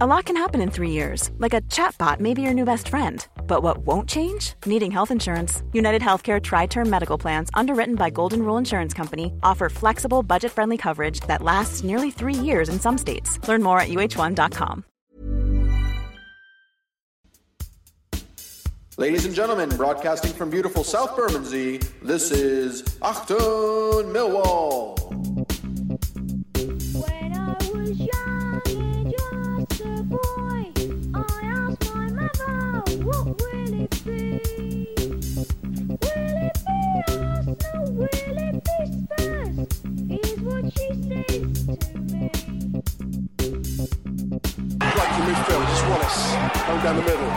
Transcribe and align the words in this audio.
A 0.00 0.06
lot 0.06 0.26
can 0.26 0.36
happen 0.36 0.60
in 0.60 0.70
three 0.70 0.90
years, 0.90 1.32
like 1.38 1.54
a 1.54 1.60
chatbot 1.62 2.20
may 2.20 2.32
be 2.32 2.40
your 2.40 2.54
new 2.54 2.64
best 2.64 2.88
friend. 2.88 3.26
But 3.48 3.64
what 3.64 3.78
won't 3.78 4.08
change? 4.08 4.52
Needing 4.64 4.92
health 4.92 5.10
insurance. 5.10 5.64
United 5.72 6.02
Healthcare 6.02 6.40
Tri 6.40 6.66
Term 6.66 6.88
Medical 6.88 7.18
Plans, 7.18 7.50
underwritten 7.54 7.96
by 7.96 8.08
Golden 8.08 8.42
Rule 8.42 8.58
Insurance 8.58 8.94
Company, 8.94 9.32
offer 9.42 9.68
flexible, 9.68 10.22
budget 10.22 10.52
friendly 10.52 10.76
coverage 10.76 11.18
that 11.26 11.42
lasts 11.42 11.82
nearly 11.82 12.12
three 12.12 12.34
years 12.34 12.68
in 12.68 12.78
some 12.78 12.96
states. 12.96 13.40
Learn 13.48 13.60
more 13.60 13.80
at 13.80 13.88
uh1.com. 13.88 14.84
Ladies 18.98 19.24
and 19.24 19.34
gentlemen, 19.34 19.68
broadcasting 19.70 20.32
from 20.32 20.48
beautiful 20.48 20.84
South 20.84 21.16
Bermondsey, 21.16 21.78
this 22.02 22.30
is 22.30 22.82
Achtung 23.02 24.12
Millwall. 24.12 25.37
To 45.18 45.24
midfield, 45.24 45.66
it's 45.68 45.82
Wallace, 45.82 46.20
going 46.68 46.82
down 46.84 46.94
the 46.94 47.02
middle. 47.02 47.30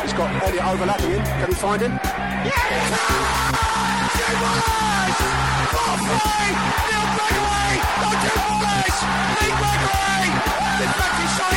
He's 0.00 0.12
got 0.12 0.30
Elliot 0.44 0.64
overlapping 0.64 1.10
him. 1.10 1.24
Can 1.24 1.48
he 1.48 1.54
find 1.54 1.82
him? 1.82 1.98
Achtung, 11.18 11.55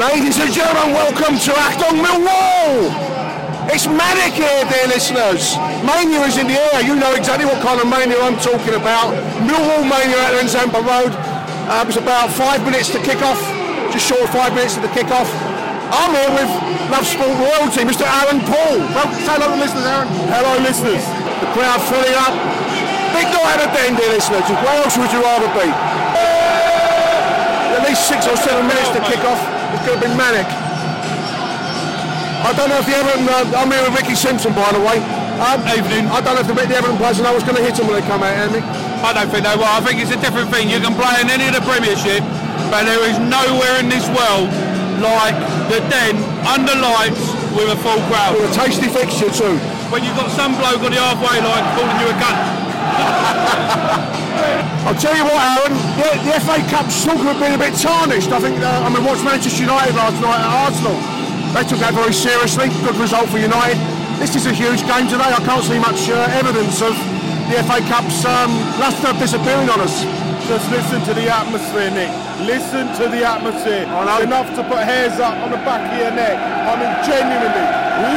Ladies 0.00 0.40
and 0.40 0.48
gentlemen, 0.48 0.96
welcome 0.96 1.36
to 1.36 1.52
Achtung 1.60 2.00
Millwall! 2.00 2.88
It's 3.68 3.84
manic 3.84 4.32
here, 4.32 4.64
dear 4.72 4.88
listeners. 4.88 5.60
Mania 5.84 6.24
is 6.24 6.40
in 6.40 6.48
the 6.48 6.56
air. 6.56 6.80
You 6.80 6.96
know 6.96 7.12
exactly 7.12 7.44
what 7.44 7.60
kind 7.60 7.76
of 7.76 7.84
mania 7.84 8.16
I'm 8.16 8.40
talking 8.40 8.72
about. 8.80 9.12
Millwall 9.44 9.84
mania 9.84 10.16
at 10.24 10.40
Nzampa 10.40 10.80
Road. 10.80 11.12
Uh, 11.68 11.84
it 11.84 11.86
was 11.92 12.00
about 12.00 12.32
five 12.32 12.64
minutes 12.64 12.88
to 12.96 12.98
kick 13.04 13.20
off, 13.20 13.36
just 13.92 14.08
short 14.08 14.24
of 14.24 14.32
five 14.32 14.56
minutes 14.56 14.72
to 14.76 14.80
the 14.80 14.88
kick 14.96 15.12
off. 15.12 15.28
I'm 15.92 16.16
here 16.16 16.32
with 16.32 16.48
Love 16.88 17.04
Sport 17.04 17.36
royalty, 17.36 17.84
Mr. 17.84 18.08
Aaron 18.08 18.40
Paul. 18.48 18.80
Well, 18.96 19.04
say 19.20 19.36
hello 19.36 19.52
to 19.52 19.60
listeners, 19.60 19.84
Aaron. 19.84 20.08
Hello, 20.32 20.64
listeners. 20.64 21.04
The 21.44 21.48
crowd 21.52 21.76
filling 21.92 22.16
up. 22.16 22.32
Big 23.12 23.28
night 23.28 23.60
at 23.60 23.68
the 23.68 23.80
end, 23.84 24.00
dear 24.00 24.16
listeners. 24.16 24.48
Where 24.48 24.80
else 24.80 24.96
would 24.96 25.12
you 25.12 25.20
rather 25.20 25.52
be? 25.60 25.68
At 27.76 27.84
least 27.84 28.08
six 28.08 28.24
or 28.24 28.40
seven 28.40 28.64
minutes 28.64 28.88
to 28.96 29.04
kick 29.04 29.20
off. 29.28 29.59
It's 29.74 29.84
going 29.86 30.00
to 30.00 30.04
be 30.08 30.12
manic. 30.18 30.46
I 32.40 32.50
don't 32.56 32.72
know 32.72 32.80
if 32.80 32.88
the 32.88 32.96
Everton, 32.96 33.28
uh, 33.28 33.60
I'm 33.60 33.70
here 33.70 33.84
with 33.84 33.94
Ricky 34.00 34.16
Simpson 34.16 34.56
by 34.56 34.72
the 34.72 34.80
way. 34.80 34.98
Um, 35.40 35.60
Evening. 35.72 36.04
I 36.12 36.20
don't 36.20 36.36
know 36.36 36.44
if 36.44 36.48
the, 36.48 36.56
the 36.56 36.76
Everton 36.76 37.00
players 37.00 37.20
know 37.20 37.32
what's 37.32 37.48
going 37.48 37.56
to 37.56 37.64
hit 37.64 37.76
them 37.76 37.88
when 37.88 37.96
they 37.96 38.04
come 38.04 38.20
out, 38.20 38.32
Andy. 38.32 38.60
I 39.00 39.16
don't 39.16 39.28
think 39.32 39.48
they 39.48 39.56
will. 39.56 39.68
I 39.68 39.80
think 39.80 40.00
it's 40.04 40.12
a 40.12 40.20
different 40.20 40.52
thing. 40.52 40.68
You 40.68 40.80
can 40.84 40.92
play 40.92 41.16
in 41.24 41.32
any 41.32 41.48
of 41.48 41.56
the 41.56 41.64
Premiership, 41.64 42.20
but 42.68 42.84
there 42.84 43.00
is 43.08 43.16
nowhere 43.16 43.80
in 43.80 43.88
this 43.88 44.04
world 44.12 44.52
like 45.00 45.32
the 45.72 45.80
Den 45.88 46.20
under 46.44 46.76
lights 46.76 47.24
with 47.56 47.72
a 47.72 47.78
full 47.80 48.00
crowd. 48.12 48.36
With 48.36 48.52
a 48.52 48.54
tasty 48.56 48.92
fixture 48.92 49.32
too. 49.32 49.56
When 49.88 50.04
you've 50.04 50.16
got 50.20 50.28
some 50.36 50.52
bloke 50.60 50.84
on 50.84 50.92
the 50.92 51.00
halfway 51.00 51.40
line 51.40 51.64
calling 51.72 51.96
you 52.04 52.08
a 52.12 52.16
cunt. 52.20 52.59
I'll 54.90 54.98
tell 54.98 55.14
you 55.14 55.22
what, 55.22 55.38
Aaron, 55.38 55.74
the, 55.94 56.08
the 56.26 56.34
FA 56.42 56.58
Cup's 56.66 57.04
talk 57.04 57.20
of 57.22 57.38
being 57.38 57.54
a 57.54 57.62
bit 57.62 57.78
tarnished. 57.78 58.32
I 58.32 58.40
think, 58.40 58.58
uh, 58.58 58.82
I 58.82 58.88
mean, 58.90 59.04
watched 59.04 59.22
Manchester 59.22 59.62
United 59.62 59.94
last 59.94 60.18
night 60.18 60.40
at 60.42 60.50
Arsenal. 60.66 60.98
They 61.54 61.62
took 61.66 61.78
that 61.78 61.94
very 61.94 62.14
seriously. 62.14 62.70
Good 62.82 62.98
result 62.98 63.30
for 63.30 63.38
United. 63.38 63.78
This 64.18 64.34
is 64.34 64.46
a 64.46 64.54
huge 64.54 64.82
game 64.90 65.06
today. 65.06 65.30
I 65.30 65.38
can't 65.46 65.62
see 65.62 65.78
much 65.78 66.10
uh, 66.10 66.26
evidence 66.34 66.82
of 66.82 66.98
the 67.50 67.62
FA 67.66 67.78
Cup's 67.86 68.26
um, 68.26 68.50
lustre 68.82 69.14
disappearing 69.18 69.70
on 69.70 69.78
us. 69.82 70.02
Just 70.50 70.66
listen 70.74 70.98
to 71.06 71.14
the 71.14 71.30
atmosphere, 71.30 71.94
Nick. 71.94 72.10
Listen 72.42 72.90
to 72.98 73.06
the 73.06 73.22
atmosphere. 73.22 73.86
I 73.86 74.02
know. 74.02 74.18
It's 74.18 74.26
enough 74.26 74.50
to 74.58 74.62
put 74.66 74.82
hairs 74.82 75.22
up 75.22 75.38
on 75.38 75.54
the 75.54 75.62
back 75.62 75.86
of 75.86 75.94
your 75.94 76.10
neck. 76.10 76.34
I 76.34 76.74
mean, 76.74 76.92
genuinely, 77.06 77.66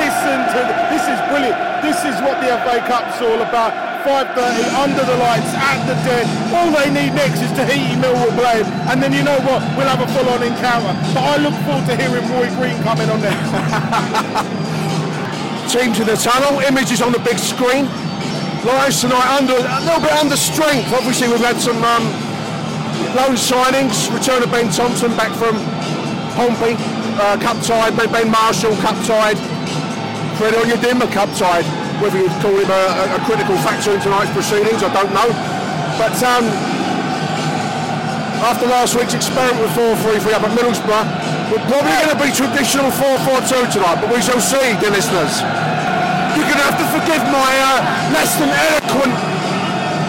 listen 0.01 0.38
to 0.41 0.59
the, 0.66 0.73
this 0.90 1.05
is 1.05 1.19
brilliant. 1.29 1.57
This 1.85 2.01
is 2.01 2.17
what 2.25 2.41
the 2.41 2.50
FA 2.66 2.81
Cup's 2.90 3.22
all 3.22 3.41
about. 3.45 3.93
5.30 4.03 4.84
under 4.84 5.00
the 5.08 5.16
lights 5.16 5.56
at 5.56 5.80
the 5.88 5.96
den. 6.03 6.28
All 6.52 6.68
they 6.75 6.91
need 6.91 7.16
next 7.16 7.40
is 7.40 7.47
to 7.56 7.64
Tahiti 7.64 7.96
Millwall 7.96 8.36
playing. 8.36 8.68
And 8.91 9.00
then 9.00 9.16
you 9.16 9.24
know 9.24 9.40
what? 9.47 9.64
We'll 9.80 9.88
have 9.88 10.03
a 10.03 10.09
full-on 10.12 10.44
encounter. 10.44 10.91
But 11.16 11.24
I 11.24 11.40
look 11.40 11.56
forward 11.64 11.88
to 11.88 11.96
hearing 11.96 12.28
Roy 12.28 12.52
Green 12.59 12.75
coming 12.84 13.08
on 13.08 13.24
next. 13.24 13.47
Team 15.72 15.96
to 15.96 16.03
the 16.03 16.19
tunnel. 16.19 16.59
Images 16.59 17.00
on 17.02 17.16
the 17.16 17.24
big 17.24 17.40
screen. 17.40 17.88
Lives 18.68 19.00
tonight 19.00 19.40
under 19.40 19.56
a 19.56 19.80
little 19.88 20.03
bit 20.03 20.12
under 20.20 20.35
strength. 20.35 20.91
Obviously, 20.91 21.31
we've 21.31 21.40
had 21.40 21.56
some 21.59 21.80
um, 21.84 22.03
loan 23.16 23.35
signings. 23.40 24.12
Return 24.12 24.44
of 24.44 24.52
Ben 24.52 24.68
Thompson 24.72 25.16
back 25.16 25.31
from 25.40 25.56
Pompey, 26.35 26.75
uh, 27.20 27.38
cup 27.40 27.56
tied. 27.64 27.96
Ben, 27.96 28.30
Marshall, 28.31 28.75
cup 28.84 28.96
tied. 29.08 29.40
Fred 30.38 30.53
Onyedinma, 30.59 31.08
cup 31.12 31.31
tied. 31.35 31.66
Whether 32.03 32.19
you'd 32.19 32.36
call 32.44 32.52
him 32.52 32.68
a, 32.68 33.16
a- 33.16 33.24
critical 33.24 33.56
factor 33.64 33.96
in 33.96 34.02
tonight's 34.03 34.28
proceedings, 34.36 34.84
I 34.84 34.91
don't 34.91 35.08
know. 35.16 35.31
But 35.96 36.12
um, 36.19 36.44
after 38.44 38.68
last 38.68 39.00
week's 39.00 39.16
experiment 39.16 39.64
with 39.64 39.72
4-3-3 39.72 40.36
up 40.36 40.44
at 40.44 40.52
Middlesbrough, 40.52 41.08
we're 41.47 41.64
probably 41.72 41.96
going 41.96 42.12
to 42.12 42.19
be 42.19 42.28
traditional 42.36 42.91
4-4-2 42.91 43.72
tonight, 43.72 44.03
but 44.03 44.12
we 44.12 44.19
shall 44.19 44.44
see, 44.44 44.75
dear 44.84 44.91
listeners. 44.91 45.31
You're 46.36 46.44
going 46.44 46.59
to 46.59 46.68
have 46.68 46.75
to 46.75 46.88
forgive 46.91 47.24
my 47.31 47.52
uh, 47.72 47.80
less 48.12 48.35
than 48.35 48.52
eloquent 48.52 49.16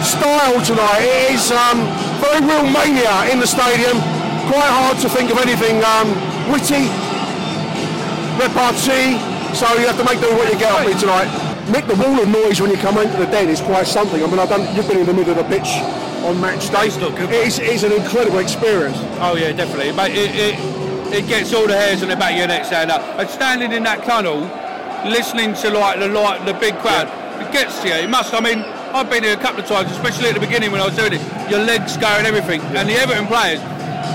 style 0.02 0.58
tonight. 0.66 0.98
It 0.98 1.38
is 1.38 1.54
um, 1.54 1.78
very 2.18 2.42
real 2.42 2.66
mania 2.74 3.30
in 3.30 3.38
the 3.38 3.46
stadium. 3.46 4.02
Quite 4.50 4.66
hard 4.66 4.98
to 4.98 5.08
think 5.08 5.30
of 5.30 5.38
anything 5.38 5.78
um, 5.86 6.10
witty, 6.50 6.90
repartee, 8.42 9.14
so 9.54 9.70
you 9.78 9.86
have 9.86 9.94
to 9.94 10.06
make 10.10 10.18
do 10.18 10.26
with 10.34 10.42
what 10.42 10.50
you 10.50 10.58
get 10.58 10.74
off 10.74 10.82
me 10.82 10.98
tonight. 10.98 11.43
Nick, 11.70 11.86
the 11.86 11.94
wall 11.96 12.20
of 12.20 12.28
noise 12.28 12.60
when 12.60 12.70
you 12.70 12.76
come 12.76 12.98
into 12.98 13.16
the 13.16 13.26
den 13.26 13.48
is 13.48 13.60
quite 13.60 13.86
something. 13.86 14.22
I 14.22 14.26
mean, 14.26 14.38
I 14.38 14.46
don't, 14.46 14.76
you've 14.76 14.86
been 14.86 14.98
in 14.98 15.06
the 15.06 15.14
middle 15.14 15.32
of 15.32 15.38
the 15.38 15.44
pitch 15.44 15.80
on 16.24 16.38
match 16.40 16.70
day. 16.70 16.86
It's 16.86 16.98
not 16.98 17.16
good. 17.16 17.30
It 17.30 17.46
is, 17.46 17.58
it's 17.58 17.82
an 17.82 17.92
incredible 17.92 18.38
experience. 18.38 18.98
Oh 19.20 19.34
yeah, 19.34 19.52
definitely. 19.52 19.92
But 19.92 20.10
it, 20.10 20.30
it, 20.34 20.54
it 21.12 21.26
gets 21.26 21.54
all 21.54 21.66
the 21.66 21.74
hairs 21.74 22.02
on 22.02 22.10
the 22.10 22.16
back 22.16 22.32
of 22.32 22.38
your 22.38 22.48
neck 22.48 22.66
stand 22.66 22.90
up. 22.90 23.00
And 23.18 23.28
standing 23.30 23.72
in 23.72 23.82
that 23.84 24.04
tunnel, 24.04 24.40
listening 25.08 25.54
to 25.54 25.70
like 25.70 26.00
the 26.00 26.08
like 26.08 26.44
the 26.44 26.54
big 26.54 26.76
crowd, 26.78 27.08
it 27.40 27.50
gets 27.50 27.80
to 27.80 27.88
you. 27.88 27.94
It 27.94 28.10
must. 28.10 28.34
I 28.34 28.40
mean, 28.40 28.58
I've 28.92 29.08
been 29.08 29.24
here 29.24 29.34
a 29.34 29.40
couple 29.40 29.60
of 29.60 29.66
times, 29.66 29.90
especially 29.90 30.28
at 30.28 30.34
the 30.34 30.40
beginning 30.40 30.70
when 30.70 30.82
I 30.82 30.86
was 30.86 30.96
doing 30.96 31.14
it. 31.14 31.50
Your 31.50 31.60
legs 31.60 31.96
go 31.96 32.08
and 32.08 32.26
everything. 32.26 32.60
And 32.76 32.88
the 32.88 32.94
Everton 32.94 33.26
players, 33.26 33.60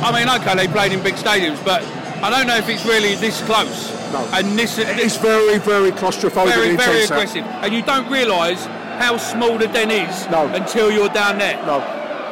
I 0.06 0.14
mean, 0.14 0.30
okay, 0.30 0.56
they 0.56 0.72
played 0.72 0.92
in 0.94 1.02
big 1.02 1.16
stadiums, 1.16 1.64
but 1.66 1.84
I 2.22 2.30
don't 2.30 2.48
know 2.48 2.58
if 2.58 2.70
it's 2.70 2.86
really 2.86 3.16
this 3.16 3.42
close. 3.44 3.99
No. 4.12 4.26
And 4.34 4.58
this, 4.58 4.78
It's 4.78 5.18
very, 5.18 5.58
very 5.60 5.92
claustrophobic. 5.92 6.54
very, 6.54 6.70
and 6.70 6.78
very 6.80 7.04
aggressive. 7.04 7.46
And 7.62 7.74
you 7.74 7.82
don't 7.82 8.10
realise 8.10 8.66
how 8.98 9.18
small 9.18 9.58
the 9.58 9.68
den 9.68 9.92
is 9.92 10.28
No. 10.30 10.48
until 10.54 10.90
you're 10.92 11.10
down 11.10 11.38
there. 11.38 11.58
No. 11.66 11.80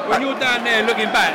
When 0.09 0.21
you're 0.21 0.39
down 0.39 0.63
there 0.63 0.83
looking 0.83 1.11
back, 1.11 1.33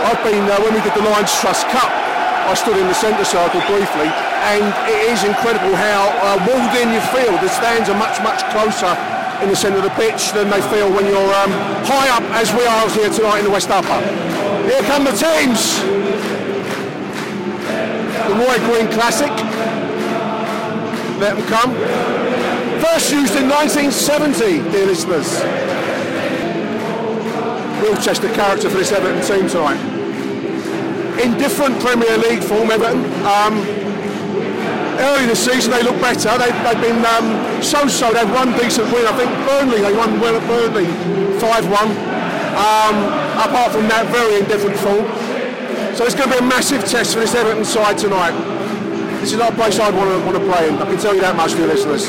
I've 0.00 0.22
been, 0.24 0.42
uh, 0.48 0.56
when 0.64 0.72
we 0.74 0.80
did 0.80 0.94
the 0.94 1.02
Lions 1.04 1.30
Trust 1.40 1.68
Cup, 1.68 1.90
I 1.92 2.54
stood 2.54 2.76
in 2.78 2.86
the 2.88 2.94
centre 2.94 3.24
circle 3.24 3.60
briefly, 3.68 4.08
and 4.48 4.64
it 4.88 5.12
is 5.12 5.22
incredible 5.24 5.76
how 5.76 6.08
uh, 6.24 6.40
walled 6.48 6.72
in 6.80 6.88
you 6.90 7.00
feel. 7.12 7.30
The 7.38 7.48
stands 7.52 7.88
are 7.90 7.98
much, 7.98 8.16
much 8.24 8.40
closer 8.50 8.90
in 9.44 9.50
the 9.50 9.56
centre 9.56 9.78
of 9.78 9.84
the 9.84 9.94
pitch 10.00 10.32
than 10.32 10.48
they 10.50 10.60
feel 10.72 10.90
when 10.90 11.04
you're 11.06 11.32
um, 11.44 11.52
high 11.84 12.08
up 12.16 12.24
as 12.34 12.52
we 12.54 12.64
are 12.64 12.88
here 12.90 13.10
tonight 13.10 13.38
in 13.40 13.44
the 13.44 13.50
West 13.52 13.70
Upper. 13.70 14.00
Here 14.66 14.82
come 14.88 15.04
the 15.04 15.12
teams. 15.12 15.78
The 18.30 18.36
Roy 18.36 18.58
Green 18.70 18.86
Classic. 18.94 19.26
Let 21.18 21.34
them 21.34 21.42
come. 21.50 21.74
First 22.78 23.10
used 23.10 23.34
in 23.34 23.50
1970, 23.50 24.70
dear 24.70 24.86
listeners. 24.86 25.26
We'll 27.82 27.98
character 28.30 28.70
for 28.70 28.78
this 28.78 28.92
Everton 28.92 29.18
team 29.26 29.48
tonight. 29.50 29.82
In 31.18 31.36
different 31.38 31.80
Premier 31.80 32.16
League 32.18 32.44
form, 32.44 32.70
Everton. 32.70 33.02
Um, 33.26 33.58
early 35.02 35.26
this 35.26 35.44
season 35.44 35.72
they 35.72 35.82
look 35.82 36.00
better. 36.00 36.30
They, 36.38 36.54
they've 36.62 36.82
been 36.86 37.02
um, 37.02 37.60
so-so. 37.60 38.12
They've 38.12 38.30
won 38.30 38.52
decent 38.52 38.92
win. 38.92 39.10
I 39.10 39.16
think 39.18 39.30
Burnley, 39.42 39.80
they 39.82 39.92
won 39.92 40.20
well 40.20 40.36
at 40.38 40.46
Burnley, 40.46 40.86
5-1. 41.42 41.66
Um, 42.54 42.94
apart 43.42 43.72
from 43.72 43.88
that, 43.88 44.06
very 44.14 44.38
indifferent 44.38 44.78
form. 44.78 45.29
So 45.96 46.06
it's 46.06 46.14
going 46.14 46.30
to 46.30 46.38
be 46.38 46.44
a 46.44 46.48
massive 46.48 46.84
test 46.84 47.14
for 47.14 47.20
this 47.20 47.34
Everton 47.34 47.64
side 47.64 47.98
tonight. 47.98 48.32
This 49.20 49.32
is 49.32 49.38
not 49.38 49.52
a 49.52 49.54
place 49.56 49.78
I'd 49.78 49.94
want 49.94 50.08
to, 50.10 50.18
want 50.24 50.38
to 50.38 50.52
play 50.52 50.68
in. 50.68 50.76
I 50.76 50.86
can 50.86 50.98
tell 50.98 51.14
you 51.14 51.20
that 51.20 51.36
much, 51.36 51.52
dear 51.52 51.66
listeners. 51.66 52.08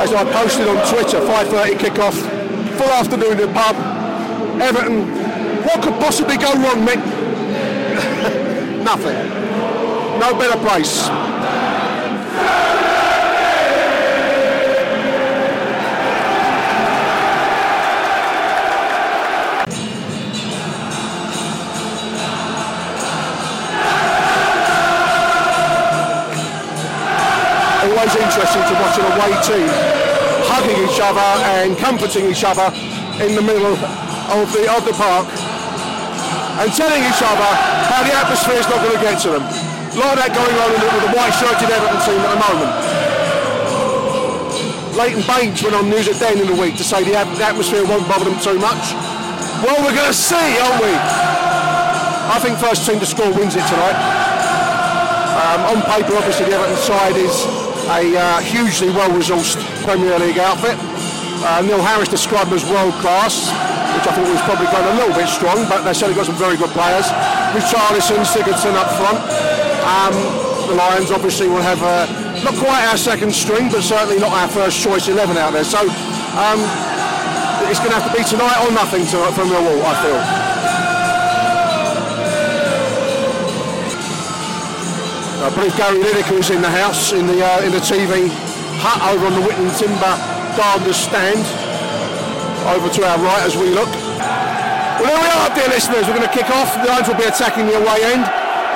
As 0.00 0.12
I 0.12 0.24
posted 0.32 0.68
on 0.68 0.76
Twitter, 0.88 1.20
5.30 1.20 1.78
kick-off, 1.78 2.14
full 2.78 2.88
afternoon 2.88 3.32
in 3.32 3.38
the 3.38 3.52
pub. 3.52 3.76
Everton, 4.60 5.06
what 5.64 5.82
could 5.82 5.94
possibly 6.00 6.36
go 6.36 6.52
wrong, 6.54 6.86
Mick? 6.86 6.98
Nothing. 8.84 9.28
No 10.18 10.38
better 10.38 10.58
place. 10.60 11.08
Always 28.12 28.28
interesting 28.28 28.60
to 28.68 28.74
watch 28.76 28.98
an 29.00 29.06
away 29.16 29.32
team 29.40 29.68
hugging 30.44 30.76
each 30.84 31.00
other 31.00 31.28
and 31.56 31.76
comforting 31.78 32.28
each 32.28 32.44
other 32.44 32.68
in 33.24 33.34
the 33.34 33.40
middle 33.40 33.72
of 33.72 34.52
the, 34.52 34.68
of 34.68 34.84
the 34.84 34.92
park 35.00 35.24
and 36.60 36.68
telling 36.76 37.00
each 37.00 37.22
other 37.24 37.48
how 37.88 38.04
the 38.04 38.12
atmosphere 38.12 38.60
is 38.60 38.68
not 38.68 38.84
going 38.84 38.92
to 38.92 39.00
get 39.00 39.16
to 39.22 39.30
them. 39.32 39.40
A 39.40 39.96
lot 39.96 40.16
of 40.16 40.24
that 40.24 40.32
going 40.36 40.56
on 40.60 40.68
with 40.76 41.04
the 41.08 41.12
white-shirted 41.16 41.68
Everton 41.72 42.00
team 42.04 42.20
at 42.20 42.30
the 42.36 42.40
moment. 42.52 42.72
Leighton 44.96 45.24
Baines 45.24 45.62
went 45.64 45.76
on 45.76 45.88
News 45.88 46.08
at 46.08 46.20
Den 46.20 46.36
in 46.36 46.48
the 46.52 46.58
week 46.60 46.76
to 46.76 46.84
say 46.84 47.04
the, 47.04 47.16
at- 47.16 47.32
the 47.36 47.44
atmosphere 47.44 47.84
won't 47.84 48.04
bother 48.08 48.28
them 48.28 48.36
too 48.40 48.60
much. 48.60 48.92
Well, 49.64 49.80
we're 49.80 49.96
going 49.96 50.12
to 50.12 50.16
see, 50.16 50.58
aren't 50.60 50.84
we? 50.84 50.92
I 50.92 52.36
think 52.44 52.60
first 52.60 52.84
team 52.84 53.00
to 53.00 53.06
score 53.08 53.32
wins 53.32 53.56
it 53.56 53.64
tonight. 53.72 53.96
Um, 55.32 55.76
on 55.76 55.82
paper, 55.88 56.12
obviously, 56.16 56.52
the 56.52 56.60
Everton 56.60 56.76
side 56.76 57.16
is 57.16 57.61
a 57.92 58.16
uh, 58.16 58.40
hugely 58.40 58.88
well-resourced 58.88 59.60
Premier 59.84 60.16
League 60.18 60.38
outfit. 60.38 60.76
Uh, 61.44 61.60
Neil 61.60 61.82
Harris 61.82 62.08
described 62.08 62.48
them 62.48 62.56
as 62.56 62.64
world-class, 62.64 63.52
which 63.92 64.06
I 64.08 64.16
thought 64.16 64.24
was 64.24 64.40
probably 64.48 64.68
going 64.72 64.88
a 64.88 64.96
little 64.96 65.12
bit 65.12 65.28
strong, 65.28 65.68
but 65.68 65.84
they've 65.84 65.96
certainly 65.96 66.16
got 66.16 66.24
some 66.24 66.40
very 66.40 66.56
good 66.56 66.72
players. 66.72 67.04
Richarlison, 67.52 68.24
Sigurdsson 68.24 68.72
up 68.80 68.88
front. 68.96 69.20
Um, 69.84 70.14
the 70.72 70.76
Lions 70.78 71.10
obviously 71.10 71.48
will 71.48 71.60
have 71.60 71.82
uh, 71.84 72.08
not 72.40 72.56
quite 72.56 72.80
our 72.88 72.96
second 72.96 73.34
string, 73.34 73.68
but 73.68 73.82
certainly 73.82 74.16
not 74.18 74.32
our 74.32 74.48
first 74.48 74.80
choice 74.80 75.08
11 75.08 75.36
out 75.36 75.52
there. 75.52 75.64
So 75.64 75.84
um, 75.84 76.60
it's 77.68 77.80
going 77.82 77.92
to 77.92 77.98
have 78.00 78.08
to 78.08 78.14
be 78.16 78.24
tonight 78.24 78.56
or 78.64 78.72
nothing 78.72 79.04
to, 79.12 79.18
from 79.36 79.52
Millwall, 79.52 79.84
I 79.84 79.94
feel. 80.00 80.41
I 85.42 85.50
believe 85.50 85.74
Gary 85.74 85.98
Lineker 85.98 86.38
is 86.38 86.54
in 86.54 86.62
the 86.62 86.70
house, 86.70 87.10
in 87.10 87.26
the 87.26 87.42
uh, 87.42 87.66
in 87.66 87.74
the 87.74 87.82
TV 87.82 88.30
hut 88.78 89.02
over 89.10 89.26
on 89.26 89.34
the 89.34 89.42
Witten 89.42 89.66
Timber 89.74 90.14
Gardner 90.54 90.94
stand. 90.94 91.42
Over 92.70 92.86
to 92.86 93.00
our 93.02 93.18
right 93.18 93.42
as 93.42 93.58
we 93.58 93.66
look. 93.74 93.90
Well, 95.02 95.10
there 95.10 95.18
we 95.18 95.30
are, 95.34 95.50
dear 95.50 95.66
listeners. 95.66 96.06
We're 96.06 96.14
going 96.14 96.30
to 96.30 96.30
kick 96.30 96.46
off. 96.54 96.70
The 96.78 96.86
Lions 96.86 97.10
will 97.10 97.18
be 97.18 97.26
attacking 97.26 97.66
the 97.66 97.74
away 97.74 98.06
end 98.14 98.22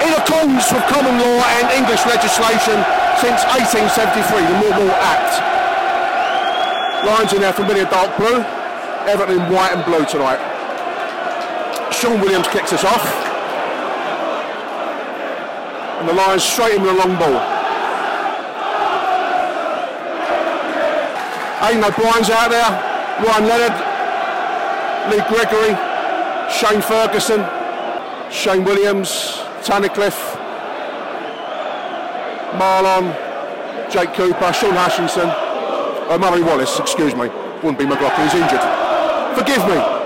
in 0.02 0.10
accordance 0.18 0.66
with 0.74 0.82
common 0.90 1.14
law 1.22 1.38
and 1.62 1.70
English 1.70 2.02
legislation 2.02 2.82
since 3.22 3.46
1873, 3.46 4.26
the 4.26 4.58
Millwall 4.58 4.90
Act. 5.06 5.38
Lions 7.06 7.30
in 7.30 7.46
their 7.46 7.54
familiar 7.54 7.86
dark 7.86 8.10
blue, 8.18 8.42
Everton 9.06 9.38
in 9.38 9.46
white 9.54 9.70
and 9.70 9.86
blue 9.86 10.02
tonight. 10.02 10.42
Shaun 11.94 12.18
Williams 12.18 12.50
kicks 12.50 12.74
us 12.74 12.82
off 12.82 13.35
and 15.98 16.08
the 16.08 16.12
Lions 16.12 16.42
straight 16.42 16.74
in 16.74 16.82
with 16.82 16.90
a 16.90 16.94
long 16.94 17.16
ball. 17.18 17.56
Ain't 21.66 21.80
no 21.80 21.90
blinds 21.90 22.30
out 22.30 22.50
there. 22.50 22.96
Ryan 23.24 23.46
Leonard, 23.48 23.76
Lee 25.10 25.24
Gregory, 25.26 25.74
Shane 26.52 26.82
Ferguson, 26.82 27.44
Shane 28.30 28.62
Williams, 28.62 29.40
Tunnicliffe, 29.64 30.36
Mahlon, 32.58 33.10
Jake 33.90 34.12
Cooper, 34.14 34.52
Shaun 34.52 34.74
Hutchinson, 34.74 35.30
uh, 35.30 36.18
Murray 36.18 36.42
Wallace, 36.42 36.78
excuse 36.78 37.14
me. 37.14 37.28
Wouldn't 37.62 37.78
be 37.78 37.86
McLaughlin, 37.86 38.28
he's 38.28 38.34
injured. 38.34 38.60
Forgive 39.34 39.66
me. 39.66 39.96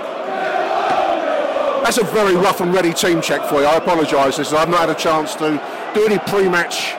That's 1.83 1.99
a 1.99 2.05
very 2.05 2.37
rough 2.37 2.61
and 2.61 2.73
ready 2.73 2.93
team 2.93 3.21
check 3.21 3.43
for 3.43 3.61
you. 3.61 3.67
I 3.67 3.77
apologise. 3.77 4.39
I've 4.53 4.69
not 4.69 4.81
had 4.81 4.91
a 4.91 4.95
chance 4.95 5.35
to 5.37 5.59
do 5.95 6.07
any 6.07 6.19
pre-match 6.19 6.95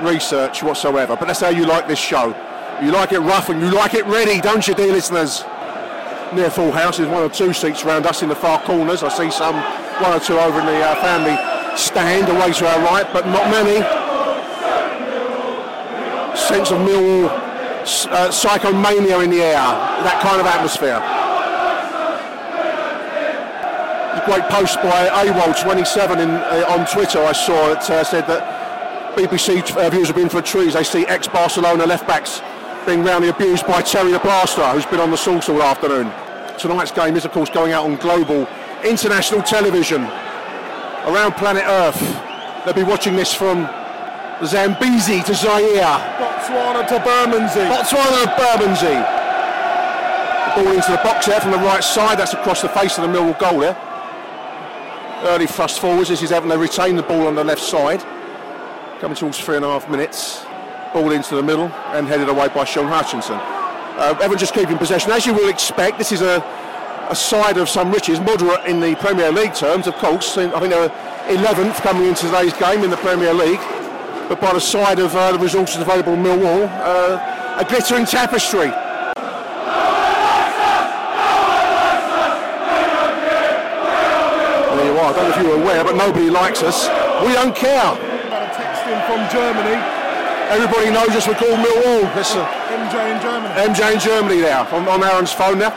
research 0.00 0.62
whatsoever. 0.62 1.16
But 1.16 1.26
that's 1.26 1.40
how 1.40 1.48
you 1.48 1.66
like 1.66 1.88
this 1.88 1.98
show. 1.98 2.34
You 2.82 2.92
like 2.92 3.12
it 3.12 3.20
rough 3.20 3.48
and 3.48 3.60
you 3.60 3.70
like 3.70 3.94
it 3.94 4.04
ready, 4.06 4.40
don't 4.40 4.66
you, 4.68 4.74
dear 4.74 4.92
listeners? 4.92 5.44
Near 6.34 6.50
full 6.50 6.72
house. 6.72 6.98
There's 6.98 7.08
one 7.08 7.22
or 7.22 7.28
two 7.28 7.52
seats 7.52 7.84
around 7.84 8.06
us 8.06 8.22
in 8.22 8.28
the 8.28 8.36
far 8.36 8.60
corners. 8.62 9.02
I 9.02 9.08
see 9.08 9.30
some, 9.30 9.54
one 10.02 10.12
or 10.12 10.20
two 10.20 10.38
over 10.38 10.60
in 10.60 10.66
the 10.66 10.82
uh, 10.82 11.00
family 11.00 11.36
stand 11.76 12.28
away 12.28 12.52
to 12.52 12.66
our 12.66 12.80
right, 12.80 13.06
but 13.12 13.26
not 13.26 13.50
many. 13.50 13.80
Sense 16.36 16.70
of 16.70 16.78
Millwall 16.78 17.28
uh, 17.28 18.28
psychomania 18.28 19.22
in 19.24 19.30
the 19.30 19.42
air. 19.42 19.54
That 19.54 20.20
kind 20.22 20.40
of 20.40 20.46
atmosphere. 20.46 21.15
Great 24.26 24.42
post 24.50 24.82
by 24.82 25.06
AWOL27 25.24 26.18
in, 26.18 26.30
uh, 26.30 26.66
on 26.68 26.84
Twitter 26.86 27.20
I 27.22 27.30
saw 27.30 27.70
it 27.70 27.78
uh, 27.88 28.02
said 28.02 28.26
that 28.26 29.14
BBC 29.16 29.74
uh, 29.76 29.88
viewers 29.88 30.08
have 30.08 30.16
been 30.16 30.28
for 30.28 30.42
trees. 30.42 30.74
They 30.74 30.82
see 30.82 31.06
ex-Barcelona 31.06 31.86
left-backs 31.86 32.42
being 32.84 33.04
roundly 33.04 33.28
abused 33.28 33.66
by 33.68 33.82
Terry 33.82 34.10
the 34.10 34.18
Plasterer, 34.18 34.72
who's 34.72 34.84
been 34.84 34.98
on 34.98 35.12
the 35.12 35.16
sauce 35.16 35.48
all 35.48 35.62
afternoon. 35.62 36.12
Tonight's 36.58 36.90
game 36.90 37.14
is, 37.14 37.24
of 37.24 37.30
course, 37.30 37.50
going 37.50 37.72
out 37.72 37.84
on 37.84 37.96
global 37.96 38.48
international 38.84 39.42
television 39.42 40.02
around 41.06 41.32
planet 41.36 41.64
Earth. 41.64 42.00
They'll 42.64 42.74
be 42.74 42.82
watching 42.82 43.14
this 43.14 43.32
from 43.32 43.68
Zambezi 44.44 45.22
to 45.22 45.34
Zaire, 45.34 46.02
Botswana 46.18 46.86
to 46.88 46.98
Bermondsey. 46.98 47.66
Botswana 47.70 48.26
to 48.26 48.30
Bermondsey. 48.34 48.98
The 50.50 50.62
ball 50.62 50.72
into 50.74 50.90
the 50.90 51.00
box 51.04 51.26
there 51.26 51.40
from 51.40 51.52
the 51.52 51.58
right 51.58 51.84
side. 51.84 52.18
That's 52.18 52.34
across 52.34 52.62
the 52.62 52.68
face 52.70 52.98
of 52.98 53.10
the 53.10 53.16
Millwall 53.16 53.38
goal 53.38 53.60
there. 53.60 53.85
Early 55.22 55.46
thrust 55.46 55.80
forwards. 55.80 56.10
This 56.10 56.22
is 56.22 56.30
Everton. 56.30 56.50
They 56.50 56.58
retain 56.62 56.94
the 56.94 57.02
ball 57.02 57.26
on 57.26 57.34
the 57.34 57.42
left 57.42 57.62
side. 57.62 58.02
Coming 59.00 59.16
towards 59.16 59.38
three 59.38 59.56
and 59.56 59.64
a 59.64 59.68
half 59.68 59.88
minutes. 59.88 60.44
Ball 60.92 61.10
into 61.12 61.34
the 61.34 61.42
middle 61.42 61.68
and 61.94 62.06
headed 62.06 62.28
away 62.28 62.48
by 62.48 62.64
Shaun 62.64 62.86
Hutchinson. 62.86 63.38
Uh, 63.96 64.36
just 64.36 64.52
keeping 64.52 64.76
possession. 64.76 65.10
As 65.12 65.24
you 65.24 65.32
will 65.32 65.48
expect, 65.48 65.96
this 65.96 66.12
is 66.12 66.20
a, 66.20 66.44
a 67.08 67.16
side 67.16 67.56
of 67.56 67.68
some 67.68 67.90
riches. 67.90 68.20
Moderate 68.20 68.66
in 68.66 68.78
the 68.78 68.94
Premier 68.96 69.32
League 69.32 69.54
terms, 69.54 69.86
of 69.86 69.94
course. 69.94 70.36
I 70.36 70.60
think 70.60 70.70
they're 70.70 70.90
11th 71.28 71.76
coming 71.76 72.06
into 72.08 72.26
today's 72.26 72.52
game 72.54 72.84
in 72.84 72.90
the 72.90 72.98
Premier 72.98 73.32
League. 73.32 73.60
But 74.28 74.38
by 74.40 74.52
the 74.52 74.60
side 74.60 74.98
of 74.98 75.14
uh, 75.16 75.32
the 75.32 75.38
resources 75.38 75.80
available 75.80 76.12
in 76.12 76.22
Millwall, 76.22 76.68
uh, 76.68 77.56
a 77.58 77.64
glittering 77.64 78.04
tapestry. 78.04 78.70
are. 85.06 85.12
I 85.12 85.16
don't 85.16 85.30
know 85.30 85.36
if 85.36 85.42
you 85.42 85.48
were 85.48 85.62
aware, 85.62 85.84
but 85.84 85.96
nobody 85.96 86.30
likes 86.30 86.62
us. 86.62 86.88
We 87.24 87.32
don't 87.32 87.54
care. 87.54 87.94
Got 88.28 88.42
a 88.42 88.50
text 88.54 88.82
in 88.86 88.98
from 89.06 89.22
Germany. 89.30 89.76
Everybody 90.50 90.90
knows 90.90 91.10
us. 91.10 91.26
We're 91.26 91.34
called 91.34 91.58
Millwall. 91.58 92.02
That's 92.14 92.34
uh, 92.34 92.46
MJ 92.70 93.14
in 93.14 93.22
Germany. 93.22 93.54
MJ 93.54 93.94
in 93.94 94.00
Germany 94.00 94.40
now 94.42 94.66
on, 94.74 94.88
on 94.88 95.02
Aaron's 95.02 95.32
phone 95.32 95.58
now. 95.58 95.74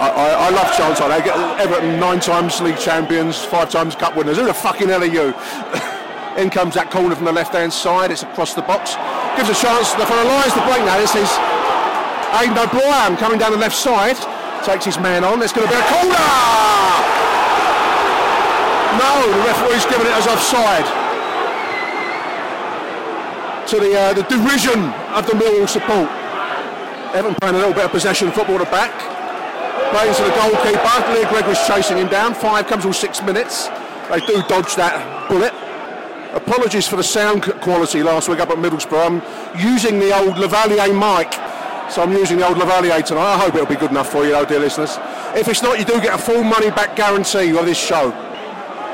I, 0.00 0.32
I, 0.32 0.50
love 0.50 0.76
chance 0.76 0.98
they 0.98 1.24
get 1.24 1.36
Everton 1.60 1.98
nine 1.98 2.20
times 2.20 2.60
league 2.60 2.78
champions, 2.78 3.42
five 3.42 3.70
times 3.70 3.94
cup 3.94 4.16
winners. 4.16 4.36
Who 4.36 4.44
the 4.44 4.52
fucking 4.52 4.88
hell 4.88 5.02
are 5.02 5.06
you? 5.06 5.28
in 6.36 6.50
comes 6.50 6.74
that 6.74 6.90
corner 6.90 7.14
from 7.14 7.24
the 7.24 7.32
left 7.32 7.52
hand 7.52 7.72
side. 7.72 8.10
It's 8.10 8.22
across 8.22 8.54
the 8.54 8.62
box. 8.62 8.96
Gives 9.36 9.48
a 9.48 9.54
chance 9.54 9.94
for 9.94 10.04
the 10.04 10.24
Lions 10.26 10.52
to 10.52 10.62
break 10.66 10.82
now. 10.84 10.98
This 10.98 11.14
is 11.14 11.30
Aiden 12.34 12.58
O'Brien 12.58 13.16
coming 13.16 13.38
down 13.38 13.52
the 13.52 13.58
left 13.58 13.76
side. 13.76 14.16
Takes 14.64 14.84
his 14.84 14.98
man 14.98 15.24
on. 15.24 15.40
It's 15.40 15.52
going 15.52 15.66
to 15.66 15.72
be 15.72 15.78
a 15.78 15.86
corner. 15.88 16.30
No, 19.00 19.12
the 19.30 19.40
referee's 19.46 19.86
given 19.86 20.06
it 20.06 20.12
as 20.12 20.26
offside. 20.26 20.84
To 23.70 23.76
the 23.78 23.94
uh, 23.96 24.12
the 24.12 24.24
derision 24.24 24.90
of 25.14 25.26
the 25.26 25.32
Millwall 25.32 25.68
support. 25.68 26.10
Evan 27.14 27.34
playing 27.40 27.54
a 27.54 27.58
little 27.58 27.72
bit 27.72 27.84
of 27.84 27.90
possession 27.92 28.30
football 28.32 28.58
to 28.58 28.64
back. 28.66 28.92
Playing 29.94 30.14
to 30.14 30.22
the 30.22 30.34
goalkeeper. 30.34 31.14
Lee 31.14 31.24
Gregory's 31.30 31.66
chasing 31.66 31.98
him 31.98 32.08
down. 32.08 32.34
Five 32.34 32.66
comes 32.66 32.84
all 32.84 32.92
six 32.92 33.22
minutes. 33.22 33.68
They 34.10 34.20
do 34.26 34.42
dodge 34.48 34.74
that 34.74 35.28
bullet. 35.28 35.54
Apologies 36.32 36.86
for 36.86 36.94
the 36.96 37.02
sound 37.02 37.42
quality 37.60 38.02
last 38.02 38.28
week 38.28 38.38
up 38.38 38.50
at 38.50 38.58
Middlesbrough. 38.58 39.20
I'm 39.20 39.60
using 39.60 39.98
the 39.98 40.16
old 40.16 40.34
Lavalier 40.36 40.88
mic. 40.94 41.32
So 41.90 42.02
I'm 42.02 42.12
using 42.12 42.38
the 42.38 42.46
old 42.46 42.56
Lavalier 42.56 43.04
tonight. 43.04 43.34
I 43.34 43.38
hope 43.38 43.54
it'll 43.54 43.66
be 43.66 43.74
good 43.74 43.90
enough 43.90 44.12
for 44.12 44.24
you, 44.24 44.30
though, 44.30 44.44
dear 44.44 44.60
listeners. 44.60 44.96
If 45.34 45.48
it's 45.48 45.60
not, 45.62 45.80
you 45.80 45.84
do 45.84 46.00
get 46.00 46.14
a 46.14 46.18
full 46.18 46.44
money 46.44 46.70
back 46.70 46.94
guarantee 46.94 47.50
of 47.58 47.66
this 47.66 47.78
show. 47.78 48.10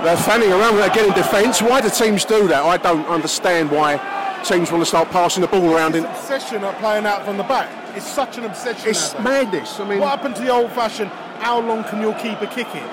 They're 0.02 0.16
fanning 0.16 0.50
around 0.50 0.78
again 0.78 1.09
in 1.09 1.14
defence. 1.14 1.61
Why 1.61 1.83
do 1.83 1.90
teams 1.90 2.25
do 2.25 2.49
that? 2.49 2.64
I 2.64 2.78
don't 2.78 3.07
understand 3.07 3.71
why 3.71 3.97
teams 4.45 4.71
want 4.71 4.83
to 4.83 4.87
start 4.87 5.11
passing 5.11 5.43
the 5.43 5.49
ball 5.49 5.75
around 5.75 5.95
in. 5.95 6.07
Obsession 6.07 6.64
of 6.64 6.75
playing 6.76 7.05
out 7.05 7.25
from 7.26 7.37
the 7.37 7.43
back. 7.43 7.69
It's 7.95 8.07
such 8.07 8.38
an 8.38 8.45
obsession. 8.45 8.88
It's 8.88 9.12
madness. 9.19 9.78
I 9.78 9.87
mean, 9.88 9.99
What 9.99 10.09
happened 10.11 10.37
to 10.37 10.43
the 10.43 10.50
old 10.50 10.73
fashioned, 10.73 11.11
how 11.40 11.61
long 11.61 11.85
can 11.85 12.00
your 12.00 12.14
keeper 12.14 12.47
kick 12.47 12.69
it? 12.75 12.90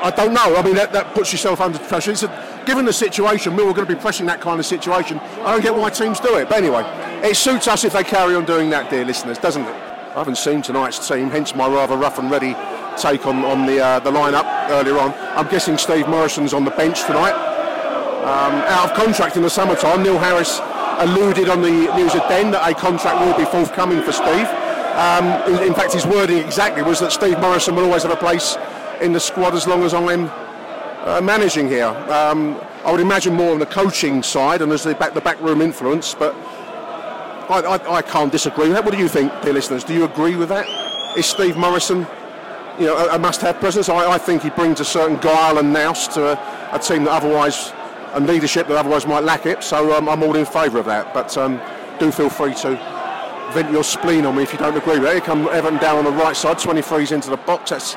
I 0.00 0.10
don't 0.10 0.32
know. 0.34 0.56
I 0.56 0.62
mean, 0.62 0.74
that, 0.74 0.92
that 0.92 1.14
puts 1.14 1.32
yourself 1.32 1.60
under 1.60 1.78
pressure. 1.78 2.10
It's 2.12 2.22
a, 2.22 2.57
given 2.68 2.84
the 2.84 2.92
situation, 2.92 3.54
Millwall 3.54 3.70
are 3.70 3.80
going 3.80 3.88
to 3.88 3.94
be 3.94 4.00
pressing 4.00 4.26
that 4.26 4.42
kind 4.42 4.60
of 4.60 4.66
situation. 4.66 5.18
I 5.40 5.52
don't 5.52 5.62
get 5.62 5.74
why 5.74 5.88
teams 5.88 6.20
do 6.20 6.36
it. 6.36 6.50
But 6.50 6.58
anyway, 6.58 6.82
it 7.24 7.34
suits 7.34 7.66
us 7.66 7.82
if 7.82 7.94
they 7.94 8.04
carry 8.04 8.34
on 8.34 8.44
doing 8.44 8.68
that, 8.68 8.90
dear 8.90 9.06
listeners, 9.06 9.38
doesn't 9.38 9.62
it? 9.62 9.74
I 9.74 10.18
haven't 10.18 10.36
seen 10.36 10.60
tonight's 10.60 11.08
team, 11.08 11.30
hence 11.30 11.54
my 11.54 11.66
rather 11.66 11.96
rough 11.96 12.18
and 12.18 12.30
ready 12.30 12.54
take 12.98 13.24
on, 13.24 13.42
on 13.44 13.64
the 13.64 13.80
uh, 13.82 14.00
the 14.00 14.10
lineup 14.10 14.44
earlier 14.68 14.98
on. 14.98 15.14
I'm 15.34 15.48
guessing 15.48 15.78
Steve 15.78 16.08
Morison's 16.08 16.52
on 16.52 16.66
the 16.66 16.70
bench 16.72 17.04
tonight. 17.04 17.32
Um, 18.24 18.52
out 18.68 18.90
of 18.90 18.96
contract 18.96 19.36
in 19.36 19.42
the 19.42 19.48
summertime, 19.48 20.02
Neil 20.02 20.18
Harris 20.18 20.60
alluded 20.98 21.48
on 21.48 21.62
the 21.62 21.70
news 21.96 22.14
at 22.14 22.28
Den 22.28 22.50
that 22.50 22.70
a 22.70 22.74
contract 22.74 23.24
will 23.24 23.36
be 23.38 23.50
forthcoming 23.50 24.02
for 24.02 24.12
Steve. 24.12 24.46
Um, 24.92 25.24
in 25.62 25.72
fact, 25.72 25.94
his 25.94 26.04
wording 26.04 26.36
exactly 26.36 26.82
was 26.82 27.00
that 27.00 27.12
Steve 27.12 27.40
Morison 27.40 27.76
will 27.76 27.84
always 27.84 28.02
have 28.02 28.12
a 28.12 28.16
place 28.16 28.58
in 29.00 29.14
the 29.14 29.20
squad 29.20 29.54
as 29.54 29.66
long 29.66 29.84
as 29.84 29.94
I'm 29.94 30.28
uh, 31.04 31.20
managing 31.22 31.68
here. 31.68 31.86
Um, 31.86 32.60
I 32.84 32.92
would 32.92 33.00
imagine 33.00 33.34
more 33.34 33.52
on 33.52 33.58
the 33.58 33.66
coaching 33.66 34.22
side 34.22 34.62
and 34.62 34.72
as 34.72 34.84
the 34.84 34.94
back 34.94 35.14
the 35.14 35.20
backroom 35.20 35.60
influence, 35.60 36.14
but 36.14 36.34
I, 37.50 37.60
I, 37.60 37.94
I 37.96 38.02
can't 38.02 38.30
disagree 38.30 38.68
with 38.68 38.74
that. 38.74 38.84
What 38.84 38.92
do 38.92 38.98
you 39.00 39.08
think, 39.08 39.32
dear 39.42 39.52
listeners? 39.52 39.84
Do 39.84 39.94
you 39.94 40.04
agree 40.04 40.36
with 40.36 40.48
that? 40.50 40.66
Is 41.16 41.26
Steve 41.26 41.56
Morison, 41.56 42.06
you 42.78 42.86
know, 42.86 42.96
a, 42.96 43.16
a 43.16 43.18
must-have 43.18 43.58
presence? 43.58 43.88
I, 43.88 44.12
I 44.12 44.18
think 44.18 44.42
he 44.42 44.50
brings 44.50 44.80
a 44.80 44.84
certain 44.84 45.16
guile 45.18 45.58
and 45.58 45.72
nous 45.72 46.08
to 46.08 46.32
a, 46.32 46.70
a 46.72 46.78
team 46.78 47.04
that 47.04 47.12
otherwise 47.12 47.72
and 48.14 48.26
leadership 48.26 48.66
that 48.68 48.76
otherwise 48.76 49.06
might 49.06 49.24
lack 49.24 49.46
it. 49.46 49.62
So 49.62 49.96
um, 49.96 50.08
I'm 50.08 50.22
all 50.22 50.36
in 50.36 50.46
favour 50.46 50.78
of 50.78 50.86
that. 50.86 51.12
But 51.12 51.36
um, 51.36 51.60
do 51.98 52.10
feel 52.10 52.30
free 52.30 52.54
to 52.54 52.70
vent 53.52 53.70
your 53.72 53.84
spleen 53.84 54.26
on 54.26 54.36
me 54.36 54.42
if 54.42 54.52
you 54.52 54.58
don't 54.58 54.76
agree 54.76 54.98
with 54.98 55.08
it. 55.08 55.12
Here 55.12 55.20
come 55.20 55.48
Everton 55.48 55.78
down 55.78 55.98
on 55.98 56.04
the 56.04 56.22
right 56.22 56.36
side, 56.36 56.58
23's 56.58 57.12
into 57.12 57.30
the 57.30 57.36
box. 57.36 57.70
That's 57.70 57.94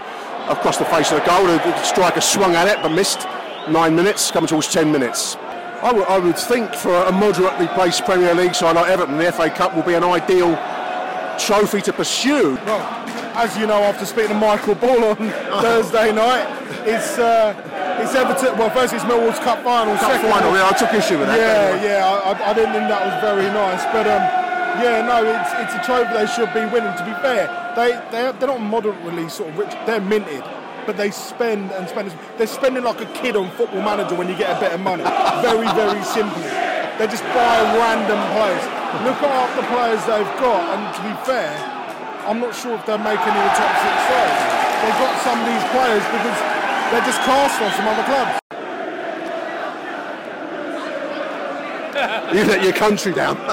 across 0.52 0.78
the 0.78 0.86
face 0.86 1.12
of 1.12 1.20
the 1.20 1.26
goal. 1.26 1.46
The 1.46 1.84
striker 1.84 2.22
swung 2.22 2.56
at 2.56 2.68
it 2.68 2.78
but 2.82 2.90
missed. 2.92 3.26
Nine 3.70 3.96
minutes, 3.96 4.32
coming 4.32 4.48
towards 4.48 4.68
ten 4.72 4.92
minutes. 4.92 5.38
I 5.84 5.92
would- 5.94 6.38
think 6.38 6.74
for 6.76 6.94
a 6.94 7.12
moderately 7.12 7.68
placed 7.70 8.06
Premier 8.06 8.34
League 8.36 8.54
side 8.56 8.76
like 8.76 8.90
Everton, 8.90 9.18
the 9.18 9.26
FA 9.32 9.50
Cup 9.50 9.76
will 9.76 9.84
be 9.84 9.94
an 9.96 10.04
ideal 10.04 10.58
trophy 11.40 11.82
to 11.82 11.94
pursue. 11.94 12.58
Well, 12.66 12.82
as 13.36 13.58
you 13.58 13.66
know, 13.68 13.82
after 13.84 14.06
speaking 14.06 14.30
to 14.30 14.36
Michael 14.36 14.76
Ball 14.76 15.04
on 15.06 15.16
Thursday 15.62 16.12
night, 16.12 16.46
it's 16.86 17.18
uh, 17.18 17.54
it's 18.02 18.14
Everton. 18.16 18.58
Well, 18.58 18.70
first 18.72 18.94
it's 18.94 19.04
Millwall's 19.06 19.40
Cup 19.40 19.64
final. 19.64 19.96
Cup 19.98 20.12
second, 20.12 20.30
final, 20.30 20.54
yeah, 20.54 20.68
I 20.70 20.74
took 20.78 20.94
issue 20.94 21.18
with 21.18 21.28
that. 21.28 21.40
Yeah, 21.40 21.72
anyway. 21.78 21.88
yeah. 21.90 22.06
I, 22.06 22.32
I- 22.34 22.50
I 22.52 22.54
didn't 22.54 22.74
think 22.74 22.88
that 22.90 23.02
was 23.06 23.16
very 23.22 23.46
nice, 23.54 23.84
but 23.94 24.06
um, 24.08 24.22
yeah, 24.82 25.06
no, 25.06 25.22
it's 25.26 25.52
it's 25.62 25.74
a 25.78 25.82
trophy 25.86 26.14
they 26.14 26.26
should 26.28 26.52
be 26.54 26.66
winning. 26.74 26.94
To 26.98 27.06
be 27.06 27.14
fair, 27.22 27.48
they 27.76 27.92
they 28.12 28.32
they're 28.40 28.48
not 28.48 28.62
moderately 28.62 29.30
sort 29.30 29.50
of 29.50 29.58
rich. 29.58 29.74
They're 29.86 30.02
minted. 30.02 30.44
But 30.86 30.98
they 30.98 31.12
spend 31.12 31.72
and 31.72 31.88
spend. 31.88 32.12
They're 32.38 32.48
spending 32.48 32.84
like 32.84 33.02
a 33.02 33.10
kid 33.22 33.36
on 33.36 33.52
Football 33.52 33.84
Manager 33.84 34.16
when 34.16 34.28
you 34.28 34.36
get 34.36 34.58
a 34.58 34.60
bit 34.60 34.74
of 34.74 34.82
money. 34.82 35.04
very, 35.46 35.70
very 35.78 36.02
simply. 36.04 36.50
They 36.98 37.06
just 37.06 37.24
buy 37.34 37.62
random 37.78 38.20
players. 38.34 38.66
Look 39.06 39.22
at 39.24 39.56
the 39.56 39.66
players 39.70 40.02
they've 40.10 40.34
got, 40.42 40.62
and 40.74 40.82
to 40.96 41.02
be 41.06 41.14
fair, 41.24 41.54
I'm 42.28 42.40
not 42.42 42.54
sure 42.54 42.76
if 42.76 42.86
they're 42.86 43.02
making 43.02 43.34
any 43.34 43.52
top 43.56 43.74
six. 43.82 43.96
They've 44.82 45.00
got 45.00 45.14
some 45.22 45.38
of 45.38 45.46
these 45.46 45.66
players 45.70 46.04
because 46.10 46.38
they're 46.90 47.06
just 47.06 47.22
cast 47.24 47.62
off 47.62 47.74
from 47.78 47.88
other 47.88 48.04
clubs. 48.04 48.42
You 52.34 52.46
let 52.46 52.64
your 52.64 52.74
country 52.74 53.14
down. 53.14 53.38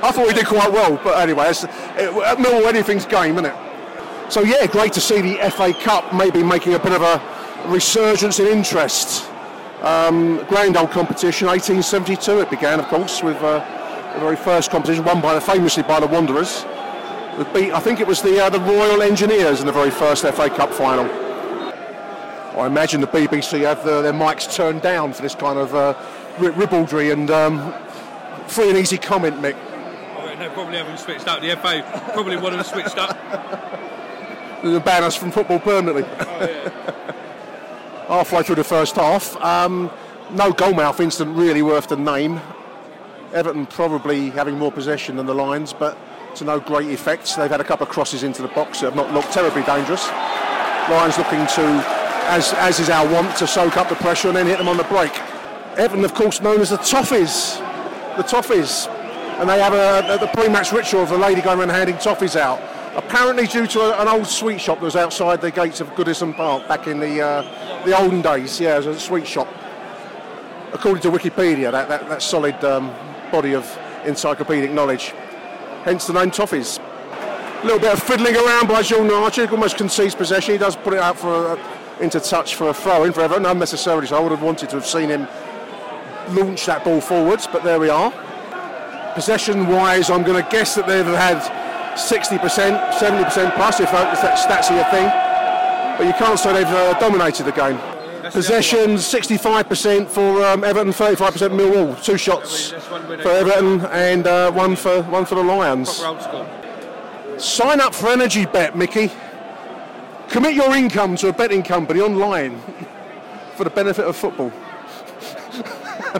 I 0.00 0.10
thought 0.12 0.26
we 0.26 0.32
did 0.32 0.46
quite 0.46 0.72
well, 0.72 0.98
but 1.04 1.20
anyway, 1.20 1.48
it's, 1.50 1.64
it, 1.64 1.70
at 1.70 2.38
Millwall 2.38 2.66
anything's 2.66 3.04
game, 3.04 3.34
isn't 3.34 3.46
it? 3.46 4.32
So 4.32 4.42
yeah, 4.42 4.66
great 4.66 4.92
to 4.94 5.00
see 5.00 5.20
the 5.20 5.50
FA 5.50 5.72
Cup 5.72 6.12
maybe 6.14 6.42
making 6.42 6.74
a 6.74 6.78
bit 6.78 6.92
of 6.92 7.02
a 7.02 7.20
resurgence 7.66 8.40
in 8.40 8.46
interest. 8.46 9.30
Um, 9.82 10.44
grand 10.48 10.76
old 10.76 10.90
competition, 10.90 11.46
1872 11.46 12.40
it 12.40 12.50
began, 12.50 12.80
of 12.80 12.86
course, 12.86 13.22
with 13.22 13.36
uh, 13.36 13.60
the 14.14 14.20
very 14.20 14.36
first 14.36 14.70
competition 14.70 15.04
won 15.04 15.20
by 15.20 15.34
the, 15.34 15.40
famously 15.40 15.82
by 15.82 16.00
the 16.00 16.06
Wanderers. 16.06 16.64
Beat, 17.54 17.72
I 17.72 17.78
think 17.78 18.00
it 18.00 18.06
was 18.06 18.20
the 18.20 18.44
uh, 18.44 18.50
the 18.50 18.58
Royal 18.58 19.00
Engineers 19.02 19.60
in 19.60 19.66
the 19.66 19.72
very 19.72 19.90
first 19.90 20.26
FA 20.26 20.50
Cup 20.50 20.72
final. 20.72 21.06
I 22.58 22.66
imagine 22.66 23.00
the 23.00 23.06
BBC 23.06 23.60
have 23.60 23.84
the, 23.84 24.02
their 24.02 24.12
mics 24.12 24.52
turned 24.52 24.82
down 24.82 25.12
for 25.12 25.22
this 25.22 25.36
kind 25.36 25.56
of 25.56 25.72
uh, 25.72 25.94
ribaldry 26.40 27.10
and 27.10 27.30
um, 27.30 27.72
free 28.46 28.70
and 28.70 28.78
easy 28.78 28.98
comment, 28.98 29.36
Mick. 29.36 29.56
They 30.38 30.48
probably 30.50 30.78
haven't 30.78 30.98
switched 30.98 31.26
up. 31.26 31.40
The 31.40 31.56
FA 31.56 31.82
probably 32.12 32.36
want 32.36 32.54
them 32.54 32.64
switched 32.64 32.96
up. 32.96 33.16
to 34.62 34.80
ban 34.80 35.02
us 35.02 35.16
from 35.16 35.32
football 35.32 35.58
permanently. 35.58 36.04
Halfway 38.06 38.42
through 38.42 38.54
the 38.54 38.64
first 38.64 38.96
half, 38.96 39.36
um, 39.42 39.90
no 40.30 40.52
goalmouth 40.52 41.00
incident 41.00 41.36
really 41.36 41.62
worth 41.62 41.88
the 41.88 41.96
name. 41.96 42.40
Everton 43.34 43.66
probably 43.66 44.30
having 44.30 44.56
more 44.56 44.72
possession 44.72 45.16
than 45.16 45.26
the 45.26 45.34
Lions, 45.34 45.72
but 45.72 45.98
to 46.36 46.44
no 46.44 46.60
great 46.60 46.88
effect. 46.88 47.36
They've 47.36 47.50
had 47.50 47.60
a 47.60 47.64
couple 47.64 47.86
of 47.86 47.92
crosses 47.92 48.22
into 48.22 48.42
the 48.42 48.48
box 48.48 48.80
that 48.80 48.86
have 48.86 48.96
not 48.96 49.12
looked 49.12 49.32
terribly 49.32 49.62
dangerous. 49.62 50.08
Lions 50.88 51.18
looking 51.18 51.46
to, 51.46 51.84
as, 52.28 52.52
as 52.54 52.80
is 52.80 52.88
our 52.88 53.06
want, 53.12 53.36
to 53.38 53.46
soak 53.46 53.76
up 53.76 53.88
the 53.88 53.96
pressure 53.96 54.28
and 54.28 54.36
then 54.36 54.46
hit 54.46 54.58
them 54.58 54.68
on 54.68 54.76
the 54.76 54.84
break. 54.84 55.12
Everton, 55.78 56.04
of 56.04 56.12
course, 56.12 56.40
known 56.40 56.60
as 56.60 56.70
the 56.70 56.76
Toffees. 56.78 57.56
The 58.16 58.24
Toffees. 58.24 58.88
And 59.38 59.48
they 59.48 59.60
have 59.60 59.72
a, 59.72 60.18
the 60.18 60.26
pre-match 60.26 60.72
ritual 60.72 61.02
of 61.02 61.10
the 61.10 61.16
lady 61.16 61.40
going 61.40 61.60
around 61.60 61.68
handing 61.68 61.94
toffees 61.94 62.34
out. 62.34 62.60
Apparently 62.96 63.46
due 63.46 63.68
to 63.68 63.80
a, 63.82 64.02
an 64.02 64.08
old 64.08 64.26
sweet 64.26 64.60
shop 64.60 64.80
that 64.80 64.84
was 64.84 64.96
outside 64.96 65.40
the 65.40 65.52
gates 65.52 65.80
of 65.80 65.88
Goodison 65.90 66.34
Park 66.34 66.66
back 66.66 66.88
in 66.88 66.98
the 66.98 67.20
uh, 67.20 67.84
the 67.84 67.96
olden 67.96 68.20
days. 68.20 68.58
Yeah, 68.58 68.74
it 68.74 68.84
was 68.84 68.96
a 68.96 68.98
sweet 68.98 69.24
shop. 69.24 69.46
According 70.72 71.02
to 71.02 71.10
Wikipedia, 71.16 71.70
that, 71.70 71.88
that, 71.88 72.08
that 72.08 72.22
solid 72.22 72.62
um, 72.64 72.92
body 73.30 73.54
of 73.54 73.64
encyclopedic 74.04 74.72
knowledge. 74.72 75.14
Hence 75.84 76.08
the 76.08 76.12
name 76.14 76.32
Toffees. 76.32 76.80
A 76.80 77.64
little 77.64 77.78
bit 77.78 77.92
of 77.92 78.02
fiddling 78.02 78.34
around 78.34 78.66
by 78.66 78.82
Jordan 78.82 79.12
Archer, 79.12 79.48
almost 79.48 79.76
concedes 79.76 80.16
possession. 80.16 80.54
He 80.54 80.58
does 80.58 80.74
put 80.74 80.94
it 80.94 80.98
out 80.98 81.16
for 81.16 81.52
a, 81.52 82.02
into 82.02 82.18
touch 82.18 82.56
for 82.56 82.70
a 82.70 82.74
throw 82.74 83.04
in 83.04 83.12
for 83.12 83.20
Everton, 83.20 83.46
unnecessarily 83.46 84.08
so. 84.08 84.16
I 84.16 84.20
would 84.20 84.32
have 84.32 84.42
wanted 84.42 84.70
to 84.70 84.76
have 84.76 84.86
seen 84.86 85.08
him 85.08 85.28
launch 86.32 86.66
that 86.66 86.84
ball 86.84 87.00
forwards, 87.00 87.46
but 87.46 87.62
there 87.62 87.80
we 87.80 87.88
are. 87.88 88.12
Possession 89.14 89.66
wise, 89.68 90.10
I'm 90.10 90.22
going 90.22 90.42
to 90.42 90.48
guess 90.50 90.74
that 90.74 90.86
they've 90.86 91.04
had 91.04 91.38
60%, 91.96 92.38
70% 92.92 93.54
plus, 93.54 93.80
if 93.80 93.90
that, 93.90 94.14
if 94.14 94.22
that 94.22 94.38
stats 94.38 94.70
are 94.70 94.76
your 94.76 94.84
thing. 94.90 95.08
But 95.98 96.06
you 96.06 96.12
can't 96.12 96.38
say 96.38 96.52
they've 96.52 96.66
uh, 96.66 96.98
dominated 97.00 97.44
the 97.44 97.52
game. 97.52 97.78
Possession 98.30 98.96
65% 98.96 100.06
for 100.06 100.44
um, 100.44 100.62
Everton, 100.62 100.92
35% 100.92 101.50
Millwall. 101.50 102.02
Two 102.02 102.18
shots 102.18 102.70
That's 102.70 102.86
for 102.86 103.30
Everton 103.30 103.80
and 103.86 104.26
uh, 104.26 104.52
one 104.52 104.76
for 104.76 105.02
one 105.04 105.24
for 105.24 105.34
the 105.34 105.42
Lions. 105.42 105.98
Proper 106.00 106.14
old 106.14 106.22
school. 106.22 107.40
Sign 107.40 107.80
up 107.80 107.94
for 107.94 108.08
Energy 108.08 108.44
Bet, 108.44 108.76
Mickey. 108.76 109.10
Commit 110.28 110.54
your 110.54 110.76
income 110.76 111.16
to 111.16 111.28
a 111.28 111.32
betting 111.32 111.62
company 111.62 112.00
online 112.00 112.60
for 113.56 113.64
the 113.64 113.70
benefit 113.70 114.04
of 114.04 114.14
football. 114.14 114.52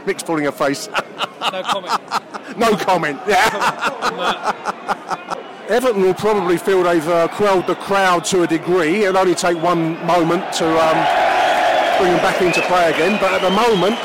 Mick's 0.05 0.23
pulling 0.23 0.47
a 0.47 0.51
face. 0.51 0.87
No 1.51 1.63
comment. 1.63 2.01
no 2.57 2.75
comment. 2.75 3.19
Yeah. 3.27 4.55
Everton 5.69 6.01
will 6.01 6.15
probably 6.15 6.57
feel 6.57 6.81
they've 6.81 7.07
uh, 7.07 7.27
quelled 7.27 7.67
the 7.67 7.75
crowd 7.75 8.25
to 8.25 8.41
a 8.41 8.47
degree. 8.47 9.03
It'll 9.03 9.19
only 9.19 9.35
take 9.35 9.61
one 9.61 10.03
moment 10.03 10.51
to 10.53 10.65
um, 10.65 10.97
bring 11.99 12.11
them 12.11 12.21
back 12.23 12.41
into 12.41 12.61
play 12.63 12.91
again. 12.91 13.19
But 13.21 13.33
at 13.33 13.41
the 13.41 13.51
moment, 13.51 13.95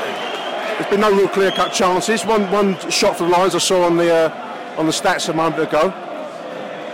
there's 0.76 0.90
been 0.90 1.00
no 1.00 1.10
real 1.10 1.28
clear-cut 1.28 1.72
chances. 1.72 2.26
One 2.26 2.50
one 2.50 2.78
shot 2.90 3.16
from 3.16 3.30
the 3.30 3.38
lines 3.38 3.54
I 3.54 3.58
saw 3.58 3.84
on 3.84 3.96
the 3.96 4.12
uh, 4.12 4.76
on 4.78 4.84
the 4.84 4.92
stats 4.92 5.30
a 5.30 5.32
moment 5.32 5.62
ago. 5.62 5.90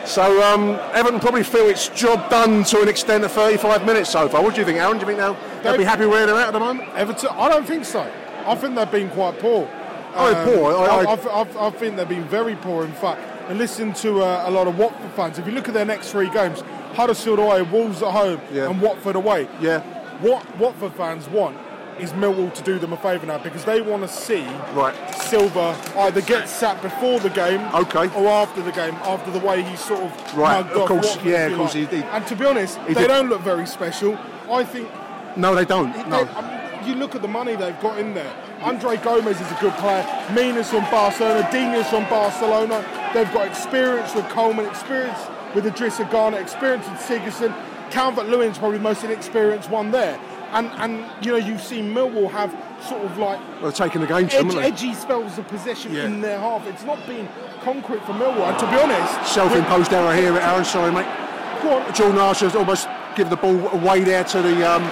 So 0.07 0.43
um, 0.43 0.79
Everton 0.95 1.21
probably 1.21 1.43
feel 1.43 1.69
its 1.69 1.89
job 1.89 2.31
done 2.31 2.65
to 2.65 2.81
an 2.81 2.89
extent 2.89 3.25
of 3.25 3.33
35 3.33 3.85
minutes 3.85 4.11
so 4.11 4.29
far. 4.29 4.43
What 4.43 4.55
do 4.55 4.61
you 4.61 4.67
think, 4.67 4.79
Aaron? 4.79 4.99
Do 4.99 5.01
you 5.01 5.07
think 5.07 5.19
they'll, 5.19 5.37
they'll 5.63 5.77
be 5.77 5.85
happy 5.85 6.07
where 6.07 6.27
they're 6.27 6.37
at 6.37 6.49
at 6.49 6.53
the 6.53 6.61
moment? 6.61 6.89
Everton, 6.95 7.29
I 7.33 7.49
don't 7.49 7.67
think 7.67 7.85
so. 7.85 8.11
I 8.51 8.55
think 8.57 8.75
they've 8.75 8.91
been 8.91 9.11
quite 9.11 9.39
poor. 9.39 9.69
Oh, 10.15 10.43
poor. 10.45 10.75
I- 10.75 11.05
I- 11.05 11.15
I, 11.15 11.43
I, 11.43 11.67
I 11.69 11.71
think 11.71 11.97
they've 11.97 12.09
been 12.09 12.25
very 12.25 12.57
poor. 12.57 12.85
In 12.85 12.93
fact, 12.93 13.21
and 13.49 13.59
listen 13.59 13.93
to 13.95 14.23
uh, 14.23 14.45
a 14.47 14.51
lot 14.51 14.67
of 14.67 14.77
Watford 14.79 15.11
fans. 15.13 15.39
If 15.39 15.47
you 15.47 15.53
look 15.53 15.69
at 15.69 15.75
their 15.75 15.85
next 15.85 16.11
three 16.11 16.31
games, 16.31 16.63
Huddersfield 16.95 17.39
away, 17.39 17.63
Wolves 17.63 18.03
at 18.03 18.11
home, 18.13 18.41
Yeah. 18.53 18.69
and 18.71 18.81
Watford 18.83 19.17
away. 19.17 19.49
Yeah. 19.61 19.81
What 20.21 20.45
Watford 20.59 20.93
fans 20.95 21.29
want 21.29 21.57
is 21.99 22.13
Millwall 22.13 22.53
to 22.55 22.63
do 22.63 22.79
them 22.79 22.93
a 22.93 22.97
favour 22.97 23.27
now 23.27 23.39
because 23.39 23.65
they 23.65 23.81
want 23.81 24.03
to 24.03 24.09
see 24.09 24.45
Right. 24.75 24.95
Silva 25.15 25.77
either 25.99 26.21
get 26.23 26.49
sacked 26.49 26.83
before 26.83 27.21
the 27.21 27.29
game, 27.31 27.61
Okay. 27.75 28.09
or 28.17 28.29
after 28.29 28.63
the 28.63 28.73
game, 28.73 28.95
after 29.05 29.31
the 29.31 29.39
way 29.41 29.63
he 29.63 29.77
sort 29.77 30.01
of 30.01 30.37
Right, 30.37 30.65
of 30.67 30.87
course, 30.89 31.07
Watford, 31.17 31.27
yeah, 31.31 31.47
of 31.47 31.57
course, 31.59 31.75
like. 31.75 31.91
he- 31.91 31.97
he- 31.99 32.03
And 32.05 32.27
to 32.27 32.35
be 32.37 32.47
honest, 32.47 32.79
he 32.89 32.95
they 32.95 33.03
did- 33.03 33.09
don't 33.09 33.29
look 33.29 33.43
very 33.43 33.67
special. 33.67 34.17
I 34.51 34.65
think 34.65 34.89
No, 35.37 35.55
they 35.55 35.65
don't. 35.65 35.93
they- 35.93 36.03
No. 36.09 36.27
I 36.37 36.41
mean, 36.41 36.60
you 36.87 36.95
look 36.95 37.15
at 37.15 37.23
the 37.23 37.29
money 37.29 37.57
they've 37.57 37.79
got 37.81 37.99
in 37.99 38.15
there. 38.15 38.33
Andre 38.61 38.97
Gomes 38.97 39.41
is 39.41 39.51
a 39.51 39.59
good 39.61 39.73
player. 39.75 40.05
Mina's 40.35 40.71
from 40.71 40.83
Barcelona. 40.91 41.49
Digne's 41.51 41.89
from 41.89 42.05
Barcelona. 42.09 42.85
They've 43.15 43.33
got 43.33 43.47
experience 43.47 44.15
with 44.15 44.29
Coleman, 44.29 44.67
experience 44.67 45.19
with 45.55 45.65
Idrissa 45.65 46.11
Gana, 46.11 46.37
experience 46.37 46.87
with 46.89 46.99
Sigurdsson. 46.99 47.55
Calvert 47.91 48.29
Lewin's 48.29 48.59
probably 48.59 48.79
the 48.79 48.85
most 48.85 49.03
inexperienced 49.05 49.69
one 49.71 49.91
there. 49.91 50.19
And 50.53 50.69
and 50.79 51.05
you 51.25 51.33
know 51.33 51.39
you've 51.39 51.61
seen 51.63 51.95
Millwall 51.95 52.31
have 52.31 52.51
sort 52.89 53.03
of 53.05 53.19
like 53.19 53.39
They're 53.63 53.71
taking 53.73 54.01
the 54.01 54.07
game 54.07 54.27
them, 54.27 54.51
edge, 54.51 54.57
edgy 54.83 54.95
spells 54.95 55.39
of 55.39 55.47
possession 55.49 55.95
Yeah. 55.95 56.05
in 56.07 56.21
their 56.21 56.39
half. 56.39 56.67
It's 56.67 56.83
not 56.85 57.05
been 57.07 57.29
concrete 57.63 58.03
for 58.05 58.13
Millwall. 58.13 58.49
And 58.51 58.59
to 58.59 58.67
be 58.67 58.77
honest, 58.77 59.33
Self-imposed 59.33 59.93
error 59.93 60.15
here, 60.15 60.35
at 60.37 60.43
Aaron. 60.53 60.65
Sorry, 60.65 60.91
mate. 60.93 61.07
Go 61.63 61.79
on. 61.79 61.95
Jordan 61.95 62.19
Archer's 62.19 62.55
almost 62.57 62.89
give 63.17 63.31
the 63.31 63.37
ball 63.37 63.69
away 63.69 64.01
there 64.03 64.25
to 64.25 64.43
the 64.43 64.69
um, 64.69 64.83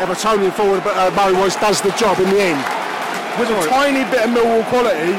Evertonian 0.00 0.52
forward, 0.52 0.82
but 0.82 0.96
uh, 0.96 1.14
Murray 1.14 1.34
Wise 1.34 1.56
does 1.56 1.80
the 1.80 1.90
job 1.92 2.18
in 2.18 2.30
the 2.30 2.40
end. 2.40 2.58
with 3.38 3.50
a 3.50 3.68
tiny 3.68 4.08
bit 4.10 4.24
of 4.24 4.30
Millwall 4.30 4.64
quality, 4.68 5.12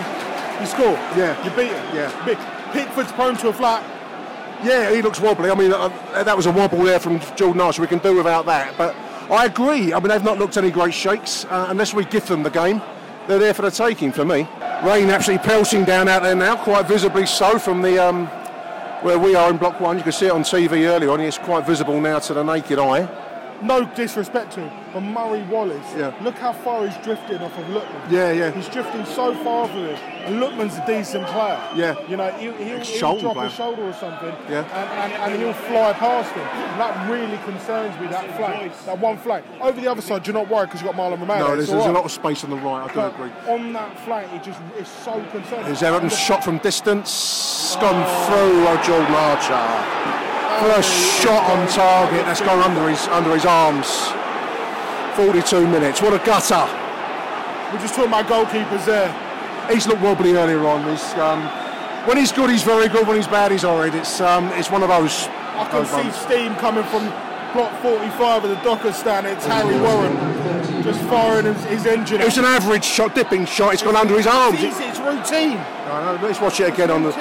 you 0.60 0.66
score. 0.66 0.98
Yeah. 1.16 1.38
you 1.44 1.50
beat 1.52 1.72
him. 1.72 1.96
Yeah. 1.96 2.72
Pickford's 2.74 3.12
prone 3.12 3.38
to 3.38 3.50
a 3.50 3.54
flat. 3.54 3.84
Yeah, 4.64 4.94
he 4.94 5.02
looks 5.02 5.20
wobbly. 5.20 5.50
I 5.50 5.56
mean, 5.56 5.74
uh, 5.74 5.90
that 6.24 6.38
was 6.38 6.46
a 6.46 6.52
wobble 6.52 6.80
there 6.84 7.00
from 7.00 7.20
Jordan 7.36 7.62
Archer. 7.62 7.82
We 7.82 7.88
can 7.88 8.00
do 8.00 8.16
without 8.16 8.46
that. 8.46 8.78
But 8.78 8.96
I 9.32 9.46
agree. 9.46 9.94
I 9.94 10.00
mean, 10.00 10.10
they've 10.10 10.24
not 10.24 10.38
looked 10.38 10.58
any 10.58 10.70
great 10.72 10.94
shakes 10.94 11.46
uh, 11.46 11.68
unless 11.70 11.94
we 11.94 12.06
gift 12.06 12.28
them 12.28 12.44
the 12.44 12.50
game. 12.50 12.82
They're 13.28 13.40
there 13.40 13.54
for 13.54 13.64
the 13.64 13.72
taking 13.72 14.12
for 14.12 14.26
me. 14.26 14.48
Rain 14.84 15.10
absolutely 15.10 15.46
pelting 15.48 15.84
down 15.86 16.08
out 16.08 16.24
there 16.24 16.36
now, 16.36 16.56
quite 16.58 16.88
visibly 16.88 17.26
so 17.26 17.58
from 17.60 17.82
the 17.82 18.04
um, 18.04 18.28
where 19.02 19.18
we 19.18 19.36
are 19.36 19.50
in 19.50 19.58
Block 19.58 19.80
One. 19.80 19.98
You 19.98 20.04
can 20.04 20.12
see 20.12 20.28
it 20.28 20.32
on 20.32 20.44
TV 20.44 20.88
earlier 20.88 21.12
on. 21.12 21.22
It's 21.22 21.38
quite 21.38 21.66
visible 21.66 22.00
now 22.02 22.20
to 22.20 22.34
the 22.34 22.44
naked 22.44 22.80
eye. 22.80 23.08
No 23.64 23.86
disrespect 23.96 24.54
to 24.54 24.62
him, 24.62 24.72
but 24.92 25.02
Murray 25.02 25.44
Wallace, 25.44 25.86
Yeah. 25.96 26.14
look 26.22 26.36
how 26.36 26.52
far 26.52 26.88
he's 26.88 26.98
drifting 27.04 27.38
off 27.38 27.56
of 27.58 27.66
Lookman. 27.66 28.10
Yeah, 28.12 28.32
yeah. 28.32 28.50
He's 28.52 28.68
drifting 28.68 29.06
so 29.06 29.36
far 29.44 29.68
from 29.68 29.86
him. 29.86 29.98
And 30.26 30.42
Lookman's 30.42 30.78
a 30.78 30.86
decent 30.88 31.26
player. 31.28 31.60
Yeah. 31.76 31.96
You 32.08 32.18
know, 32.18 32.30
he'll, 32.32 32.54
he'll, 32.54 32.78
he'll 32.78 32.84
Shoulder 32.84 33.22
drop 33.22 33.34
player. 33.36 33.48
a 33.48 33.52
shoulder 33.52 33.84
or 33.84 33.94
something 33.94 34.34
Yeah. 34.50 34.64
and, 34.64 35.14
and, 35.14 35.34
and 35.34 35.42
he'll 35.42 35.54
fly 35.54 35.94
past 35.94 36.32
him. 36.34 36.44
And 36.44 36.82
that 36.82 37.10
really 37.10 37.38
concerns 37.44 38.00
me, 38.02 38.08
that 38.08 38.36
flank, 38.38 38.74
that 38.86 39.00
one 39.00 39.18
flank. 39.18 39.46
Over 39.62 39.80
the 39.80 39.88
other 39.90 40.02
side, 40.02 40.24
do 40.24 40.34
not 40.34 40.50
worry 40.50 40.66
because 40.66 40.82
you've 40.82 40.96
got 40.96 41.00
Mahlon 41.00 41.20
Romeo. 41.20 41.38
No, 41.40 41.46
it's 41.54 41.68
there's, 41.68 41.70
there's 41.70 41.86
a 41.86 41.92
lot 41.92 42.06
of 42.06 42.12
space 42.12 42.44
on 42.44 42.50
the 42.50 42.58
right. 42.58 42.84
I 42.84 42.88
do 42.88 42.94
But 42.96 43.14
agree. 43.16 43.32
on 43.54 43.74
that 43.74 44.00
flank, 44.00 44.32
it 44.34 44.44
just 44.44 44.60
is 44.80 44.88
so 44.88 45.24
concerning. 45.32 45.68
Is 45.68 45.82
Everton's 45.84 46.18
shot 46.18 46.44
from 46.44 46.58
distance 46.60 47.76
gone 47.80 48.04
through 48.26 48.66
oh, 48.68 48.82
Jordan 48.84 49.14
Archer? 49.16 50.41
First 50.60 50.92
shot 51.22 51.50
on 51.50 51.68
target 51.70 52.26
that's 52.26 52.42
gone 52.42 52.60
under 52.60 52.90
his 52.90 53.08
under 53.08 53.34
his 53.34 53.46
arms. 53.46 53.88
42 55.16 55.68
minutes. 55.68 56.02
What 56.02 56.14
a 56.14 56.24
gutter. 56.26 56.68
We're 57.74 57.80
just 57.80 57.96
talking 57.96 58.10
about 58.10 58.28
goalkeepers 58.28 58.86
there. 58.86 59.12
He's 59.72 59.88
looked 59.88 60.02
wobbly 60.02 60.34
earlier 60.34 60.66
on. 60.68 60.88
He's, 60.90 61.14
um, 61.16 61.42
when 62.08 62.18
he's 62.18 62.32
good, 62.32 62.50
he's 62.50 62.64
very 62.64 62.90
good. 62.90 63.08
When 63.08 63.16
he's 63.16 63.28
bad, 63.28 63.52
he's 63.52 63.64
horrid. 63.64 63.96
It's 63.96 64.22
um, 64.22 64.48
it's 64.54 64.70
one 64.70 64.84
of 64.84 64.90
those. 64.90 65.28
I 65.28 65.68
can 65.70 65.80
those 65.80 65.90
see 65.90 65.96
ones. 65.98 66.16
steam 66.16 66.56
coming 66.56 66.84
from 66.86 67.06
block 67.54 67.74
45 67.82 68.44
of 68.46 68.50
the 68.50 68.56
Docker 68.58 68.94
stand. 68.94 69.28
It's 69.28 69.46
Harry 69.46 69.80
Warren 69.80 70.16
just 70.84 71.02
firing 71.02 71.46
his, 71.46 71.64
his 71.66 71.86
engine. 71.86 72.22
It 72.22 72.26
was 72.26 72.38
an 72.38 72.46
average 72.46 72.84
shot, 72.84 73.14
dipping 73.14 73.46
shot. 73.46 73.74
It's 73.74 73.84
gone 73.84 73.96
under 73.96 74.18
his 74.18 74.28
arms. 74.28 74.62
It's 74.62 74.76
easy, 74.76 74.86
it's 74.86 75.00
routine. 75.00 75.58
Know, 75.58 76.20
let's 76.22 76.40
watch 76.42 76.60
it 76.60 76.74
again 76.74 76.90
on 76.90 77.04
the 77.04 77.14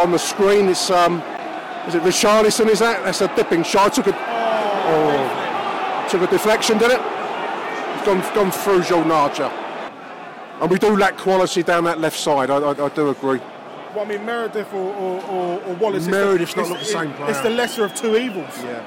on 0.00 0.12
the 0.12 0.18
screen. 0.18 0.68
It's 0.68 0.90
um, 0.90 1.22
is 1.88 1.94
it 1.94 2.02
Richarlison? 2.02 2.68
Is 2.68 2.80
that? 2.80 3.02
That's 3.02 3.22
a 3.22 3.34
dipping 3.34 3.62
shot. 3.62 3.94
Took 3.94 4.08
a 4.08 4.14
oh, 4.14 6.06
took 6.10 6.22
a 6.22 6.26
deflection, 6.26 6.76
did 6.76 6.90
it? 6.90 7.00
It's 7.00 8.04
gone 8.04 8.20
gone 8.34 8.50
through 8.50 8.82
Jordan 8.84 9.10
Archer. 9.10 9.50
And 10.60 10.70
we 10.70 10.78
do 10.78 10.96
lack 10.96 11.16
quality 11.16 11.62
down 11.62 11.84
that 11.84 12.00
left 12.00 12.18
side. 12.18 12.50
I, 12.50 12.58
I, 12.58 12.86
I 12.86 12.88
do 12.90 13.08
agree. 13.08 13.38
Well, 13.94 14.04
I 14.04 14.04
mean, 14.04 14.26
Meredith 14.26 14.72
or, 14.74 14.94
or, 14.94 15.22
or, 15.24 15.62
or 15.62 15.74
Wallace. 15.76 16.06
Meredith's 16.06 16.52
the, 16.52 16.60
not 16.60 16.70
looked 16.70 16.80
the 16.80 16.86
same 16.86 17.12
player. 17.14 17.30
It's 17.30 17.40
the 17.40 17.50
lesser 17.50 17.84
of 17.84 17.94
two 17.94 18.16
evils. 18.16 18.52
Yeah. 18.62 18.84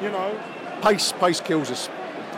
You 0.00 0.10
know. 0.10 0.40
Pace 0.82 1.12
pace 1.12 1.40
kills 1.40 1.70
us. 1.70 1.88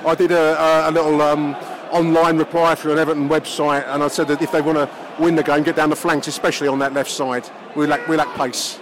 I 0.07 0.15
did 0.15 0.31
a, 0.31 0.59
a, 0.59 0.91
a 0.91 0.93
little 0.93 1.21
um, 1.21 1.55
online 1.91 2.39
reply 2.39 2.77
through 2.77 2.93
an 2.93 2.99
Everton 2.99 3.29
website, 3.29 3.87
and 3.89 4.03
I 4.03 4.09
said 4.09 4.29
that 4.29 4.41
if 4.41 4.53
they 4.53 4.63
want 4.63 4.79
to 4.79 4.89
win 5.23 5.35
the 5.35 5.43
game, 5.43 5.65
get 5.65 5.77
down 5.77 5.91
the 5.91 5.97
flanks, 5.97 6.29
especially 6.29 6.69
on 6.69 6.79
that 6.79 6.95
left 6.95 7.11
side. 7.11 7.49
We 7.77 7.87
lack 7.87 8.09
we 8.09 8.17
lack 8.17 8.35
pace. 8.37 8.79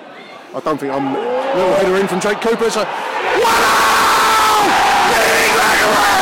I 0.57 0.61
don't 0.61 0.81
think 0.81 0.89
I'm. 0.89 1.13
a 1.13 1.21
Little 1.53 1.77
header 1.77 2.01
in 2.01 2.09
from 2.09 2.17
Jake 2.17 2.41
Cooper. 2.41 2.73
So! 2.73 2.81
Lee 2.81 2.89
Gregory! 5.53 6.17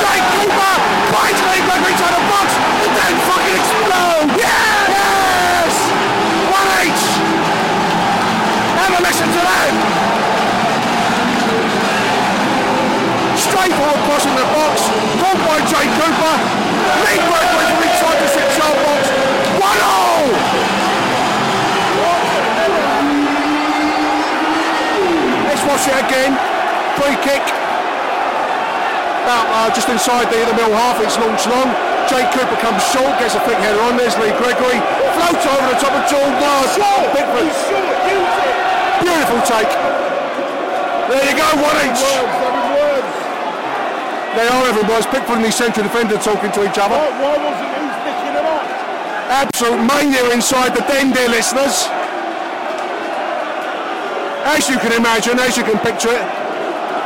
Jake 0.00 0.26
Cooper 0.32 0.72
finds 1.12 1.40
Lee 1.44 1.60
Gregory 1.60 1.92
to 1.92 2.08
the 2.08 2.24
box 2.32 2.48
and 2.56 2.88
then 2.96 3.12
fucking 3.28 3.52
explodes! 3.60 4.32
Yes! 4.40 5.72
One 6.56 6.68
H. 6.88 7.04
Have 8.80 8.96
a 8.96 9.04
listen 9.04 9.28
to 9.28 9.40
that. 9.44 9.76
Straight 13.36 13.76
forward 13.76 14.00
cross 14.08 14.24
in 14.24 14.32
the 14.40 14.48
box, 14.56 14.88
caught 15.20 15.36
by 15.36 15.60
Jay 15.68 15.84
Cooper. 16.00 16.34
Lee 17.04 17.20
Gregory 17.28 17.76
from 17.76 17.84
inside 17.92 18.16
the 18.24 18.28
six-yard 18.32 18.72
box. 18.88 19.04
One 19.60 19.80
all. 19.84 20.72
It 25.72 26.04
again. 26.04 26.36
Free 27.00 27.16
kick. 27.24 27.40
About 29.24 29.48
uh, 29.48 29.72
just 29.72 29.88
inside 29.88 30.28
the, 30.28 30.36
the 30.44 30.52
middle 30.52 30.76
half. 30.76 31.00
It's 31.00 31.16
launched 31.16 31.48
long. 31.48 31.72
Jay 32.12 32.28
Cooper 32.28 32.60
comes 32.60 32.84
short, 32.92 33.08
gets 33.16 33.32
a 33.34 33.42
thick 33.48 33.56
header 33.56 33.80
on. 33.88 33.96
There's 33.96 34.12
Lee 34.20 34.36
Gregory. 34.36 34.78
Floats 35.16 35.48
over 35.48 35.66
the 35.72 35.80
top 35.80 35.96
of 35.96 36.04
Jordan 36.12 36.36
Mars. 36.36 36.76
Beautiful 39.00 39.40
take. 39.48 39.72
There 41.08 41.24
you 41.24 41.34
go, 41.40 41.48
one 41.56 41.78
each. 41.88 42.04
Words, 42.04 42.36
having 42.36 42.68
words. 42.76 43.16
They 44.36 44.46
are 44.52 44.64
everyone's 44.68 45.08
Pickford 45.08 45.40
and 45.40 45.48
the 45.48 45.52
central 45.56 45.88
defender 45.88 46.20
talking 46.20 46.52
to 46.52 46.68
each 46.68 46.76
other. 46.76 47.00
Why, 47.00 47.16
why 47.16 47.34
wasn't 47.48 47.72
who's 47.80 47.96
picking 48.04 48.36
him 48.36 48.44
up? 48.44 48.60
Absolute 49.32 49.80
mania 49.88 50.36
inside 50.36 50.76
the 50.76 50.84
den, 50.84 51.16
dear 51.16 51.32
listeners. 51.32 51.88
As 54.42 54.66
you 54.66 54.74
can 54.82 54.90
imagine, 54.90 55.38
as 55.38 55.54
you 55.54 55.62
can 55.62 55.78
picture 55.78 56.10
it. 56.10 56.24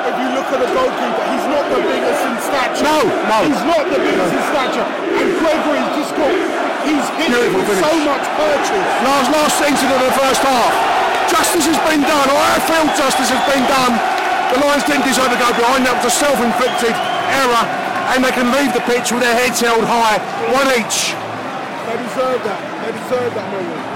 If 0.09 0.15
you 0.17 0.29
look 0.33 0.49
at 0.49 0.61
the 0.63 0.71
goalkeeper, 0.73 1.25
he's 1.29 1.47
not 1.53 1.65
the 1.69 1.81
biggest 1.85 2.23
in 2.25 2.37
stature. 2.41 2.87
No, 2.87 2.99
no. 3.05 3.39
He's 3.45 3.65
not 3.67 3.85
the 3.93 4.01
biggest 4.01 4.33
in 4.33 4.43
stature. 4.55 4.87
And 4.87 5.29
Gregory's 5.37 5.91
just 6.01 6.13
got, 6.17 6.33
he's 6.87 7.07
hit 7.21 7.29
with 7.53 7.69
so 7.77 7.93
much 8.07 8.25
purchase. 8.41 8.87
Last 9.05 9.29
last 9.35 9.57
incident 9.67 10.01
of 10.01 10.09
the 10.09 10.17
first 10.17 10.41
half. 10.47 10.73
Justice 11.29 11.67
has 11.67 11.81
been 11.91 12.07
done, 12.07 12.27
or 12.31 12.39
I 12.39 12.57
feel 12.65 12.87
justice 12.95 13.29
has 13.29 13.43
been 13.51 13.67
done. 13.67 13.99
The 14.55 14.63
Lions 14.63 14.87
didn't 14.87 15.05
deserve 15.05 15.29
to 15.29 15.41
go 15.43 15.51
behind. 15.59 15.85
That 15.85 15.99
was 15.99 16.07
a 16.09 16.15
self-inflicted 16.15 16.95
error, 16.95 17.65
and 18.15 18.23
they 18.23 18.31
can 18.31 18.49
leave 18.55 18.71
the 18.73 18.85
pitch 18.87 19.11
with 19.11 19.27
their 19.27 19.35
heads 19.35 19.59
held 19.59 19.83
high, 19.85 20.23
one 20.55 20.71
each. 20.79 21.13
They 21.85 21.99
deserve 21.99 22.41
that. 22.47 22.59
They 22.87 22.95
deserve 22.95 23.35
that, 23.35 23.47
Millwall. 23.51 23.96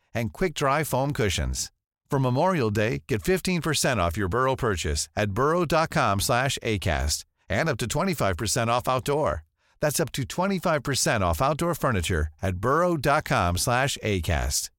and 0.13 0.33
quick-dry 0.33 0.83
foam 0.83 1.11
cushions. 1.11 1.71
For 2.09 2.19
Memorial 2.19 2.71
Day, 2.71 3.03
get 3.07 3.23
15% 3.23 3.97
off 3.97 4.17
your 4.17 4.27
Burrow 4.27 4.55
purchase 4.55 5.07
at 5.15 5.31
burrow.com/acast 5.31 7.25
and 7.49 7.69
up 7.69 7.77
to 7.77 7.87
25% 7.87 8.69
off 8.69 8.87
outdoor. 8.87 9.43
That's 9.79 9.99
up 9.99 10.11
to 10.11 10.23
25% 10.23 11.23
off 11.23 11.41
outdoor 11.41 11.73
furniture 11.75 12.27
at 12.41 12.57
burrow.com/acast. 12.57 14.69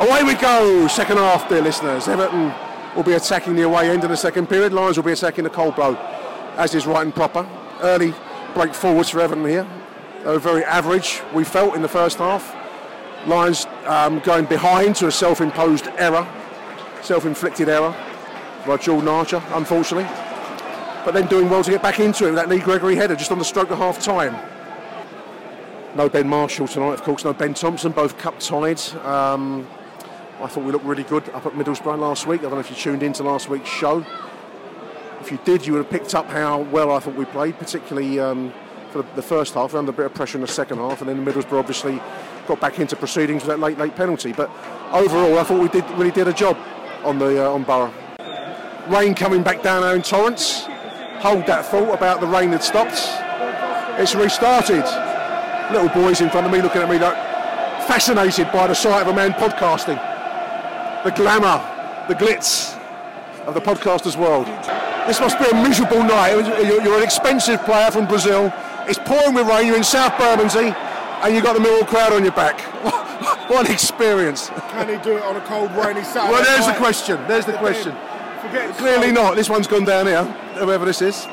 Away 0.00 0.22
we 0.24 0.34
go, 0.34 0.88
second 0.88 1.18
half, 1.18 1.48
dear 1.48 1.62
listeners. 1.62 2.08
Everton 2.08 2.52
will 2.96 3.04
be 3.04 3.12
attacking 3.12 3.54
the 3.54 3.62
away 3.62 3.90
end 3.90 4.02
of 4.04 4.10
the 4.10 4.16
second 4.16 4.48
period. 4.48 4.72
Lions 4.72 4.96
will 4.96 5.04
be 5.04 5.12
attacking 5.12 5.44
the 5.44 5.50
cold 5.50 5.76
blow, 5.76 5.94
as 6.56 6.74
is 6.74 6.86
right 6.86 7.02
and 7.02 7.14
proper. 7.14 7.46
Early 7.80 8.12
break 8.54 8.74
forwards 8.74 9.10
for 9.10 9.20
Everton 9.20 9.46
here. 9.46 9.66
They 10.24 10.30
were 10.30 10.38
very 10.38 10.64
average, 10.64 11.20
we 11.34 11.42
felt, 11.42 11.74
in 11.74 11.82
the 11.82 11.88
first 11.88 12.18
half. 12.18 12.56
Lions 13.26 13.66
um, 13.86 14.20
going 14.20 14.44
behind 14.44 14.94
to 14.96 15.08
a 15.08 15.12
self 15.12 15.40
imposed 15.40 15.88
error, 15.96 16.26
self 17.02 17.24
inflicted 17.24 17.68
error 17.68 17.94
by 18.64 18.76
Jordan 18.76 19.08
Archer, 19.08 19.42
unfortunately. 19.54 20.08
But 21.04 21.14
then 21.14 21.26
doing 21.26 21.50
well 21.50 21.64
to 21.64 21.70
get 21.72 21.82
back 21.82 21.98
into 21.98 22.24
it 22.24 22.28
with 22.28 22.36
that 22.36 22.48
Lee 22.48 22.60
Gregory 22.60 22.94
header 22.94 23.16
just 23.16 23.32
on 23.32 23.38
the 23.38 23.44
stroke 23.44 23.70
of 23.70 23.78
half 23.78 24.00
time. 24.00 24.36
No 25.96 26.08
Ben 26.08 26.28
Marshall 26.28 26.68
tonight, 26.68 26.94
of 26.94 27.02
course, 27.02 27.24
no 27.24 27.32
Ben 27.32 27.52
Thompson, 27.54 27.90
both 27.90 28.16
cup 28.16 28.38
tied. 28.38 28.80
Um, 29.04 29.66
I 30.40 30.46
thought 30.46 30.64
we 30.64 30.70
looked 30.70 30.84
really 30.84 31.02
good 31.02 31.28
up 31.30 31.46
at 31.46 31.52
Middlesbrough 31.52 31.98
last 31.98 32.28
week. 32.28 32.40
I 32.40 32.44
don't 32.44 32.54
know 32.54 32.60
if 32.60 32.70
you 32.70 32.76
tuned 32.76 33.02
into 33.02 33.24
last 33.24 33.48
week's 33.48 33.68
show. 33.68 34.06
If 35.20 35.32
you 35.32 35.38
did, 35.44 35.66
you 35.66 35.72
would 35.72 35.80
have 35.80 35.90
picked 35.90 36.14
up 36.14 36.28
how 36.28 36.60
well 36.60 36.92
I 36.92 37.00
thought 37.00 37.16
we 37.16 37.24
played, 37.24 37.58
particularly 37.58 38.18
um, 38.20 38.52
for 38.92 39.02
the 39.16 39.22
first 39.22 39.54
half. 39.54 39.74
Under 39.74 39.90
a 39.90 39.94
bit 39.94 40.06
of 40.06 40.14
pressure 40.14 40.36
in 40.36 40.42
the 40.42 40.48
second 40.48 40.78
half, 40.78 41.00
and 41.00 41.08
then 41.08 41.24
Middlesbrough 41.24 41.58
obviously 41.58 42.00
got 42.46 42.60
back 42.60 42.78
into 42.78 42.94
proceedings 42.94 43.42
with 43.42 43.48
that 43.48 43.58
late, 43.58 43.78
late 43.78 43.96
penalty. 43.96 44.32
But 44.32 44.50
overall, 44.92 45.38
I 45.38 45.44
thought 45.44 45.60
we 45.60 45.68
did 45.68 45.88
really 45.92 46.10
did 46.10 46.28
a 46.28 46.32
job 46.32 46.56
on 47.02 47.18
the 47.18 47.44
uh, 47.44 47.50
on 47.50 47.64
Borough. 47.64 47.92
Rain 48.88 49.14
coming 49.14 49.42
back 49.42 49.62
down 49.62 49.82
now 49.82 49.94
in 49.94 50.02
torrents. 50.02 50.66
Hold 51.20 51.46
that 51.46 51.64
thought 51.66 51.94
about 51.94 52.20
the 52.20 52.26
rain 52.26 52.50
that 52.50 52.64
stopped. 52.64 52.98
It's 54.00 54.14
restarted. 54.14 54.84
Little 55.72 55.88
boys 55.88 56.20
in 56.20 56.28
front 56.30 56.46
of 56.46 56.52
me 56.52 56.60
looking 56.60 56.82
at 56.82 56.90
me 56.90 56.98
like 56.98 57.16
fascinated 57.86 58.50
by 58.52 58.66
the 58.66 58.74
sight 58.74 59.02
of 59.02 59.08
a 59.08 59.14
man 59.14 59.32
podcasting. 59.32 60.00
The 61.04 61.10
glamour, 61.10 61.62
the 62.08 62.14
glitz 62.14 62.78
of 63.46 63.54
the 63.54 63.60
podcaster's 63.60 64.16
world. 64.16 64.46
This 65.06 65.20
must 65.20 65.38
be 65.38 65.44
a 65.46 65.54
miserable 65.54 66.02
night. 66.02 66.32
You're 66.64 66.98
an 66.98 67.02
expensive 67.02 67.62
player 67.64 67.90
from 67.90 68.06
Brazil. 68.06 68.52
It's 68.88 68.98
pouring 68.98 69.34
with 69.34 69.46
rain. 69.48 69.66
You're 69.66 69.76
in 69.76 69.84
South 69.84 70.16
Bermondsey, 70.18 70.74
and 71.22 71.34
you've 71.34 71.44
got 71.44 71.54
the 71.54 71.60
Millwall 71.60 71.86
crowd 71.86 72.12
on 72.12 72.22
your 72.24 72.32
back. 72.32 72.60
what 73.50 73.66
an 73.66 73.72
experience! 73.72 74.48
Can 74.70 74.88
he 74.88 74.96
do 75.02 75.16
it 75.16 75.22
on 75.22 75.36
a 75.36 75.40
cold, 75.42 75.70
rainy 75.72 76.02
Saturday? 76.02 76.32
Well, 76.32 76.42
there's 76.44 76.66
the 76.66 76.74
question. 76.74 77.16
There's 77.28 77.46
the 77.46 77.52
question. 77.54 77.92
Forget 78.40 78.76
Clearly 78.76 79.12
cold. 79.12 79.14
not. 79.14 79.36
This 79.36 79.48
one's 79.48 79.66
gone 79.68 79.84
down 79.84 80.06
here, 80.06 80.24
whoever 80.58 80.84
this 80.84 81.00
is. 81.02 81.26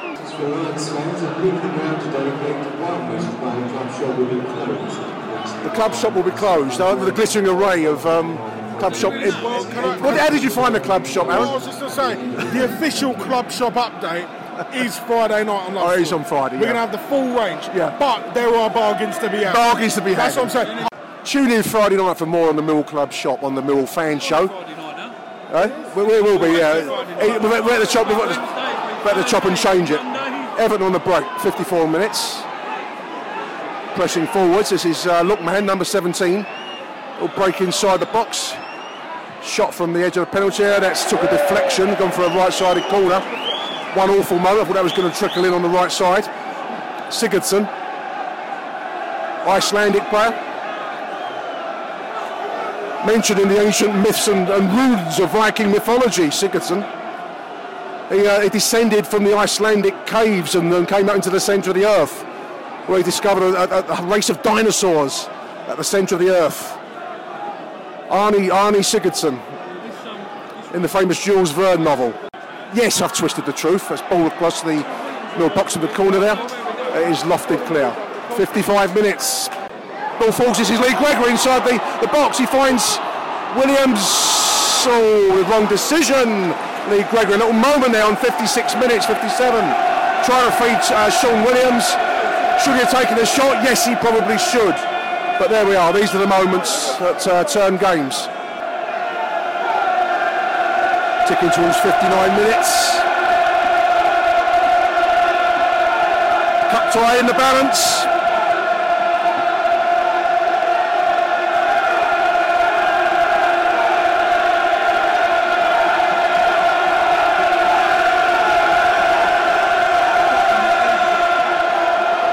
The 5.63 5.71
club 5.73 5.93
shop 5.93 6.13
will 6.13 6.23
be 6.23 6.31
closed. 6.31 6.79
Uh, 6.79 6.95
the 6.95 7.11
glittering 7.11 7.47
array 7.47 7.85
of 7.85 8.05
um, 8.05 8.37
club 8.79 8.95
shop. 8.95 9.11
Well, 9.13 9.65
I- 9.65 9.97
What, 9.97 10.17
how 10.17 10.29
did 10.29 10.41
you 10.43 10.49
find 10.49 10.73
the 10.73 10.79
club 10.79 11.05
shop, 11.05 11.27
Well, 11.27 11.49
I 11.49 11.53
was 11.53 11.65
just 11.65 11.79
going 11.79 11.91
to 11.91 11.95
say, 12.45 12.57
the 12.57 12.65
official 12.65 13.13
club 13.15 13.51
shop 13.51 13.73
update 13.73 14.27
is 14.73 14.97
Friday 14.99 15.43
night 15.43 15.67
on 15.69 15.77
Oh, 15.77 15.91
it 15.91 16.01
is 16.01 16.11
on 16.11 16.23
Friday, 16.25 16.57
We're 16.57 16.67
yeah. 16.67 16.73
going 16.73 16.75
to 16.75 16.79
have 16.81 16.91
the 16.91 17.07
full 17.07 17.27
range. 17.37 17.63
Yeah. 17.75 17.95
But 17.97 18.33
there 18.33 18.53
are 18.53 18.69
bargains 18.69 19.17
to 19.19 19.29
be 19.29 19.37
had. 19.37 19.53
Bargains 19.53 19.95
to 19.95 20.01
be 20.01 20.11
had. 20.11 20.33
That's 20.33 20.35
what 20.35 20.45
I'm 20.45 20.49
saying. 20.49 20.87
Tune 21.23 21.51
in 21.51 21.63
Friday 21.63 21.97
night 21.97 22.17
for 22.17 22.25
more 22.25 22.49
on 22.49 22.55
the 22.55 22.61
Mill 22.61 22.83
Club 22.83 23.11
shop 23.11 23.43
on 23.43 23.55
the 23.55 23.61
Mill 23.61 23.85
Fan 23.85 24.19
Show. 24.19 24.47
Friday 24.47 24.75
night 24.75 24.97
now. 25.51 25.59
Eh? 25.61 25.93
We, 25.95 26.03
we 26.03 26.21
will 26.21 26.39
be, 26.39 26.57
yeah. 26.57 26.85
We're 27.39 27.73
at 27.73 27.79
the 27.79 27.87
chop. 27.87 28.07
We're 28.07 29.09
at 29.09 29.15
the 29.15 29.23
chop 29.23 29.45
and 29.45 29.55
change 29.55 29.91
it. 29.91 29.99
Everton 30.59 30.85
on 30.87 30.91
the 30.91 30.99
break, 30.99 31.25
54 31.39 31.87
minutes. 31.87 32.41
Pressing 33.95 34.27
forwards. 34.27 34.69
This 34.69 34.85
is 34.85 35.07
uh, 35.07 35.23
Lookman, 35.23 35.65
number 35.65 35.85
17. 35.85 36.45
Will 37.21 37.27
break 37.29 37.61
inside 37.61 37.99
the 37.99 38.05
box. 38.07 38.53
Shot 39.41 39.73
from 39.73 39.93
the 39.93 40.03
edge 40.03 40.17
of 40.17 40.25
the 40.25 40.31
penalty 40.31 40.63
area. 40.63 40.81
That's 40.81 41.09
took 41.09 41.23
a 41.23 41.29
deflection, 41.29 41.93
gone 41.95 42.11
for 42.11 42.23
a 42.23 42.29
right-sided 42.29 42.83
corner. 42.85 43.21
One 43.95 44.09
awful 44.11 44.37
moment. 44.37 44.61
I 44.61 44.65
thought 44.65 44.73
that 44.75 44.83
was 44.83 44.93
going 44.93 45.11
to 45.11 45.17
trickle 45.17 45.45
in 45.45 45.53
on 45.53 45.61
the 45.63 45.69
right 45.69 45.91
side. 45.91 46.23
Sigurdsson, 47.09 47.67
Icelandic 49.47 50.03
player. 50.09 50.45
Mentioned 53.05 53.39
in 53.39 53.47
the 53.47 53.59
ancient 53.65 53.95
myths 53.95 54.27
and, 54.27 54.47
and 54.49 54.69
runes 54.77 55.19
of 55.19 55.31
Viking 55.31 55.71
mythology, 55.71 56.27
Sigurdsson. 56.27 56.83
He, 58.11 58.27
uh, 58.27 58.41
he 58.41 58.49
descended 58.49 59.07
from 59.07 59.23
the 59.23 59.35
Icelandic 59.35 60.05
caves 60.05 60.53
and, 60.55 60.71
then 60.71 60.85
came 60.85 61.09
out 61.09 61.15
into 61.15 61.29
the 61.29 61.39
centre 61.39 61.71
of 61.71 61.75
the 61.75 61.85
earth, 61.85 62.21
where 62.87 62.97
he 62.97 63.03
discovered 63.03 63.55
a, 63.55 63.91
a- 63.93 64.03
a 64.03 64.05
race 64.05 64.29
of 64.29 64.41
dinosaurs 64.43 65.27
at 65.67 65.77
the 65.77 65.83
centre 65.83 66.15
of 66.15 66.21
the 66.21 66.29
earth. 66.29 66.75
Arnie, 68.09 68.49
Arnie 68.49 68.83
Sigurdsson, 68.83 69.39
in 70.75 70.81
the 70.81 70.87
famous 70.89 71.23
Jules 71.23 71.51
Verne 71.51 71.83
novel. 71.83 72.13
Yes, 72.73 73.01
I've 73.01 73.13
twisted 73.13 73.47
the 73.47 73.53
truth. 73.53 73.89
That's 73.89 74.03
ball 74.03 74.27
across 74.27 74.61
the 74.61 74.85
middle 75.33 75.49
box 75.49 75.75
in 75.75 75.81
the 75.81 75.87
corner 75.87 76.19
there. 76.19 76.37
It 77.01 77.09
is 77.09 77.25
lofted 77.25 77.65
clear. 77.65 77.89
55 78.37 78.93
minutes. 78.93 79.49
Ball. 80.19 80.53
This 80.53 80.69
is 80.69 80.79
Lee 80.79 80.93
Gregory 81.01 81.31
inside 81.31 81.65
the, 81.65 81.81
the 82.05 82.11
box. 82.13 82.37
He 82.37 82.45
finds 82.45 82.99
Williams. 83.57 83.97
Oh, 84.85 85.41
the 85.41 85.49
wrong 85.49 85.65
decision. 85.65 86.53
Lee 86.93 87.01
Gregory. 87.09 87.35
A 87.35 87.37
little 87.41 87.57
moment 87.57 87.93
there 87.93 88.05
on 88.05 88.15
56 88.15 88.75
minutes, 88.75 89.07
57. 89.07 89.33
Trying 90.29 90.45
to 90.45 90.55
feed 90.61 90.77
uh, 90.93 91.09
Shaun 91.09 91.41
Williams. 91.41 91.89
Should 92.61 92.77
he 92.77 92.85
have 92.85 92.91
taken 92.91 93.17
a 93.17 93.25
shot? 93.25 93.63
Yes, 93.65 93.87
he 93.87 93.95
probably 93.95 94.37
should. 94.37 94.77
But 95.41 95.49
there 95.49 95.65
we 95.65 95.73
are. 95.75 95.91
These 95.91 96.13
are 96.13 96.19
the 96.19 96.27
moments 96.27 96.97
that 96.97 97.25
uh, 97.25 97.43
turn 97.45 97.77
games. 97.77 98.27
Ticking 101.29 101.51
towards 101.51 101.77
59 101.77 102.35
minutes. 102.37 102.97
Cup 106.71 106.91
tie 106.91 107.19
in 107.19 107.27
the 107.27 107.33
balance. 107.33 108.01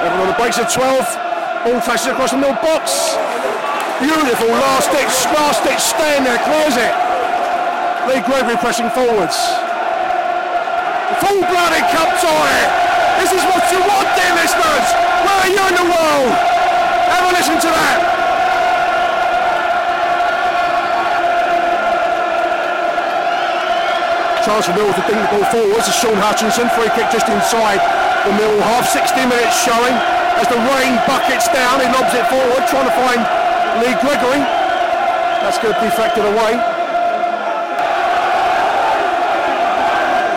Everyone 0.01 0.21
on 0.21 0.29
the 0.29 0.39
breaks 0.41 0.57
of 0.57 0.73
12. 0.73 1.05
Ball 1.67 1.81
flashes 1.83 2.07
across 2.07 2.31
the 2.31 2.39
middle 2.39 2.55
box. 2.65 3.15
Beautiful 4.01 4.49
last 4.49 4.91
ditch, 4.91 5.35
last 5.37 5.63
ditch 5.65 5.81
stand 5.81 6.25
there, 6.25 6.39
clears 6.39 6.79
it. 6.79 7.06
Lee 8.07 8.23
Gregory 8.23 8.55
pressing 8.63 8.87
forwards. 8.95 9.35
Full-blooded 11.19 11.85
cup 11.91 12.11
tie. 12.23 12.63
This 13.19 13.35
is 13.35 13.43
what 13.51 13.67
you 13.75 13.83
want, 13.83 14.07
dear 14.15 14.31
listeners. 14.39 14.87
Where 15.27 15.39
are 15.43 15.51
you 15.51 15.63
in 15.67 15.75
the 15.75 15.89
world? 15.91 16.31
Have 17.11 17.27
a 17.27 17.33
listen 17.35 17.59
to 17.59 17.67
that. 17.67 17.99
Chance 24.47 24.71
for 24.71 24.75
Mill 24.79 24.95
to 24.95 25.03
ding 25.11 25.19
the 25.19 25.31
ball 25.35 25.47
forwards. 25.51 25.91
It's 25.91 25.99
Shaun 25.99 26.15
Hutchinson, 26.23 26.71
free 26.79 26.93
kick 26.95 27.11
just 27.11 27.27
inside 27.27 27.83
the 28.23 28.39
Mill 28.39 28.55
half. 28.71 28.87
60 28.87 29.19
minutes 29.27 29.59
showing 29.67 29.95
as 30.39 30.47
the 30.47 30.63
rain 30.79 30.95
buckets 31.11 31.51
down. 31.51 31.83
He 31.83 31.91
lobs 31.91 32.15
it 32.15 32.23
forward, 32.31 32.63
trying 32.71 32.87
to 32.87 32.95
find 32.95 33.19
Lee 33.83 33.99
Gregory. 33.99 34.47
That's 35.43 35.59
good, 35.59 35.75
deflected 35.83 36.23
away. 36.23 36.76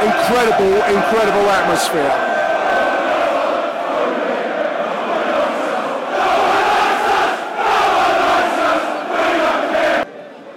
Incredible, 0.02 0.76
incredible 0.96 1.50
atmosphere. 1.50 2.36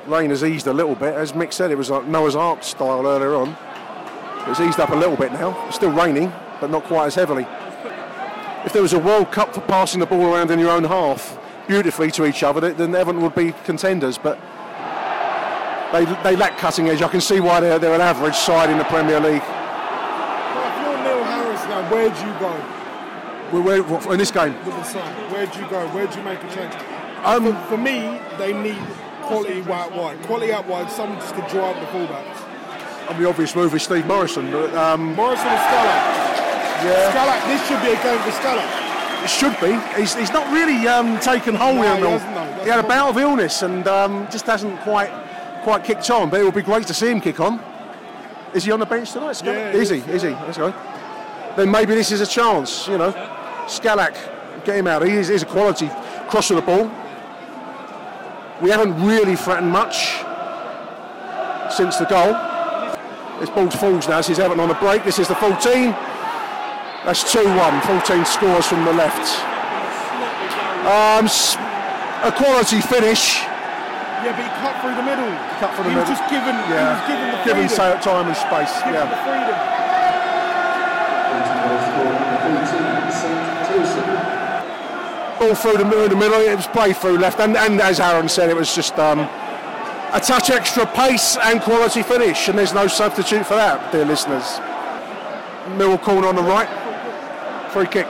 Rain 0.06 0.30
has 0.30 0.44
eased 0.44 0.66
a 0.66 0.72
little 0.72 0.94
bit. 0.94 1.14
As 1.14 1.32
Mick 1.32 1.52
said, 1.52 1.70
it 1.70 1.78
was 1.78 1.90
like 1.90 2.06
Noah's 2.06 2.36
Ark 2.36 2.62
style 2.62 3.06
earlier 3.06 3.34
on. 3.34 3.56
It's 4.46 4.60
eased 4.60 4.78
up 4.78 4.90
a 4.90 4.94
little 4.94 5.16
bit 5.16 5.32
now. 5.32 5.66
It's 5.66 5.76
still 5.76 5.90
raining, 5.90 6.32
but 6.60 6.70
not 6.70 6.84
quite 6.84 7.06
as 7.06 7.14
heavily. 7.14 7.46
If 8.64 8.72
there 8.72 8.82
was 8.82 8.92
a 8.92 8.98
World 8.98 9.32
Cup 9.32 9.54
for 9.54 9.60
passing 9.62 9.98
the 9.98 10.06
ball 10.06 10.32
around 10.32 10.52
in 10.52 10.60
your 10.60 10.70
own 10.70 10.84
half 10.84 11.38
beautifully 11.66 12.10
to 12.12 12.24
each 12.26 12.42
other, 12.42 12.72
then 12.72 12.94
Everton 12.94 13.22
would 13.22 13.34
be 13.34 13.52
contenders. 13.64 14.18
But 14.18 14.38
they, 15.92 16.04
they 16.22 16.36
lack 16.36 16.56
cutting 16.58 16.88
edge. 16.88 17.02
I 17.02 17.08
can 17.08 17.20
see 17.20 17.40
why 17.40 17.60
they're, 17.60 17.78
they're 17.78 17.94
an 17.94 18.00
average 18.00 18.34
side 18.36 18.70
in 18.70 18.78
the 18.78 18.84
Premier 18.84 19.20
League. 19.20 19.42
If 19.42 20.74
you're 20.82 20.98
Neil 21.04 21.24
Harris 21.24 21.62
now, 21.68 21.88
where'd 21.90 22.16
you 22.16 22.32
go 22.40 22.52
Where, 23.52 23.62
where, 23.62 23.82
what, 23.82 24.06
in 24.12 24.18
this 24.18 24.30
game, 24.30 24.54
with 24.64 24.74
the 24.74 24.84
sun? 24.84 25.12
Where'd 25.30 25.54
you 25.54 25.66
go? 25.68 25.86
Where'd 25.88 26.14
you 26.14 26.22
make 26.22 26.42
a 26.42 26.48
change? 26.54 26.74
Um, 27.24 27.44
for, 27.52 27.76
for 27.76 27.76
me, 27.76 28.18
they 28.38 28.52
need 28.52 28.78
quality 29.22 29.62
out 29.70 29.92
wide. 29.94 30.20
Quality 30.22 30.52
out 30.52 30.66
wide, 30.66 30.90
someone 30.90 31.18
just 31.18 31.34
to 31.34 31.46
draw 31.48 31.70
up 31.70 31.76
the 31.78 31.86
fullbacks. 31.86 33.10
and 33.10 33.22
the 33.22 33.28
obvious 33.28 33.54
move 33.54 33.74
is 33.74 33.82
Steve 33.82 34.06
Morison. 34.06 34.50
But, 34.50 34.74
um, 34.74 35.14
Morison 35.14 35.46
and 35.46 35.60
Skalak. 35.60 36.02
yeah, 36.84 37.12
Skalak, 37.12 37.46
this 37.46 37.68
should 37.68 37.82
be 37.82 37.92
a 37.92 38.02
game 38.02 38.18
for 38.24 38.30
Skalak. 38.40 39.24
it 39.24 39.30
should 39.30 39.56
be. 39.60 40.00
He's, 40.00 40.14
he's 40.14 40.32
not 40.32 40.50
really 40.52 40.88
um, 40.88 41.20
taken 41.20 41.54
hold 41.54 41.76
No, 41.76 41.96
here. 41.96 42.18
he. 42.18 42.64
He 42.64 42.68
had 42.70 42.84
a 42.84 42.88
bout 42.88 43.10
of 43.10 43.18
illness 43.18 43.62
and 43.62 43.86
um, 43.88 44.26
just 44.30 44.46
hasn't 44.46 44.80
quite 44.80 45.10
quite 45.62 45.84
kicked 45.84 46.10
on. 46.10 46.30
But 46.30 46.40
it 46.40 46.44
would 46.44 46.54
be 46.54 46.62
great 46.62 46.86
to 46.88 46.94
see 46.94 47.10
him 47.10 47.20
kick 47.20 47.40
on. 47.40 47.60
Is 48.54 48.64
he 48.64 48.72
on 48.72 48.80
the 48.80 48.86
bench 48.86 49.12
tonight? 49.12 49.32
Skalak? 49.32 49.44
Yeah, 49.44 49.70
is 49.72 49.88
he? 49.88 49.98
is, 49.98 50.08
Is 50.08 50.22
he? 50.22 50.28
Let's 50.28 50.58
go. 50.58 50.74
Then 51.56 51.70
maybe 51.70 51.94
this 51.94 52.12
is 52.12 52.20
a 52.20 52.26
chance. 52.26 52.86
You 52.88 52.98
know, 52.98 53.12
Skalak, 53.66 54.14
get 54.64 54.76
him 54.76 54.86
out. 54.86 55.06
He 55.06 55.12
is, 55.12 55.28
he's 55.28 55.42
a 55.42 55.46
quality 55.46 55.88
crosser 56.28 56.56
of 56.56 56.64
the 56.64 56.66
ball. 56.66 56.90
We 58.60 58.70
haven't 58.70 59.02
really 59.04 59.36
threatened 59.36 59.70
much 59.72 60.22
since 61.70 61.96
the 61.96 62.04
goal. 62.04 62.32
This 63.40 63.50
ball's 63.50 63.74
falls 63.74 64.08
now. 64.08 64.18
Is 64.18 64.38
Everton 64.38 64.60
on 64.60 64.70
a 64.70 64.78
break. 64.78 65.04
This 65.04 65.18
is 65.18 65.28
the 65.28 65.34
14. 65.34 65.90
That's 67.04 67.24
2-1. 67.34 67.82
14 67.82 68.24
scores 68.24 68.66
from 68.66 68.84
the 68.84 68.92
left. 68.92 69.26
Um, 70.86 71.26
a 72.22 72.32
quality 72.36 72.80
finish. 72.80 73.42
Yeah, 74.22 74.30
but 74.38 74.44
he 74.46 74.50
cut 74.62 74.74
through 74.80 74.94
the 74.94 75.02
middle. 75.02 75.30
Cut 75.58 75.74
for 75.74 75.82
the 75.82 75.90
he 75.90 75.96
middle. 75.98 76.06
was 76.06 76.14
just 76.14 76.24
given, 76.30 76.54
he 76.54 76.72
was 76.78 77.02
given 77.10 77.26
the 77.34 77.42
given 77.44 77.66
freedom. 77.68 77.98
sa- 77.98 77.98
time 78.00 78.26
and 78.30 78.36
space. 78.38 78.70
Given 78.86 78.94
Yeah. 78.94 79.10
the 79.10 79.20
freedom. 79.26 79.58
Ball 85.38 85.54
through 85.56 85.76
the, 85.78 85.84
middle- 85.84 86.08
the 86.08 86.16
middle. 86.16 86.40
It 86.40 86.54
was 86.54 86.66
played 86.68 86.96
through 86.96 87.18
left, 87.18 87.40
and, 87.40 87.56
and 87.56 87.80
as 87.80 87.98
Aaron 87.98 88.28
said, 88.28 88.48
it 88.48 88.54
was 88.56 88.72
just 88.74 88.96
um, 88.98 89.20
a 89.20 90.20
touch 90.20 90.50
extra 90.50 90.86
pace 90.86 91.36
and 91.42 91.60
quality 91.60 92.02
finish, 92.02 92.48
and 92.48 92.56
there's 92.56 92.72
no 92.72 92.86
substitute 92.86 93.44
for 93.44 93.54
that, 93.54 93.90
dear 93.90 94.04
listeners. 94.04 94.60
Middle 95.76 95.98
corner 95.98 96.28
on 96.28 96.36
the 96.36 96.42
right. 96.42 96.68
Free 97.72 97.86
kick. 97.86 98.06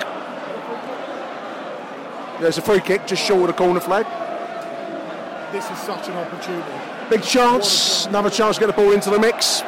There's 2.41 2.59
a 2.59 2.63
free 2.63 2.81
kick 2.81 3.07
just 3.07 3.23
short 3.25 3.43
of 3.43 3.47
the 3.49 3.53
corner 3.55 3.81
flag. 3.81 4.05
This 5.53 5.71
is 5.71 5.79
such 5.79 6.09
an 6.09 6.17
opportunity. 6.17 6.73
Big 7.11 7.23
chance. 7.23 8.07
Another 8.07 8.31
chance 8.31 8.57
to 8.57 8.61
get 8.61 8.67
the 8.69 8.73
ball 8.73 8.93
into 8.93 9.11
the 9.11 9.19
mix. 9.19 9.63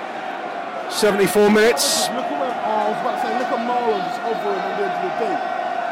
74 0.89 1.51
minutes. 1.51 2.09
Look 2.09 2.25
at 2.25 2.41
where, 2.41 2.51
I 2.51 2.89
was 2.91 3.01
about 3.01 3.21
to 3.21 3.27
say, 3.27 3.39
look 3.39 3.49
at 3.53 3.59
Mahlon 3.69 4.01
just 4.09 4.21
hovering 4.21 4.61
on 4.61 4.71
the 4.81 4.85
edge 4.85 4.97
of 4.97 5.03
the 5.05 5.11
deep. 5.21 5.41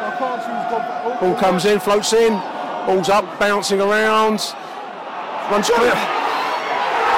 I 0.02 0.10
can't 0.18 0.40
see 0.42 0.50
who's 0.50 0.66
gone. 0.72 0.84
Oh, 1.04 1.20
Ball 1.20 1.34
comes 1.38 1.64
in, 1.64 1.78
floats 1.78 2.12
in, 2.12 2.32
ball's 2.86 3.08
up, 3.08 3.38
bouncing 3.38 3.80
around, 3.80 4.40
runs 5.50 5.70
clear. 5.70 5.94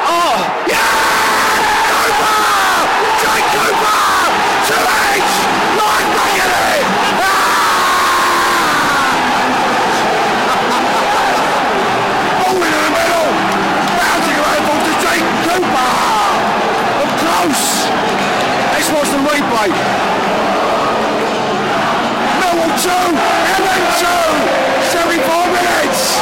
Oh, 0.07 0.37
yeah! 0.69 0.85
Cooper! 1.89 2.45
Jake 3.25 3.49
Cooper! 3.57 4.05
To 4.69 4.77
H! 4.77 5.33
Like 5.81 6.09
making 6.13 6.53
it! 6.53 6.85
Ball 12.45 12.61
in 12.61 12.73
the 12.85 12.91
middle, 12.93 13.33
bouncing 13.97 14.37
around, 14.45 14.63
ball 14.69 14.81
to 14.85 14.95
Jake 15.01 15.25
Cooper! 15.49 15.93
Up 17.01 17.11
close! 17.17 17.89
Let's 18.77 18.91
watch 18.93 19.09
the 19.09 19.21
replay. 19.25 19.73
Millwall 22.85 23.09
2, 23.09 23.17
Everton 23.57 23.85
2, 23.97 24.05
74 24.93 25.49
minutes. 25.57 26.21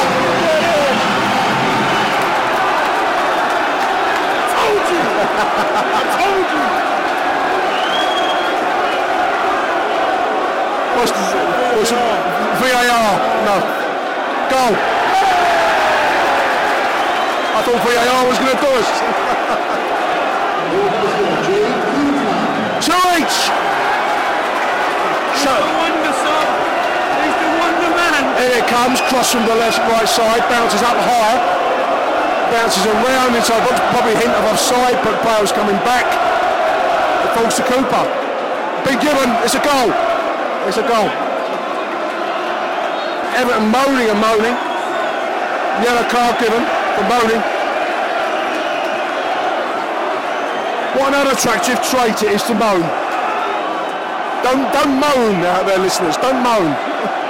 What's, 10.94 11.10
what's 11.74 11.90
VAR? 11.90 13.10
No. 13.42 13.56
Goal. 14.50 14.74
I 17.54 17.60
thought 17.64 17.80
VAR 17.82 18.22
was 18.28 18.38
going 18.38 18.54
to 18.54 18.62
do 18.62 18.70
us. 18.78 18.88
Two 22.86 23.02
each. 23.18 23.38
So, 25.42 25.50
He's 27.22 27.34
the 27.38 27.48
wonder 27.58 27.90
man. 27.94 28.31
Here 28.42 28.58
it 28.58 28.66
comes, 28.66 28.98
cross 29.06 29.30
from 29.30 29.46
the 29.46 29.54
left 29.54 29.78
right 29.86 30.02
side, 30.02 30.42
bounces 30.50 30.82
up 30.82 30.98
high, 30.98 31.38
bounces 32.50 32.82
around 32.90 33.38
inside 33.38 33.62
box, 33.62 33.78
probably 33.94 34.18
hint 34.18 34.34
of 34.34 34.42
offside, 34.50 34.98
but 35.06 35.14
Bale's 35.22 35.54
coming 35.54 35.78
back. 35.86 36.02
It 37.22 37.38
falls 37.38 37.54
to 37.54 37.64
Cooper. 37.70 38.02
Been 38.82 38.98
given, 38.98 39.30
it's 39.46 39.54
a 39.54 39.62
goal. 39.62 39.94
It's 40.66 40.74
a 40.74 40.82
goal. 40.82 41.06
Everton 43.38 43.70
moaning 43.70 44.10
and 44.10 44.18
moaning. 44.18 44.58
Yellow 45.86 46.02
card 46.10 46.34
given 46.42 46.66
for 46.98 47.06
moaning. 47.06 47.42
What 50.98 51.14
an 51.14 51.30
unattractive 51.30 51.78
trait 51.86 52.18
it 52.26 52.34
is 52.34 52.42
to 52.50 52.58
moan. 52.58 52.82
Don't 54.42 54.66
don't 54.74 54.98
moan 54.98 55.46
out 55.46 55.62
there, 55.62 55.78
listeners. 55.78 56.16
Don't 56.18 56.42
moan. 56.42 56.74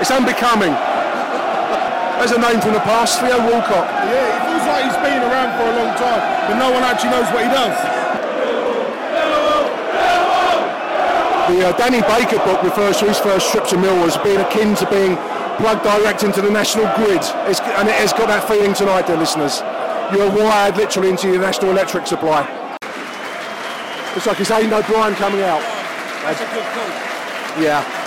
It's 0.00 0.10
unbecoming. 0.10 0.72
There's 2.16 2.32
a 2.32 2.40
name 2.40 2.60
from 2.60 2.72
the 2.72 2.80
past, 2.84 3.20
Theo 3.20 3.36
Walcott. 3.36 3.84
Yeah, 4.08 4.32
it 4.32 4.40
feels 4.48 4.64
like 4.64 4.84
he's 4.88 5.00
been 5.04 5.20
around 5.20 5.56
for 5.60 5.64
a 5.68 5.74
long 5.76 5.92
time, 5.96 6.20
but 6.48 6.56
no 6.56 6.72
one 6.72 6.80
actually 6.84 7.12
knows 7.12 7.28
what 7.32 7.44
he 7.44 7.52
does. 7.52 7.76
The 11.52 11.68
uh, 11.68 11.76
Danny 11.76 12.00
Baker 12.08 12.40
book 12.44 12.62
refers 12.62 12.96
to 12.98 13.12
his 13.12 13.18
first 13.18 13.50
trip 13.52 13.66
to 13.68 13.76
Millwall 13.76 14.06
as 14.08 14.16
being 14.24 14.40
akin 14.40 14.74
to 14.76 14.88
being 14.88 15.16
plugged 15.60 15.84
direct 15.84 16.24
into 16.24 16.40
the 16.40 16.50
national 16.50 16.88
grid. 16.96 17.20
It's, 17.48 17.60
and 17.60 17.88
it 17.88 17.96
has 18.00 18.12
got 18.12 18.28
that 18.28 18.48
feeling 18.48 18.72
tonight, 18.72 19.06
dear 19.06 19.16
listeners. 19.16 19.60
You're 20.16 20.32
wired 20.32 20.76
literally 20.76 21.10
into 21.10 21.28
your 21.28 21.40
national 21.40 21.72
electric 21.72 22.06
supply. 22.06 22.48
It's 24.16 24.26
like 24.26 24.40
it's 24.40 24.50
Aiden 24.50 24.72
O'Brien 24.72 25.14
coming 25.14 25.42
out. 25.42 25.60
That's 26.24 26.40
a 26.40 26.48
good 26.56 26.64
call. 26.72 27.62
Yeah. 27.62 27.99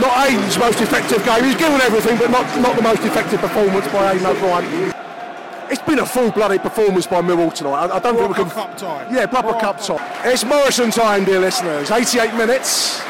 Not 0.00 0.10
Aiden's 0.26 0.58
most 0.58 0.80
effective 0.80 1.24
game. 1.24 1.44
He's 1.44 1.54
given 1.56 1.80
everything, 1.80 2.18
but 2.18 2.30
not, 2.30 2.44
not 2.60 2.74
the 2.76 2.82
most 2.82 3.02
effective 3.02 3.40
performance 3.40 3.86
by 3.88 4.14
Aiden 4.16 4.26
O'Brien. 4.26 4.92
It's 5.70 5.82
been 5.82 6.00
a 6.00 6.06
full-blooded 6.06 6.62
performance 6.62 7.06
by 7.06 7.22
Millwall 7.22 7.54
tonight. 7.54 7.86
I, 7.90 7.96
I 7.96 7.98
don't 8.00 8.16
think 8.16 8.28
we 8.28 8.34
Proper 8.34 8.50
can. 8.50 8.50
cup 8.50 8.76
tie. 8.76 9.06
Yeah, 9.10 9.26
proper 9.26 9.52
cup 9.58 9.80
top. 9.80 10.00
It's 10.24 10.44
Morison 10.44 10.90
time, 10.90 11.24
dear 11.24 11.38
listeners. 11.40 11.90
88 11.90 12.34
minutes. 12.34 13.00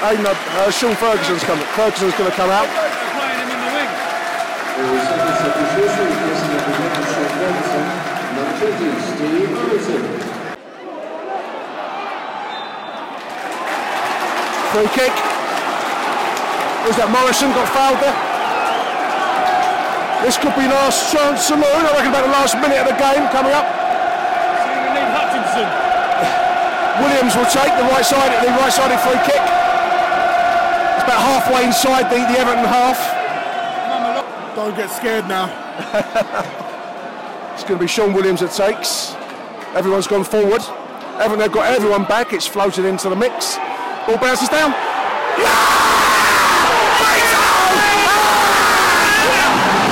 Aiden, 0.00 0.24
uh, 0.24 0.70
Sean 0.70 0.94
Ferguson's 0.96 1.42
coming. 1.44 1.64
Ferguson's 1.76 2.14
going 2.16 2.30
to 2.30 2.36
come 2.36 2.50
out. 2.50 2.68
Playing 2.68 3.40
him 3.40 3.50
in 3.50 3.60
the 3.64 3.70
wing. 3.76 5.00
Free 14.70 14.86
kick. 14.94 15.14
Was 16.86 16.94
that 16.94 17.10
Morison 17.10 17.50
got 17.50 17.66
fouled 17.74 17.98
there? 17.98 18.14
This 20.22 20.38
could 20.38 20.54
be 20.54 20.70
last 20.70 21.10
chance 21.10 21.42
saloon. 21.50 21.66
I 21.66 21.90
reckon 21.90 22.14
about 22.14 22.24
the 22.24 22.34
last 22.34 22.54
minute 22.62 22.78
of 22.78 22.86
the 22.86 22.98
game 22.98 23.26
coming 23.34 23.50
up. 23.50 23.66
We 23.66 24.94
need 24.94 25.10
Hutchinson. 25.10 25.66
Williams 27.02 27.34
will 27.34 27.50
take 27.50 27.72
the 27.74 27.86
right 27.90 28.06
side, 28.06 28.30
the 28.44 28.52
right-sided 28.62 29.00
free 29.02 29.20
kick. 29.26 29.42
It's 30.96 31.04
about 31.08 31.18
halfway 31.18 31.66
inside 31.66 32.06
the, 32.06 32.22
the 32.30 32.36
Everton 32.38 32.64
half. 32.64 33.00
Don't 34.54 34.76
get 34.76 34.90
scared 34.90 35.26
now. 35.26 35.48
It's 37.60 37.68
going 37.68 37.78
to 37.78 37.84
be 37.84 37.88
Shaun 37.88 38.14
Williams 38.14 38.40
that 38.40 38.52
takes. 38.52 39.12
Everyone's 39.76 40.06
gone 40.06 40.24
forward. 40.24 40.62
Everton, 41.20 41.40
they've 41.40 41.52
got 41.52 41.66
everyone 41.74 42.04
back. 42.04 42.32
It's 42.32 42.46
floated 42.46 42.86
into 42.86 43.10
the 43.10 43.16
mix. 43.16 43.58
Ball 44.06 44.16
bounces 44.16 44.48
down. 44.48 44.72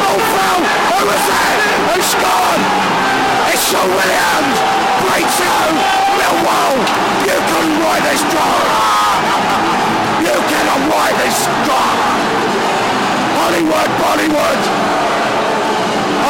Oh, 0.00 0.16
foul! 0.32 0.60
Who 0.64 1.00
was 1.04 1.24
that? 1.28 1.56
Who 1.92 2.00
scored? 2.00 2.62
It's 3.52 3.68
Shaun 3.68 3.84
Williams! 3.84 4.56
3-2! 5.12 5.44
Millwall! 6.16 6.80
You 7.28 7.36
can 7.36 7.68
write 7.84 8.00
this 8.08 8.24
drama! 8.32 8.88
You 10.24 10.36
cannot 10.40 10.80
write 10.88 11.16
this 11.20 11.44
drama! 11.68 12.08
Hollywood, 13.36 13.90
Bollywood! 14.00 14.62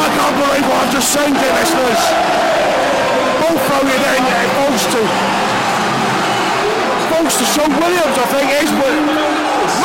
I 0.03 0.07
can't 0.19 0.35
believe 0.35 0.67
what 0.67 0.83
I've 0.83 0.91
just 0.91 1.15
seen, 1.15 1.31
dear 1.31 1.55
listeners. 1.55 2.03
Ball 3.39 3.55
thrown 3.55 3.87
in 3.87 4.03
and 4.03 4.27
it 4.27 4.51
falls 4.59 4.83
to 4.99 5.48
falls 7.29 7.41
to 7.41 7.61
Shaun 7.61 7.71
Williams, 7.81 8.17
I 8.17 8.27
think 8.33 8.49
it 8.49 8.65
is. 8.65 8.73
But 8.73 8.95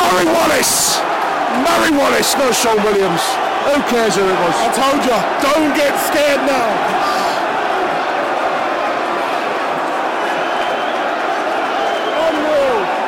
Murray 0.00 0.26
Wallace. 0.32 1.00
Murray 1.60 1.92
Wallace, 1.96 2.34
not 2.36 2.54
Shaun 2.54 2.76
Williams. 2.82 3.20
Who 3.68 3.80
cares 3.88 4.16
who 4.16 4.24
it 4.24 4.38
was? 4.40 4.54
I 4.56 4.68
told 4.72 5.00
you, 5.04 5.18
don't 5.44 5.76
get 5.76 5.92
scared 6.08 6.40
now. 6.48 6.68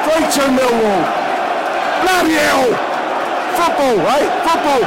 Three 0.04 0.26
two 0.32 0.48
Millwall. 0.52 1.02
Bloody 2.02 2.34
hell! 2.34 2.68
Football, 3.56 4.00
eh? 4.00 4.24
Football. 4.44 4.82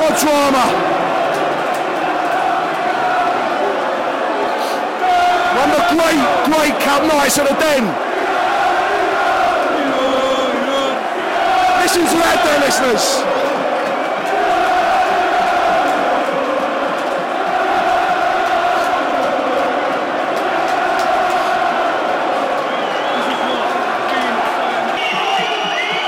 What 0.00 0.18
drama? 0.20 0.90
One 5.60 5.70
of 5.72 5.76
the 5.76 5.89
great, 6.00 6.20
great 6.46 6.80
cup 6.80 7.02
nights 7.02 7.38
at 7.38 7.46
the 7.48 7.54
Den. 7.60 7.84
Listen 11.82 12.02
to 12.02 12.16
that, 12.22 12.38
there, 12.44 12.60
listeners. 12.60 13.04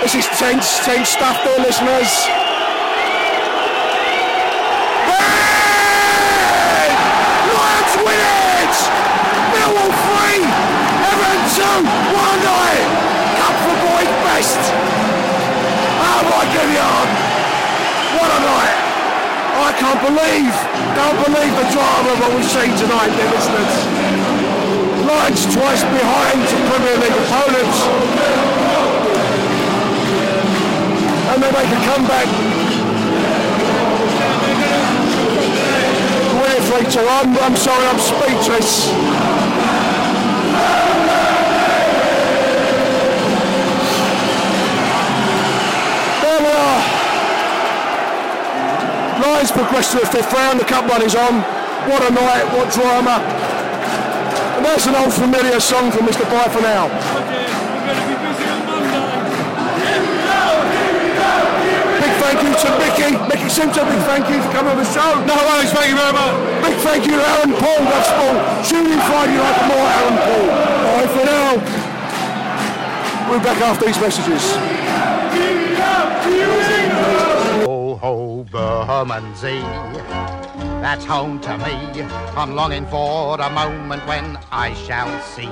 This 0.03 0.15
is 0.15 0.27
tense, 0.39 0.85
tense 0.85 1.09
stuff 1.09 1.39
there, 1.45 1.59
listeners. 1.59 2.42
Can't 19.93 20.09
believe, 20.09 20.55
can't 20.97 21.21
believe 21.27 21.53
the 21.53 21.69
drama 21.69 22.13
of 22.13 22.21
what 22.21 22.33
we've 22.33 22.49
seen 22.49 22.73
tonight, 22.81 23.13
dear 23.13 23.29
listeners. 23.29 23.75
Lions 25.05 25.45
twice 25.53 25.83
behind 25.85 26.41
to 26.49 26.57
Premier 26.71 26.97
League 26.97 27.13
opponents 27.13 27.79
and 31.29 31.43
they 31.43 31.53
make 31.53 31.69
a 31.69 31.81
comeback. 31.93 32.29
It 36.55 36.63
3 36.65 37.03
2. 37.03 37.09
I'm, 37.09 37.39
I'm 37.39 37.57
sorry, 37.57 37.87
I'm 37.87 37.99
speechless. 37.99 39.32
Lions 49.43 49.59
progress 49.59 49.91
to 49.91 49.99
the 49.99 50.07
fifth 50.07 50.33
round. 50.33 50.61
The 50.61 50.65
cup 50.65 50.87
run 50.87 51.03
is 51.03 51.17
on. 51.19 51.43
What 51.91 51.99
a 52.07 52.15
night, 52.15 52.47
what 52.55 52.71
drama. 52.71 53.19
And 54.55 54.63
that's 54.63 54.87
an 54.87 54.95
old 54.95 55.11
familiar 55.13 55.59
song 55.59 55.91
from 55.91 56.07
Mr. 56.07 56.23
Bye 56.31 56.47
for 56.47 56.63
now. 56.63 56.87
Big 61.99 62.15
thank 62.23 62.39
you 62.39 62.55
to 62.55 62.69
Mickey. 62.79 63.19
Mickey 63.27 63.51
Simpson, 63.51 63.83
big 63.91 63.99
thank 64.07 64.31
you 64.31 64.39
for 64.47 64.53
coming 64.55 64.71
on 64.71 64.79
the 64.79 64.87
show. 64.87 65.11
No 65.27 65.35
worries, 65.35 65.75
thank 65.75 65.91
you 65.91 65.99
very 65.99 66.15
much. 66.15 66.63
Big 66.63 66.79
thank 66.87 67.03
you 67.03 67.19
to 67.19 67.27
Aaron 67.27 67.51
Paul, 67.59 67.83
that's 67.91 68.15
Paul. 68.15 68.39
Tune 68.63 68.95
in 68.95 69.01
Friday 69.11 69.43
night 69.43 69.59
for 69.59 69.67
more 69.75 69.89
Aaron 69.91 70.19
Paul. 70.23 70.47
Bye 70.87 71.11
for 71.19 71.25
now. 71.27 71.51
We're 73.27 73.43
back 73.43 73.59
after 73.59 73.87
these 73.87 73.99
messages. 73.99 74.55
Ho 78.03 78.45
Bermondsey, 78.51 79.61
that's 80.83 81.05
home 81.05 81.39
to 81.39 81.57
me. 81.59 82.03
I'm 82.37 82.57
longing 82.57 82.85
for 82.87 83.37
the 83.37 83.49
moment 83.49 84.05
when 84.09 84.37
I 84.51 84.75
shall 84.75 85.09
see 85.23 85.47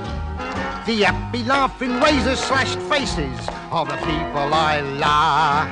the 0.85 1.03
happy 1.05 1.45
laughing 1.45 2.01
razor 2.01 2.35
slashed 2.35 2.77
faces 2.91 3.39
of 3.71 3.87
the 3.87 3.95
people 3.95 4.53
I 4.53 4.81
love. 4.81 5.71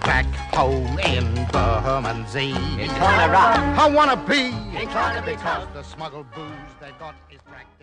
Back 0.00 0.26
home 0.52 0.98
in 0.98 1.46
Bermondsey, 1.52 2.50
In 2.50 2.90
rough. 2.90 3.78
I 3.78 3.88
wanna 3.88 4.16
be 4.16 4.48
In 4.74 4.88
kinda 4.88 5.22
because 5.24 5.68
the 5.72 5.84
smuggled 5.84 6.26
booze 6.34 6.50
they 6.80 6.90
got 6.98 7.14
is 7.30 7.40
practically 7.42 7.75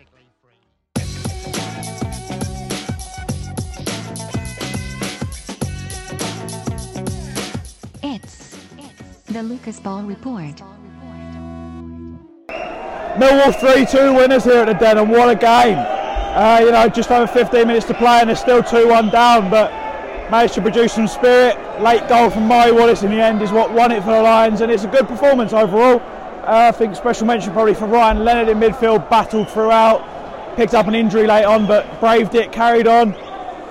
It's 8.06 8.54
the 9.24 9.42
Lucas 9.42 9.80
Ball 9.80 10.02
Report. 10.02 10.60
Millwall 13.16 13.54
3-2 13.54 14.14
winners 14.14 14.44
here 14.44 14.58
at 14.58 14.66
the 14.66 14.74
Den, 14.74 14.98
and 14.98 15.10
what 15.10 15.30
a 15.30 15.34
game! 15.34 15.78
Uh, 15.78 16.60
you 16.60 16.70
know, 16.70 16.86
just 16.90 17.10
over 17.10 17.26
15 17.26 17.66
minutes 17.66 17.86
to 17.86 17.94
play, 17.94 18.20
and 18.20 18.28
they're 18.28 18.36
still 18.36 18.62
2-1 18.62 19.10
down, 19.10 19.48
but 19.48 19.70
managed 20.30 20.52
to 20.52 20.60
produce 20.60 20.92
some 20.92 21.08
spirit. 21.08 21.56
Late 21.80 22.06
goal 22.06 22.28
from 22.28 22.46
Murray 22.46 22.72
Wallace 22.72 23.02
in 23.04 23.10
the 23.10 23.22
end 23.22 23.40
is 23.40 23.50
what 23.50 23.72
won 23.72 23.90
it 23.90 24.02
for 24.02 24.10
the 24.10 24.20
Lions, 24.20 24.60
and 24.60 24.70
it's 24.70 24.84
a 24.84 24.88
good 24.88 25.08
performance 25.08 25.54
overall. 25.54 25.98
Uh, 26.42 26.68
I 26.68 26.72
think 26.72 26.94
special 26.96 27.26
mention 27.26 27.54
probably 27.54 27.72
for 27.72 27.86
Ryan 27.86 28.22
Leonard 28.22 28.50
in 28.50 28.58
midfield, 28.58 29.08
battled 29.08 29.48
throughout, 29.48 30.56
picked 30.56 30.74
up 30.74 30.88
an 30.88 30.94
injury 30.94 31.26
late 31.26 31.44
on, 31.44 31.66
but 31.66 32.00
braved 32.00 32.34
it, 32.34 32.52
carried 32.52 32.86
on. 32.86 33.14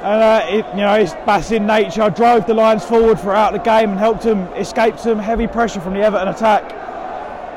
And 0.03 0.21
uh, 0.21 0.45
it, 0.49 0.65
you 0.75 0.81
know, 0.81 0.99
his 0.99 1.13
Bassin 1.25 1.65
nature 1.65 2.01
I 2.01 2.09
drove 2.09 2.45
the 2.45 2.53
Lions 2.53 2.83
forward 2.83 3.21
throughout 3.21 3.53
the 3.53 3.59
game 3.59 3.91
and 3.91 3.97
helped 3.97 4.23
them 4.23 4.39
escape 4.55 4.99
some 4.99 5.17
heavy 5.17 5.47
pressure 5.47 5.79
from 5.79 5.93
the 5.93 6.01
Everton 6.01 6.27
attack. 6.27 6.73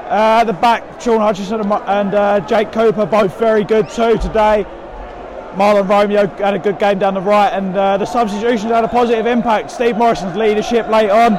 Uh, 0.09 0.45
the 0.45 0.53
back, 0.53 1.01
Shaun 1.01 1.19
Hutchinson 1.19 1.61
and, 1.61 2.15
uh, 2.15 2.39
Jake 2.47 2.71
Cooper 2.71 3.05
both 3.05 3.37
very 3.41 3.65
good 3.65 3.89
too 3.89 4.17
today. 4.19 4.65
Mahlon 5.57 5.89
Romeo 5.89 6.29
had 6.29 6.55
a 6.55 6.61
good 6.61 6.79
game 6.79 7.01
down 7.01 7.15
the 7.15 7.21
right, 7.21 7.49
and 7.49 7.77
uh, 7.77 7.97
the 7.97 8.07
substitutions 8.07 8.71
had 8.71 8.85
a 8.85 8.89
positive 8.89 9.27
impact. 9.27 9.73
Steve 9.73 9.97
Morison's 9.97 10.37
leadership 10.37 10.87
late 10.87 11.11
on 11.11 11.33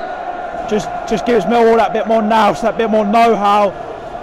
just 0.69 0.89
just 1.09 1.25
gives 1.25 1.45
Millwall 1.45 1.77
that 1.77 1.93
bit 1.93 2.07
more 2.07 2.21
nous, 2.21 2.59
that 2.61 2.77
bit 2.77 2.89
more 2.89 3.05
know-how, 3.05 3.69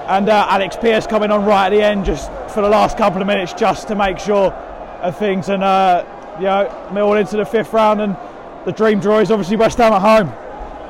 and 0.08 0.28
uh, 0.28 0.46
Alex 0.50 0.76
Pearce 0.76 1.06
coming 1.06 1.30
on 1.30 1.46
right 1.46 1.66
at 1.66 1.70
the 1.70 1.80
end 1.80 2.04
just 2.04 2.30
for 2.52 2.60
the 2.60 2.68
last 2.68 2.98
couple 2.98 3.22
of 3.22 3.26
minutes 3.26 3.54
just 3.54 3.88
to 3.88 3.94
make 3.94 4.18
sure 4.18 4.52
of 5.00 5.16
things. 5.16 5.48
And 5.48 5.62
uh, 5.62 6.04
you 6.38 6.44
know, 6.44 6.90
Mill 6.92 7.14
into 7.14 7.36
the 7.36 7.44
fifth 7.44 7.72
round, 7.72 8.00
and 8.00 8.16
the 8.64 8.72
dream 8.72 9.00
draw 9.00 9.18
is 9.20 9.30
obviously 9.30 9.56
West 9.56 9.78
Ham 9.78 9.92
at 9.92 10.02
home. 10.02 10.28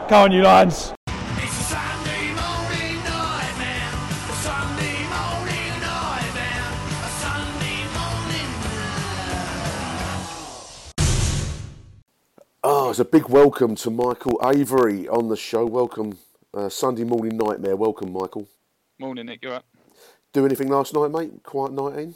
Go 0.09 0.23
on, 0.23 0.33
you 0.33 0.43
Lions. 0.43 0.93
Oh, 12.67 12.89
it's 12.89 12.99
a 12.99 13.05
big 13.05 13.29
welcome 13.29 13.75
to 13.75 13.91
Michael 13.91 14.41
Avery 14.43 15.07
on 15.09 15.29
the 15.29 15.37
show. 15.37 15.67
Welcome, 15.67 16.17
uh, 16.55 16.71
Sunday 16.71 17.05
Morning 17.05 17.37
Nightmare. 17.37 17.77
Welcome, 17.77 18.11
Michael. 18.11 18.49
Morning, 18.99 19.27
Nick. 19.27 19.43
You 19.43 19.51
up? 19.51 19.67
Do 20.33 20.47
anything 20.47 20.69
last 20.69 20.95
night, 20.95 21.11
mate? 21.11 21.43
Quiet 21.43 21.73
night 21.73 21.99
in? 21.99 22.15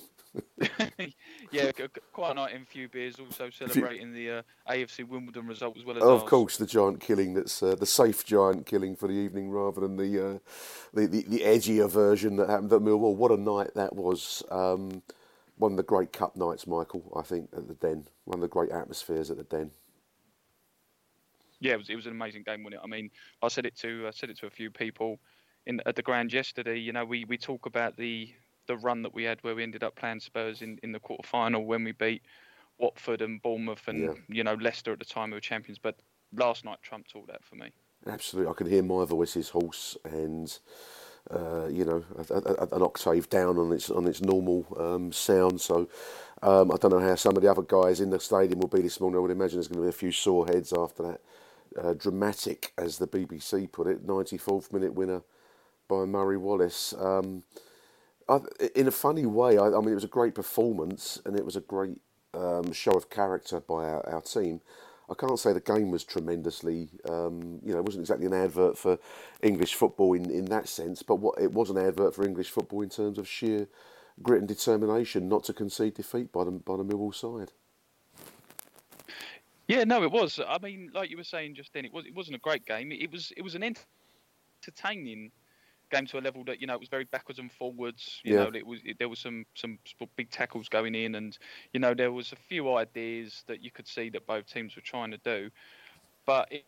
yeah, 1.50 1.70
quite 2.12 2.32
a 2.32 2.34
night 2.34 2.54
in 2.54 2.64
few 2.64 2.88
beers. 2.88 3.16
Also 3.20 3.50
celebrating 3.50 4.12
the 4.12 4.30
uh, 4.30 4.42
AFC 4.70 5.06
Wimbledon 5.06 5.46
result 5.46 5.76
as 5.76 5.84
well 5.84 5.96
as 5.96 6.02
Oh, 6.02 6.14
of 6.14 6.22
ours. 6.22 6.30
course, 6.30 6.56
the 6.56 6.66
giant 6.66 7.00
killing. 7.00 7.34
That's 7.34 7.62
uh, 7.62 7.74
the 7.74 7.86
safe 7.86 8.24
giant 8.24 8.66
killing 8.66 8.96
for 8.96 9.08
the 9.08 9.14
evening, 9.14 9.50
rather 9.50 9.80
than 9.80 9.96
the 9.96 10.26
uh, 10.26 10.38
the, 10.94 11.06
the 11.06 11.22
the 11.28 11.40
edgier 11.40 11.90
version 11.90 12.36
that 12.36 12.48
happened 12.48 12.72
at 12.72 12.80
Millwall. 12.80 13.14
What 13.16 13.30
a 13.32 13.36
night 13.36 13.74
that 13.74 13.94
was! 13.94 14.42
Um, 14.50 15.02
one 15.56 15.72
of 15.72 15.76
the 15.76 15.82
great 15.82 16.12
cup 16.12 16.36
nights, 16.36 16.66
Michael. 16.66 17.12
I 17.16 17.22
think 17.22 17.50
at 17.56 17.68
the 17.68 17.74
Den. 17.74 18.06
One 18.24 18.38
of 18.38 18.42
the 18.42 18.48
great 18.48 18.70
atmospheres 18.70 19.30
at 19.30 19.36
the 19.38 19.44
Den. 19.44 19.70
Yeah, 21.60 21.72
it 21.74 21.78
was, 21.78 21.90
it 21.90 21.96
was 21.96 22.06
an 22.06 22.12
amazing 22.12 22.44
game, 22.44 22.62
wasn't 22.62 22.80
it? 22.82 22.84
I 22.84 22.86
mean, 22.86 23.10
I 23.42 23.48
said 23.48 23.66
it 23.66 23.76
to 23.78 24.04
I 24.06 24.10
said 24.10 24.30
it 24.30 24.38
to 24.38 24.46
a 24.46 24.50
few 24.50 24.70
people 24.70 25.18
in 25.66 25.80
at 25.86 25.96
the 25.96 26.02
ground 26.02 26.32
yesterday. 26.32 26.78
You 26.78 26.92
know, 26.92 27.04
we, 27.04 27.24
we 27.24 27.36
talk 27.36 27.66
about 27.66 27.96
the 27.96 28.32
the 28.68 28.76
run 28.76 29.02
that 29.02 29.14
we 29.14 29.24
had 29.24 29.42
where 29.42 29.56
we 29.56 29.64
ended 29.64 29.82
up 29.82 29.96
playing 29.96 30.20
Spurs 30.20 30.62
in, 30.62 30.78
in 30.84 30.92
the 30.92 31.00
quarter 31.00 31.26
final 31.26 31.64
when 31.64 31.82
we 31.82 31.92
beat 31.92 32.22
Watford 32.78 33.20
and 33.22 33.42
Bournemouth 33.42 33.88
and 33.88 34.00
Yeah. 34.00 34.14
you 34.28 34.44
know 34.44 34.54
Leicester 34.54 34.92
at 34.92 35.00
the 35.00 35.04
time 35.04 35.30
who 35.30 35.34
were 35.34 35.40
champions. 35.40 35.78
But 35.78 35.96
last 36.32 36.64
night 36.64 36.78
trumped 36.82 37.16
all 37.16 37.24
that 37.26 37.42
for 37.42 37.56
me. 37.56 37.72
Absolutely, 38.06 38.50
I 38.50 38.54
can 38.54 38.68
hear 38.68 38.82
my 38.82 39.04
voice, 39.04 39.08
voice's 39.34 39.48
hoarse 39.48 39.96
and 40.04 40.56
uh, 41.30 41.66
you 41.66 41.84
know 41.84 42.04
a, 42.30 42.34
a, 42.34 42.76
an 42.76 42.82
octave 42.82 43.28
down 43.28 43.58
on 43.58 43.72
its 43.72 43.90
on 43.90 44.06
its 44.06 44.20
normal 44.22 44.64
um, 44.78 45.10
sound. 45.12 45.60
So 45.60 45.88
um, 46.42 46.70
I 46.70 46.76
don't 46.76 46.92
know 46.92 47.00
how 47.00 47.16
some 47.16 47.36
of 47.36 47.42
the 47.42 47.50
other 47.50 47.62
guys 47.62 48.00
in 48.00 48.10
the 48.10 48.20
stadium 48.20 48.60
will 48.60 48.68
be 48.68 48.82
this 48.82 49.00
morning. 49.00 49.18
I 49.18 49.22
would 49.22 49.32
imagine 49.32 49.56
there's 49.56 49.68
going 49.68 49.80
to 49.80 49.86
be 49.86 49.88
a 49.88 49.92
few 49.92 50.12
sore 50.12 50.46
heads 50.46 50.72
after 50.72 51.02
that 51.02 51.20
uh, 51.76 51.94
dramatic, 51.94 52.72
as 52.78 52.98
the 52.98 53.08
BBC 53.08 53.70
put 53.72 53.86
it, 53.88 54.06
94th 54.06 54.72
minute 54.72 54.94
winner 54.94 55.22
by 55.88 56.04
Murray 56.04 56.36
Wallace. 56.36 56.94
Um, 56.98 57.42
In 58.74 58.86
a 58.86 58.90
funny 58.90 59.26
way, 59.26 59.56
I, 59.58 59.66
I 59.66 59.80
mean, 59.80 59.90
it 59.90 59.94
was 59.94 60.04
a 60.04 60.08
great 60.08 60.34
performance 60.34 61.20
and 61.24 61.36
it 61.36 61.44
was 61.44 61.56
a 61.56 61.60
great 61.60 61.98
um, 62.34 62.72
show 62.72 62.92
of 62.92 63.08
character 63.08 63.60
by 63.60 63.84
our, 63.84 64.06
our 64.08 64.20
team. 64.20 64.60
I 65.10 65.14
can't 65.14 65.38
say 65.38 65.54
the 65.54 65.60
game 65.60 65.90
was 65.90 66.04
tremendously, 66.04 66.90
um, 67.08 67.60
you 67.64 67.72
know, 67.72 67.78
it 67.78 67.84
wasn't 67.86 68.02
exactly 68.02 68.26
an 68.26 68.34
advert 68.34 68.76
for 68.76 68.98
English 69.42 69.74
football 69.74 70.12
in, 70.12 70.30
in 70.30 70.44
that 70.46 70.68
sense, 70.68 71.02
but 71.02 71.16
what 71.16 71.40
it 71.40 71.52
was 71.52 71.70
an 71.70 71.78
advert 71.78 72.14
for 72.14 72.24
English 72.24 72.50
football 72.50 72.82
in 72.82 72.90
terms 72.90 73.16
of 73.16 73.26
sheer 73.26 73.68
grit 74.22 74.40
and 74.40 74.48
determination 74.48 75.28
not 75.28 75.44
to 75.44 75.54
concede 75.54 75.94
defeat 75.94 76.30
by 76.30 76.44
the, 76.44 76.50
by 76.50 76.76
the 76.76 76.84
Millwall 76.84 77.14
side. 77.14 77.52
Yeah, 79.66 79.84
no, 79.84 80.02
it 80.02 80.10
was. 80.10 80.40
I 80.46 80.58
mean, 80.62 80.90
like 80.94 81.10
you 81.10 81.16
were 81.16 81.24
saying 81.24 81.54
just 81.54 81.72
then, 81.72 81.84
it 81.84 81.92
was 81.92 82.06
it 82.06 82.14
wasn't 82.14 82.36
a 82.36 82.40
great 82.40 82.64
game. 82.64 82.90
It 82.90 83.12
was 83.12 83.32
it 83.36 83.42
was 83.42 83.54
an 83.54 83.62
entertaining 84.66 85.30
game 85.90 86.06
to 86.06 86.18
a 86.18 86.20
level 86.20 86.44
that 86.44 86.60
you 86.60 86.66
know 86.66 86.74
it 86.74 86.80
was 86.80 86.88
very 86.88 87.04
backwards 87.04 87.38
and 87.38 87.50
forwards. 87.52 88.20
You 88.24 88.32
Yeah. 88.32 88.44
know, 88.44 88.50
it 88.54 88.66
was 88.66 88.80
it, 88.84 88.98
there 88.98 89.08
was 89.08 89.18
some 89.18 89.46
some 89.54 89.78
big 90.16 90.30
tackles 90.30 90.68
going 90.68 90.94
in, 90.94 91.14
and 91.14 91.36
you 91.72 91.80
know 91.80 91.94
there 91.94 92.12
was 92.12 92.32
a 92.32 92.36
few 92.36 92.74
ideas 92.76 93.44
that 93.48 93.62
you 93.62 93.70
could 93.70 93.88
see 93.88 94.10
that 94.10 94.26
both 94.26 94.46
teams 94.46 94.76
were 94.76 94.82
trying 94.82 95.10
to 95.12 95.18
do, 95.18 95.50
but. 96.26 96.50
It, 96.52 96.64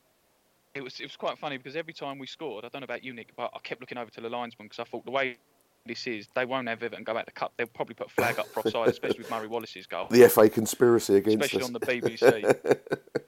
it 0.74 0.82
was 0.82 1.00
it 1.00 1.04
was 1.04 1.16
quite 1.16 1.36
funny 1.38 1.58
because 1.58 1.74
every 1.74 1.92
time 1.92 2.18
we 2.18 2.28
scored, 2.28 2.64
I 2.64 2.68
don't 2.68 2.82
know 2.82 2.84
about 2.84 3.02
you, 3.02 3.12
Nick, 3.12 3.34
but 3.36 3.50
I 3.54 3.58
kept 3.58 3.80
looking 3.80 3.98
over 3.98 4.10
to 4.12 4.20
the 4.20 4.28
linesman 4.28 4.66
because 4.68 4.78
I 4.78 4.84
thought 4.84 5.04
the 5.04 5.10
way 5.10 5.36
this 5.86 6.06
is, 6.06 6.28
they 6.34 6.44
won't 6.44 6.68
have 6.68 6.82
Everton 6.82 7.04
go 7.04 7.16
out 7.16 7.26
the 7.26 7.32
cup. 7.32 7.52
They'll 7.56 7.66
probably 7.66 7.94
put 7.94 8.08
a 8.08 8.10
flag 8.10 8.38
up 8.38 8.46
for 8.48 8.60
offside, 8.60 8.88
especially 8.90 9.18
with 9.18 9.30
Murray 9.30 9.46
Wallace's 9.48 9.86
goal. 9.86 10.06
The 10.10 10.28
FA 10.28 10.48
conspiracy 10.48 11.16
against 11.16 11.44
especially 11.44 11.62
us. 11.62 11.66
on 11.68 11.72
the 11.72 11.80
BBC. 11.80 12.78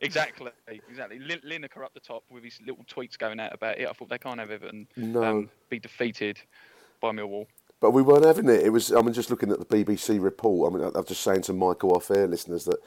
exactly, 0.01 0.51
exactly. 0.89 1.19
Lin- 1.19 1.41
Lineker 1.47 1.85
up 1.85 1.95
the 1.95 2.01
top 2.01 2.25
with 2.31 2.45
his 2.45 2.61
little 2.67 2.85
tweets 2.85 3.19
going 3.19 3.41
out 3.41 3.55
about 3.55 3.79
it. 3.79 3.89
I 3.89 3.93
thought 3.93 4.09
they 4.09 4.19
can't 4.19 4.39
have 4.39 4.51
Everton 4.51 4.87
No. 4.97 5.25
um, 5.25 5.51
be 5.71 5.79
defeated 5.79 6.39
by 7.01 7.11
Millwall. 7.11 7.47
But 7.81 7.91
we 7.93 8.03
weren't 8.03 8.25
having 8.25 8.49
it. 8.49 8.63
It 8.63 8.71
was. 8.71 8.93
I 8.93 9.01
mean, 9.03 9.13
just 9.13 9.29
looking 9.31 9.51
at 9.51 9.59
the 9.59 9.67
BBC 9.85 10.23
report. 10.23 10.73
I 10.73 10.77
mean, 10.79 10.93
I'm 10.95 11.05
just 11.05 11.23
saying 11.23 11.43
to 11.43 11.53
Michael 11.53 11.93
off-air 11.97 12.29
listeners 12.29 12.65
that 12.67 12.79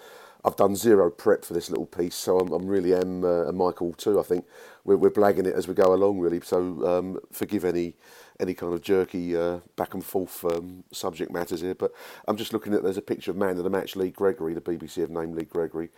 I've 0.45 0.55
done 0.55 0.75
zero 0.75 1.09
prep 1.09 1.43
for 1.43 1.53
this 1.53 1.69
little 1.71 1.87
piece, 1.87 2.15
so 2.15 2.39
I'm, 2.39 2.53
I'm 2.53 2.67
really 2.67 2.93
am, 2.93 3.25
uh, 3.25 3.51
Michael 3.51 3.93
too. 3.93 4.19
I 4.19 4.23
think 4.23 4.45
we're, 4.83 4.97
we're 4.97 5.09
blagging 5.09 5.47
it 5.47 5.55
as 5.55 5.67
we 5.67 5.73
go 5.73 5.93
along, 5.93 6.19
really. 6.19 6.39
So 6.41 6.59
um, 6.87 7.19
forgive 7.31 7.65
any 7.65 7.95
any 8.39 8.53
kind 8.53 8.73
of 8.73 8.81
jerky 8.81 9.35
uh, 9.35 9.59
back 9.75 9.95
and 9.95 10.05
forth 10.05 10.45
um, 10.45 10.83
subject 10.91 11.31
matters 11.31 11.61
here. 11.61 11.75
But 11.75 11.93
I'm 12.27 12.37
just 12.37 12.53
looking 12.53 12.73
at. 12.75 12.83
There's 12.83 12.97
a 12.97 13.01
picture 13.01 13.31
of 13.31 13.37
man 13.37 13.57
of 13.57 13.63
the 13.63 13.71
match, 13.71 13.95
Lee 13.95 14.11
Gregory. 14.11 14.53
The 14.53 14.61
BBC 14.61 15.01
have 15.01 15.09
named 15.09 15.35
Lee 15.35 15.45
Gregory, 15.45 15.89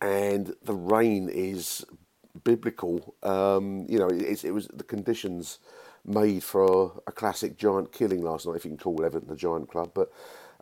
and 0.00 0.54
the 0.64 0.74
rain 0.74 1.28
is 1.28 1.84
biblical. 2.44 3.14
Um, 3.22 3.86
you 3.88 3.98
know, 3.98 4.08
it, 4.08 4.44
it 4.44 4.52
was 4.52 4.66
the 4.68 4.84
conditions 4.84 5.60
made 6.04 6.42
for 6.42 7.00
a 7.06 7.12
classic 7.12 7.56
giant 7.56 7.92
killing 7.92 8.22
last 8.22 8.46
night, 8.46 8.56
if 8.56 8.64
you 8.64 8.70
can 8.72 8.78
call 8.78 9.04
Everton 9.04 9.30
a 9.30 9.36
giant 9.36 9.70
club. 9.70 9.92
But 9.94 10.10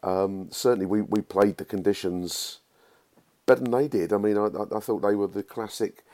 um, 0.02 0.48
certainly 0.50 0.86
we, 0.86 1.02
we 1.02 1.22
played 1.22 1.56
the 1.56 1.64
conditions 1.64 2.59
better 3.46 3.62
than 3.62 3.70
they 3.70 3.88
did. 3.88 4.12
I 4.12 4.18
mean, 4.18 4.36
I, 4.36 4.46
I, 4.46 4.80
thought 4.80 5.02
they 5.02 5.14
were 5.14 5.26
the 5.26 5.42
classic 5.42 6.04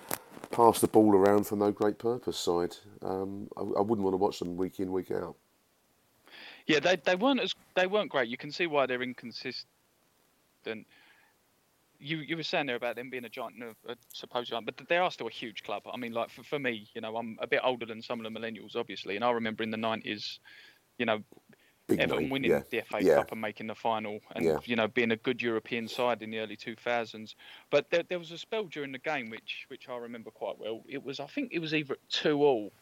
pass 0.51 0.81
the 0.81 0.89
ball 0.89 1.15
around 1.15 1.47
for 1.47 1.57
no 1.57 1.71
great 1.71 1.99
purpose 1.99 2.39
side. 2.39 2.77
Um, 3.03 3.49
I, 3.57 3.61
I 3.61 3.81
wouldn't 3.81 4.05
want 4.05 4.15
to 4.15 4.19
watch 4.19 4.39
them 4.39 4.57
week 4.57 4.81
in, 4.81 4.93
week 4.93 5.11
out. 5.11 5.37
Yeah, 6.67 6.81
they 6.81 6.97
they 6.97 7.15
weren't 7.15 7.41
as 7.41 7.55
they 7.75 7.87
weren't 7.87 8.11
great. 8.11 8.29
You 8.29 8.37
can 8.37 8.51
see 8.51 8.67
why 8.67 8.87
they're 8.87 9.03
inconsistent. 9.03 9.67
You 11.99 12.19
you 12.19 12.37
were 12.37 12.43
saying 12.43 12.67
there 12.67 12.77
about 12.77 12.97
them 12.97 13.09
being 13.09 13.25
a 13.25 13.29
giant, 13.29 13.57
no, 13.57 13.73
a 13.89 13.97
supposed 14.13 14.51
giant, 14.51 14.67
but 14.67 14.89
they 14.89 14.97
are 14.97 15.11
still 15.11 15.29
a 15.29 15.31
huge 15.31 15.63
club. 15.63 15.83
I 15.93 15.97
mean, 15.97 16.13
like 16.13 16.31
for, 16.31 16.43
for 16.43 16.59
me, 16.59 16.89
you 16.95 17.01
know, 17.01 17.17
I'm 17.17 17.39
a 17.41 17.47
bit 17.47 17.61
older 17.63 17.87
than 17.87 18.03
some 18.03 18.25
of 18.25 18.31
the 18.31 18.39
millennials, 18.39 18.75
obviously, 18.75 19.15
and 19.15 19.25
I 19.25 19.31
remember 19.31 19.63
in 19.63 19.71
the 19.71 19.77
'90s, 19.77 20.39
you 20.99 21.07
know, 21.07 21.21
Big 21.89 22.01
Everton 22.01 22.31
winning 22.31 22.51
yeah, 22.51 22.63
the 22.71 22.81
FA 22.83 22.99
yeah. 23.01 23.15
Cup 23.17 23.33
and 23.33 23.41
making 23.41 23.69
the 23.69 23.75
final, 23.75 24.19
and 24.35 24.45
Yeah. 24.45 24.59
you 24.65 24.75
know, 24.75 24.89
being 24.89 25.13
a 25.13 25.17
good 25.17 25.41
European 25.41 25.87
side 25.87 26.23
in 26.23 26.31
the 26.31 26.39
early 26.39 26.57
2000s. 26.57 27.35
But 27.71 27.91
there, 27.91 28.03
there 28.03 28.19
was 28.19 28.33
a 28.33 28.39
spell 28.39 28.65
during 28.65 28.91
the 28.93 28.99
game 28.99 29.31
which 29.31 29.67
which 29.69 29.89
I 29.89 29.97
remember 29.97 30.31
quite 30.31 30.59
well. 30.59 30.83
It 30.89 31.03
was 31.05 31.21
I 31.21 31.27
think 31.27 31.53
it 31.53 31.61
was 31.61 31.75
either 31.75 31.97
two 32.09 32.43
all, 32.43 32.73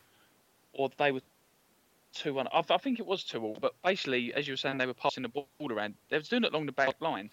or 0.73 0.91
they 0.97 1.13
were 1.13 1.21
two 2.15 2.35
one. 2.35 2.49
I, 2.53 2.63
I 2.71 2.79
think 2.79 2.99
it 2.99 3.07
was 3.07 3.25
two 3.25 3.43
all. 3.43 3.59
But 3.61 3.75
basically, 3.83 4.33
as 4.33 4.47
you 4.49 4.53
were 4.53 4.57
saying, 4.59 4.79
they 4.79 4.87
were 4.87 4.95
passing 4.95 5.23
the 5.23 5.29
ball 5.29 5.47
around. 5.71 5.95
They 6.09 6.17
was 6.17 6.29
doing 6.29 6.45
it 6.45 6.53
along 6.53 6.67
the 6.67 6.73
back 6.73 6.95
line, 7.01 7.31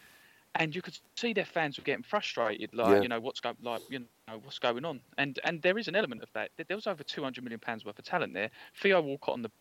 and 0.55 0.75
you 0.75 0.81
could 0.81 0.97
see 1.15 1.31
their 1.31 1.45
fans 1.45 1.77
were 1.77 1.83
getting 1.85 2.03
frustrated. 2.03 2.73
Like 2.73 2.95
Yeah. 2.97 3.01
you 3.01 3.07
know 3.07 3.19
what's 3.21 3.39
going 3.39 3.55
like 3.61 3.81
you 3.89 3.99
know 4.27 4.39
what's 4.43 4.59
going 4.59 4.83
on. 4.83 4.99
And 5.17 5.39
and 5.45 5.61
there 5.61 5.77
is 5.77 5.87
an 5.87 5.95
element 5.95 6.21
of 6.21 6.33
that. 6.33 6.51
There- 6.57 6.75
was 6.75 6.87
over 6.87 7.03
200 7.03 7.41
million 7.43 7.59
pounds 7.61 7.85
worth 7.85 7.97
of 7.97 8.03
talent 8.03 8.33
there. 8.33 8.49
Theo 8.75 9.01
Walcott 9.01 9.35
on 9.35 9.41
the 9.41 9.51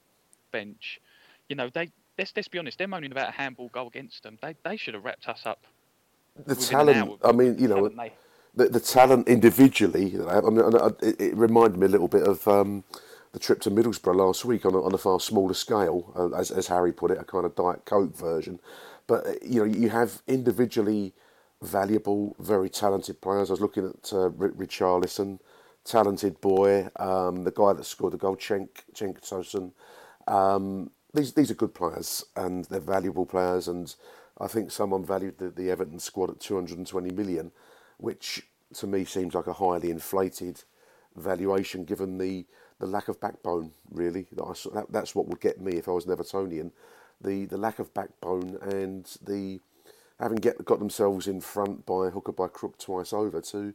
bench. 0.50 1.00
You 1.48 1.54
know 1.56 1.68
they. 1.68 1.90
Let's, 2.20 2.32
let's 2.36 2.48
be 2.48 2.58
honest. 2.58 2.76
They're 2.76 2.86
moaning 2.86 3.12
about 3.12 3.30
a 3.30 3.32
handball 3.32 3.68
goal 3.68 3.88
against 3.88 4.22
them. 4.22 4.38
They 4.42 4.54
they 4.62 4.76
should 4.76 4.94
have 4.94 5.04
wrapped 5.04 5.26
us 5.26 5.46
up. 5.46 5.64
The 6.44 6.54
talent. 6.54 7.18
I 7.24 7.32
mean, 7.32 7.58
you 7.58 7.66
know, 7.66 7.88
Talent 7.88 8.12
the, 8.54 8.68
the 8.68 8.80
talent 8.80 9.26
individually. 9.26 10.16
I 10.28 10.40
mean, 10.42 10.62
it, 11.00 11.20
it 11.20 11.36
reminded 11.36 11.78
me 11.78 11.86
a 11.86 11.88
little 11.88 12.08
bit 12.08 12.26
of 12.26 12.46
um, 12.46 12.84
the 13.32 13.38
trip 13.38 13.60
to 13.62 13.70
Middlesbrough 13.70 14.14
last 14.14 14.44
week 14.44 14.66
on 14.66 14.74
a, 14.74 14.82
on 14.82 14.92
a 14.92 14.98
far 14.98 15.18
smaller 15.18 15.54
scale, 15.54 16.12
uh, 16.14 16.36
as, 16.38 16.50
as 16.50 16.66
Harry 16.66 16.92
put 16.92 17.10
it, 17.10 17.18
a 17.18 17.24
kind 17.24 17.46
of 17.46 17.54
Diet 17.54 17.84
Coke 17.86 18.16
version. 18.16 18.60
But 19.06 19.26
uh, 19.26 19.32
you 19.42 19.60
know, 19.60 19.64
you 19.64 19.88
have 19.88 20.22
individually 20.26 21.14
valuable, 21.62 22.36
very 22.38 22.68
talented 22.68 23.20
players. 23.22 23.50
I 23.50 23.54
was 23.54 23.60
looking 23.60 23.86
at 23.86 24.12
uh, 24.12 24.28
Richarlison, 24.30 25.38
talented 25.84 26.40
boy, 26.40 26.88
um, 26.96 27.44
the 27.44 27.52
guy 27.52 27.72
that 27.72 27.84
scored 27.84 28.12
the 28.12 28.18
goal, 28.18 28.36
Cenk 28.36 28.68
Cenk 28.94 29.20
Tosun. 29.20 29.72
Um, 30.30 30.90
these 31.14 31.32
these 31.32 31.50
are 31.50 31.54
good 31.54 31.74
players 31.74 32.24
and 32.36 32.64
they're 32.66 32.80
valuable 32.80 33.26
players, 33.26 33.68
and 33.68 33.94
I 34.38 34.46
think 34.46 34.70
someone 34.70 35.04
valued 35.04 35.38
the, 35.38 35.50
the 35.50 35.70
Everton 35.70 35.98
squad 35.98 36.30
at 36.30 36.40
220 36.40 37.10
million, 37.12 37.52
which 37.98 38.46
to 38.74 38.86
me 38.86 39.04
seems 39.04 39.34
like 39.34 39.46
a 39.46 39.52
highly 39.54 39.90
inflated 39.90 40.62
valuation 41.16 41.84
given 41.84 42.18
the, 42.18 42.46
the 42.78 42.86
lack 42.86 43.08
of 43.08 43.20
backbone. 43.20 43.72
Really, 43.90 44.26
that 44.32 44.44
I, 44.44 44.74
that, 44.74 44.92
that's 44.92 45.14
what 45.14 45.26
would 45.28 45.40
get 45.40 45.60
me 45.60 45.72
if 45.72 45.88
I 45.88 45.92
was 45.92 46.06
an 46.06 46.16
Evertonian. 46.16 46.70
The 47.20 47.44
the 47.46 47.58
lack 47.58 47.78
of 47.78 47.92
backbone 47.92 48.58
and 48.62 49.04
the 49.22 49.60
having 50.18 50.38
get 50.38 50.64
got 50.64 50.78
themselves 50.78 51.26
in 51.26 51.40
front 51.40 51.86
by 51.86 52.10
hook 52.10 52.28
or 52.28 52.32
by 52.32 52.48
crook 52.48 52.78
twice 52.78 53.12
over 53.12 53.40
to 53.40 53.74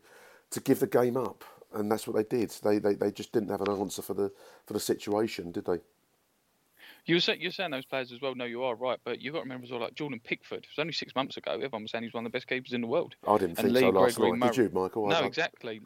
to 0.51 0.59
give 0.61 0.79
the 0.79 0.87
game 0.87 1.17
up, 1.17 1.43
and 1.73 1.91
that's 1.91 2.07
what 2.07 2.15
they 2.15 2.37
did. 2.37 2.51
They 2.63 2.79
they, 2.79 2.95
they 2.95 3.11
just 3.11 3.33
didn't 3.33 3.49
have 3.49 3.61
an 3.61 3.69
answer 3.71 4.01
for 4.01 4.13
the 4.13 4.31
for 4.65 4.73
the 4.73 4.79
situation, 4.79 5.51
did 5.51 5.65
they? 5.65 5.79
You 7.05 7.15
were 7.15 7.19
saying, 7.21 7.39
you're 7.41 7.51
saying 7.51 7.69
those 7.71 7.85
players 7.85 8.11
as 8.11 8.19
well. 8.19 8.33
No, 8.33 8.45
you 8.45 8.63
are 8.63 8.73
right, 8.75 8.99
but 9.05 9.21
you've 9.21 9.33
got 9.33 9.39
to 9.39 9.43
remember 9.43 9.65
as 9.65 9.71
well, 9.71 9.81
like 9.81 9.93
Jordan 9.93 10.19
Pickford. 10.23 10.59
It 10.59 10.67
was 10.75 10.79
only 10.81 10.93
six 10.93 11.13
months 11.13 11.37
ago. 11.37 11.51
Everyone 11.51 11.83
was 11.83 11.91
saying 11.91 12.03
he's 12.03 12.13
one 12.13 12.25
of 12.25 12.31
the 12.31 12.35
best 12.35 12.47
keepers 12.47 12.73
in 12.73 12.81
the 12.81 12.87
world. 12.87 13.15
I 13.27 13.37
didn't 13.37 13.59
And 13.59 13.67
think 13.73 13.77
so 13.77 13.89
last 13.89 14.17
Gregory 14.17 14.39
night. 14.39 14.53
Did 14.53 14.57
you, 14.57 14.69
Michael? 14.81 15.07
No, 15.07 15.15
I- 15.15 15.21
I- 15.21 15.25
exactly. 15.25 15.81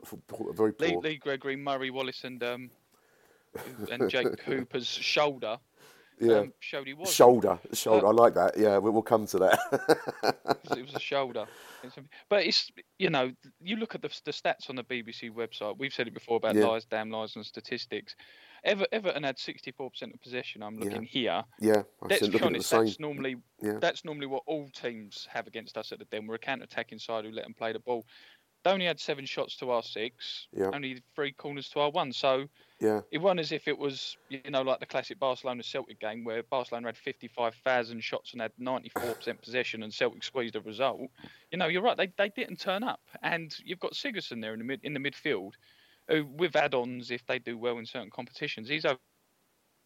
Very 0.53 0.71
poor. 0.73 1.01
Lee 1.01 1.17
Gregory, 1.17 1.57
Murray 1.57 1.89
Wallace, 1.91 2.23
and 2.23 2.41
um, 2.43 2.69
and 3.91 4.09
Jake 4.09 4.37
Cooper's 4.45 4.87
shoulder. 4.87 5.57
Yeah. 6.21 6.39
um, 6.39 6.53
showed 6.59 6.85
he 6.85 6.93
was. 6.93 7.13
Shoulder, 7.13 7.57
shoulder. 7.71 8.05
Uh, 8.05 8.09
I 8.09 8.11
like 8.11 8.33
that. 8.33 8.57
Yeah, 8.57 8.77
we- 8.77 8.89
we'll 8.89 9.01
come 9.01 9.25
to 9.27 9.37
that. 9.39 9.59
it 10.77 10.85
was- 10.85 10.93
a 10.95 10.99
shoulder. 10.99 11.45
But 12.29 12.45
it's 12.45 12.71
you 12.97 13.09
know 13.09 13.31
you 13.61 13.75
look 13.77 13.95
at 13.95 14.01
the, 14.01 14.09
the 14.25 14.31
stats 14.31 14.69
on 14.69 14.75
the 14.77 14.83
BBC 14.83 15.31
website. 15.31 15.77
We've 15.77 15.93
said 15.93 16.07
it 16.07 16.13
before 16.13 16.37
about 16.37 16.55
Yeah. 16.55 16.65
lies, 16.67 16.85
damn 16.85 17.09
lies, 17.09 17.35
and 17.37 17.45
statistics. 17.45 18.15
Ever, 18.63 18.85
Everton 18.91 19.23
had 19.23 19.37
64% 19.37 20.13
of 20.13 20.21
possession. 20.21 20.61
I'm 20.63 20.77
looking 20.79 21.03
here. 21.03 21.43
Yeah, 21.59 21.83
I 22.01 22.07
Let's 22.07 22.21
be 22.27 22.27
looking 22.27 22.35
at 22.35 22.41
the 22.41 22.45
honest. 22.45 22.69
That's 22.71 22.93
same. 22.95 23.01
normally 23.01 23.35
Yeah. 23.61 23.77
that's 23.79 24.03
normally 24.05 24.27
what 24.27 24.43
all 24.45 24.69
teams 24.69 25.27
have 25.31 25.47
against 25.47 25.77
us 25.77 25.91
at 25.91 25.99
the 25.99 26.05
Den. 26.05 26.27
We're 26.27 26.35
a 26.35 26.39
counter-attacking 26.39 26.99
side 26.99 27.25
who 27.25 27.31
let 27.31 27.45
them 27.45 27.53
play 27.53 27.73
the 27.73 27.79
ball. 27.79 28.05
They 28.65 28.71
only 28.71 28.85
had 28.87 28.99
seven 28.99 29.25
shots 29.25 29.55
to 29.57 29.71
our 29.71 29.81
six. 29.81 30.47
Yeah. 30.51 30.71
Only 30.73 31.01
three 31.15 31.31
corners 31.31 31.69
to 31.69 31.79
our 31.79 31.91
one. 31.91 32.11
So 32.11 32.49
Yeah. 32.81 32.99
it 33.09 33.19
wasn't 33.19 33.39
as 33.39 33.53
if 33.53 33.69
it 33.69 33.77
was, 33.77 34.17
you 34.27 34.41
know, 34.51 34.63
like 34.63 34.81
the 34.81 34.85
classic 34.85 35.17
Barcelona 35.17 35.63
Celtic 35.63 35.97
game 36.01 36.25
where 36.25 36.43
Barcelona 36.43 36.87
had 36.89 36.97
55,000 36.97 38.01
shots 38.03 38.33
and 38.33 38.41
had 38.41 38.51
94% 38.59 39.41
possession 39.41 39.83
and 39.83 39.93
Celtic 39.93 40.25
squeezed 40.25 40.57
a 40.57 40.61
result. 40.61 40.99
You 41.51 41.57
know, 41.57 41.67
you're 41.67 41.81
right. 41.81 41.95
They, 41.95 42.11
they 42.17 42.27
didn't 42.29 42.59
turn 42.59 42.83
up. 42.83 42.99
And 43.23 43.55
you've 43.63 43.79
got 43.79 43.93
Sigurdsson 43.93 44.41
there 44.41 44.51
in 44.53 44.59
the 44.59 44.65
mid 44.65 44.81
in 44.83 44.93
the 44.93 44.99
midfield, 44.99 45.53
who 46.09 46.25
with 46.25 46.55
add-ons 46.55 47.11
if 47.11 47.25
they 47.27 47.39
do 47.39 47.57
well 47.57 47.79
in 47.79 47.85
certain 47.87 48.11
competitions, 48.11 48.69
he's 48.69 48.85
over 48.85 48.97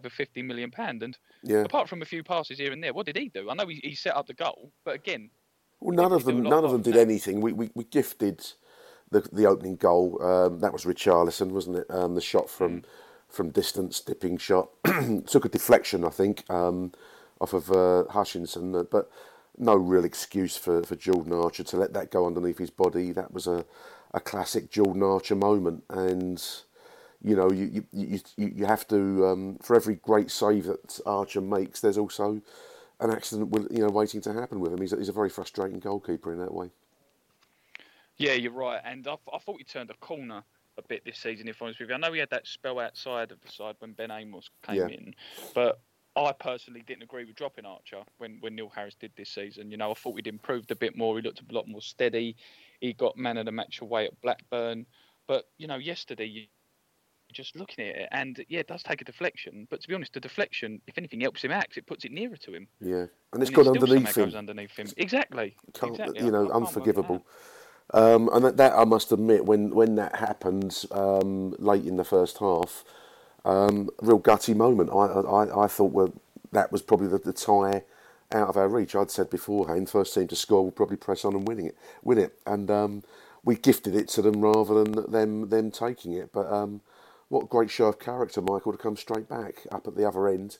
50 0.09 0.43
million 0.43 0.71
pound. 0.71 1.03
And 1.03 1.17
Yeah. 1.43 1.65
apart 1.65 1.89
from 1.89 2.01
a 2.03 2.05
few 2.05 2.23
passes 2.23 2.59
here 2.59 2.73
and 2.73 2.83
there, 2.83 2.93
what 2.93 3.07
did 3.07 3.17
he 3.17 3.29
do? 3.29 3.49
I 3.49 3.55
know 3.55 3.67
he, 3.67 3.81
he 3.83 3.95
set 3.95 4.15
up 4.17 4.27
the 4.27 4.35
goal, 4.35 4.71
but 4.85 4.95
again, 4.95 5.31
Well, 5.81 5.95
none 5.95 6.11
of 6.13 6.25
them, 6.25 6.47
none 6.47 6.65
of 6.65 6.71
them 6.71 6.81
did 6.81 6.97
anything. 6.97 7.41
We, 7.41 7.53
we, 7.53 7.69
we 7.75 7.83
gifted 7.85 8.45
the 9.11 9.21
the 9.21 9.45
opening 9.45 9.75
goal. 9.77 10.21
Um, 10.23 10.59
that 10.61 10.73
was 10.73 10.85
Richarlison, 10.85 11.51
wasn't 11.51 11.77
it? 11.77 11.87
Um, 11.91 12.15
the 12.15 12.21
shot 12.21 12.49
from 12.49 12.81
Mm. 12.81 12.85
from 13.29 13.51
distance, 13.51 13.99
dipping 14.01 14.37
shot. 14.37 14.69
Took 15.27 15.45
a 15.45 15.49
deflection, 15.49 16.05
I 16.05 16.09
think, 16.09 16.49
um, 16.49 16.93
off 17.41 17.53
of 17.53 17.71
uh, 17.71 18.05
Hutchinson, 18.11 18.75
uh, 18.75 18.83
but 18.83 19.11
no 19.57 19.75
real 19.75 20.05
excuse 20.05 20.57
for, 20.57 20.83
for 20.83 20.95
Jordan 20.95 21.33
Archer 21.33 21.63
to 21.65 21.77
let 21.77 21.93
that 21.93 22.11
go 22.11 22.27
underneath 22.27 22.57
his 22.59 22.71
body. 22.71 23.11
That 23.11 23.33
was 23.33 23.47
a, 23.47 23.65
a 24.13 24.19
classic 24.19 24.69
Jordan 24.69 25.03
Archer 25.03 25.35
moment, 25.35 25.83
and 25.89 26.43
you 27.21 27.35
know 27.35 27.51
you 27.51 27.85
you, 27.91 28.19
you, 28.37 28.51
you 28.55 28.65
have 28.65 28.87
to 28.89 29.25
um, 29.27 29.57
for 29.61 29.75
every 29.75 29.95
great 29.95 30.29
save 30.31 30.65
that 30.65 30.99
Archer 31.05 31.41
makes, 31.41 31.81
there's 31.81 31.97
also 31.97 32.41
an 32.99 33.11
accident 33.11 33.49
with, 33.49 33.71
you 33.71 33.79
know 33.79 33.89
waiting 33.89 34.21
to 34.21 34.33
happen 34.33 34.59
with 34.59 34.71
him. 34.71 34.81
He's 34.81 34.93
a, 34.93 34.97
he's 34.97 35.09
a 35.09 35.13
very 35.13 35.29
frustrating 35.29 35.79
goalkeeper 35.79 36.31
in 36.31 36.39
that 36.39 36.53
way. 36.53 36.69
Yeah, 38.17 38.33
you're 38.33 38.51
right. 38.51 38.79
And 38.85 39.07
I, 39.07 39.15
I 39.33 39.39
thought 39.39 39.57
he 39.57 39.63
turned 39.63 39.89
a 39.89 39.95
corner 39.95 40.43
a 40.77 40.81
bit 40.83 41.03
this 41.05 41.17
season, 41.17 41.47
if 41.47 41.61
I'm 41.61 41.65
honest 41.65 41.79
with 41.79 41.89
you. 41.89 41.95
I 41.95 41.97
know 41.97 42.13
he 42.13 42.19
had 42.19 42.29
that 42.29 42.47
spell 42.47 42.79
outside 42.79 43.31
of 43.31 43.41
the 43.41 43.51
side 43.51 43.75
when 43.79 43.93
Ben 43.93 44.11
Amos 44.11 44.49
came 44.61 44.77
Yeah. 44.77 44.87
in, 44.87 45.15
but 45.53 45.79
I 46.15 46.31
personally 46.31 46.83
didn't 46.85 47.03
agree 47.03 47.25
with 47.25 47.35
dropping 47.35 47.65
Archer 47.65 48.03
when, 48.19 48.37
when 48.41 48.55
Neil 48.55 48.69
Harris 48.73 48.95
did 48.99 49.11
this 49.17 49.29
season. 49.29 49.71
You 49.71 49.77
know, 49.77 49.91
I 49.91 49.93
thought 49.95 50.15
he'd 50.15 50.27
improved 50.27 50.69
a 50.71 50.75
bit 50.75 50.95
more. 50.95 51.15
He 51.17 51.23
looked 51.23 51.41
a 51.41 51.53
lot 51.53 51.67
more 51.67 51.81
steady. 51.81 52.35
He 52.81 52.93
got 52.93 53.17
man 53.17 53.37
of 53.37 53.45
the 53.45 53.51
match 53.51 53.81
away 53.81 54.05
at 54.05 54.21
Blackburn. 54.21 54.85
But, 55.27 55.45
you 55.57 55.67
know, 55.67 55.77
yesterday, 55.77 56.25
you 56.25 56.45
just 57.31 57.55
looking 57.55 57.87
at 57.87 57.95
it, 57.95 58.09
and 58.11 58.45
yeah, 58.47 58.59
it 58.59 58.67
does 58.67 58.83
take 58.83 59.01
a 59.01 59.05
deflection. 59.05 59.67
But 59.71 59.81
to 59.81 59.87
be 59.87 59.95
honest, 59.95 60.13
the 60.13 60.19
deflection, 60.19 60.79
if 60.85 60.99
anything, 60.99 61.21
helps 61.21 61.43
him 61.43 61.51
out 61.51 61.67
'cause 61.67 61.77
it 61.77 61.87
puts 61.87 62.05
it 62.05 62.11
nearer 62.11 62.35
to 62.37 62.53
him. 62.53 62.67
Yeah, 62.79 63.07
and 63.31 63.41
it's 63.41 63.49
it 63.49 63.55
gone 63.55 63.69
underneath 63.69 64.15
him. 64.15 64.35
Underneath 64.35 64.77
him. 64.77 64.87
Exactly. 64.97 65.55
Exactly. 65.81 66.23
you 66.23 66.29
know, 66.31 66.45
I 66.45 66.49
can't 66.49 66.53
work 66.53 66.53
it 66.53 66.53
out. 66.53 66.67
unforgivable. 66.67 67.25
Um, 67.91 68.29
and 68.33 68.45
that, 68.45 68.57
that 68.57 68.73
I 68.73 68.85
must 68.85 69.11
admit, 69.11 69.45
when 69.45 69.71
when 69.71 69.95
that 69.95 70.15
happened 70.17 70.85
um, 70.91 71.55
late 71.57 71.85
in 71.85 71.97
the 71.97 72.03
first 72.03 72.37
half, 72.37 72.83
um, 73.45 73.89
real 74.01 74.17
gutty 74.17 74.53
moment. 74.53 74.89
I 74.89 74.95
I, 74.95 75.65
I 75.65 75.67
thought 75.67 75.91
well, 75.91 76.13
that 76.51 76.71
was 76.71 76.81
probably 76.81 77.07
the, 77.07 77.17
the 77.19 77.33
tie 77.33 77.83
out 78.31 78.49
of 78.49 78.57
our 78.57 78.67
reach. 78.67 78.95
I'd 78.95 79.11
said 79.11 79.29
beforehand, 79.29 79.89
first 79.89 80.13
team 80.13 80.27
to 80.27 80.35
score 80.35 80.63
will 80.63 80.71
probably 80.71 80.97
press 80.97 81.25
on 81.25 81.35
and 81.35 81.47
winning 81.47 81.67
it, 81.67 81.77
win 82.03 82.17
it, 82.17 82.39
and 82.45 82.69
um, 82.71 83.03
we 83.43 83.55
gifted 83.55 83.95
it 83.95 84.07
to 84.09 84.21
them 84.21 84.41
rather 84.41 84.83
than 84.83 85.11
them 85.11 85.49
them 85.49 85.71
taking 85.71 86.13
it. 86.13 86.31
But 86.31 86.51
um, 86.51 86.81
what 87.29 87.45
a 87.45 87.47
great 87.47 87.69
show 87.69 87.87
of 87.87 87.99
character, 87.99 88.41
Michael, 88.41 88.71
to 88.71 88.77
come 88.77 88.97
straight 88.97 89.29
back 89.29 89.65
up 89.71 89.87
at 89.87 89.95
the 89.95 90.07
other 90.07 90.27
end, 90.27 90.57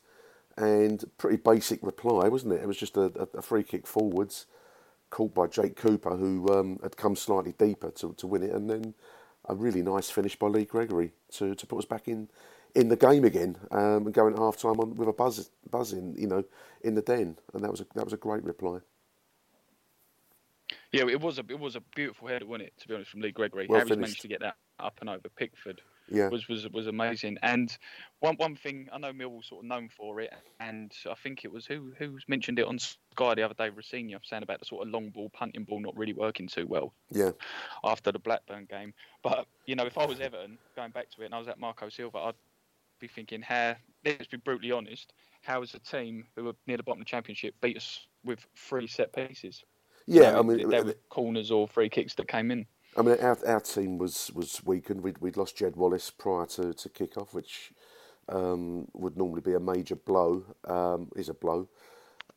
and 0.57 1.03
pretty 1.17 1.37
basic 1.37 1.81
reply, 1.81 2.27
wasn't 2.27 2.53
it? 2.53 2.61
It 2.61 2.67
was 2.67 2.77
just 2.77 2.97
a, 2.97 3.11
a, 3.19 3.37
a 3.37 3.41
free 3.41 3.63
kick 3.63 3.87
forwards 3.87 4.45
caught 5.09 5.33
by 5.35 5.45
Jake 5.45 5.75
Cooper, 5.75 6.15
who 6.17 6.51
um, 6.51 6.79
had 6.81 6.97
come 6.97 7.15
slightly 7.15 7.53
deeper 7.57 7.91
to, 7.91 8.13
to 8.13 8.27
win 8.27 8.43
it, 8.43 8.51
and 8.51 8.69
then 8.69 8.95
a 9.47 9.53
really 9.53 9.81
nice 9.81 10.09
finish 10.09 10.35
by 10.35 10.47
Lee 10.47 10.65
Gregory 10.65 11.11
to, 11.33 11.53
to 11.53 11.67
put 11.67 11.77
us 11.77 11.85
back 11.85 12.07
in 12.07 12.29
in 12.75 12.89
the 12.89 12.95
game 12.95 13.23
again 13.23 13.55
um, 13.71 14.05
and 14.05 14.13
going 14.13 14.35
half 14.35 14.57
time 14.57 14.79
on 14.79 14.95
with 14.95 15.07
a 15.07 15.13
buzz 15.13 15.51
buzz 15.69 15.93
in 15.93 16.15
you 16.15 16.27
know 16.27 16.43
in 16.83 16.95
the 16.95 17.01
den, 17.01 17.37
and 17.53 17.63
that 17.63 17.71
was 17.71 17.81
a, 17.81 17.85
that 17.95 18.03
was 18.03 18.13
a 18.13 18.17
great 18.17 18.43
reply. 18.43 18.79
Yeah, 20.91 21.07
it 21.07 21.21
was 21.21 21.39
a 21.39 21.43
it 21.49 21.59
was 21.59 21.75
a 21.75 21.81
beautiful 21.95 22.27
header, 22.27 22.45
wasn't 22.45 22.67
it? 22.67 22.73
To 22.81 22.87
be 22.87 22.95
honest, 22.95 23.11
from 23.11 23.21
Lee 23.21 23.31
Gregory, 23.31 23.67
Well 23.67 23.79
Harry's 23.79 23.89
finished. 23.89 24.01
managed 24.01 24.21
to 24.21 24.27
get 24.27 24.41
that 24.41 24.55
up 24.79 24.97
and 25.01 25.09
over 25.09 25.29
Pickford. 25.29 25.81
Yeah. 26.09 26.27
was 26.27 26.47
was 26.49 26.67
was 26.69 26.87
amazing. 26.87 27.37
And 27.41 27.75
one 28.19 28.35
one 28.35 28.55
thing 28.55 28.89
I 28.91 28.97
know 28.97 29.13
Millwall 29.13 29.43
sort 29.43 29.63
of 29.63 29.69
known 29.69 29.89
for 29.89 30.19
it, 30.19 30.31
and 30.59 30.91
I 31.09 31.13
think 31.15 31.45
it 31.45 31.51
was 31.51 31.65
who 31.65 31.93
who 31.97 32.17
mentioned 32.27 32.59
it 32.59 32.67
on 32.67 32.77
Sky 32.77 33.35
the 33.35 33.43
other 33.43 33.53
day, 33.53 33.69
Rossini, 33.69 34.15
saying 34.23 34.43
about 34.43 34.59
the 34.59 34.65
sort 34.65 34.85
of 34.85 34.93
long 34.93 35.09
ball, 35.09 35.29
punting 35.29 35.63
ball 35.63 35.79
not 35.79 35.95
really 35.97 36.13
working 36.13 36.47
too 36.47 36.67
well 36.67 36.93
Yeah, 37.09 37.31
after 37.83 38.11
the 38.11 38.19
Blackburn 38.19 38.67
game. 38.69 38.93
But 39.23 39.47
you 39.65 39.75
know, 39.75 39.85
if 39.85 39.97
I 39.97 40.05
was 40.05 40.19
Everton, 40.19 40.57
going 40.75 40.91
back 40.91 41.09
to 41.11 41.21
it, 41.21 41.25
and 41.25 41.35
I 41.35 41.39
was 41.39 41.47
at 41.47 41.59
Marco 41.59 41.87
Silva, 41.89 42.17
I'd 42.17 42.35
be 42.99 43.07
thinking, 43.07 43.41
how 43.41 43.75
let's 44.05 44.27
be 44.27 44.37
brutally 44.37 44.71
honest, 44.71 45.13
how 45.41 45.61
has 45.61 45.73
a 45.73 45.79
team 45.79 46.25
who 46.35 46.45
were 46.45 46.55
near 46.67 46.77
the 46.77 46.83
bottom 46.83 47.01
of 47.01 47.05
the 47.05 47.09
championship 47.09 47.55
beat 47.61 47.77
us 47.77 48.07
with 48.23 48.45
three 48.55 48.87
set 48.87 49.13
pieces? 49.13 49.63
Yeah, 50.05 50.37
I 50.37 50.41
mean, 50.41 50.69
they 50.69 50.81
were 50.81 50.95
corners 51.09 51.51
or 51.51 51.67
free 51.67 51.89
kicks 51.89 52.13
that 52.15 52.27
came 52.27 52.51
in. 52.51 52.65
I 52.95 53.01
mean, 53.01 53.17
our, 53.21 53.37
our 53.47 53.59
team 53.59 53.97
was, 53.97 54.31
was 54.35 54.61
weakened. 54.63 55.01
We'd, 55.01 55.17
we'd 55.19 55.37
lost 55.37 55.57
Jed 55.57 55.75
Wallace 55.75 56.11
prior 56.11 56.45
to, 56.47 56.73
to 56.73 56.89
kick 56.89 57.17
off, 57.17 57.33
which 57.33 57.71
um, 58.29 58.87
would 58.93 59.17
normally 59.17 59.41
be 59.41 59.53
a 59.53 59.59
major 59.59 59.95
blow, 59.95 60.43
um, 60.67 61.09
is 61.15 61.29
a 61.29 61.33
blow. 61.33 61.69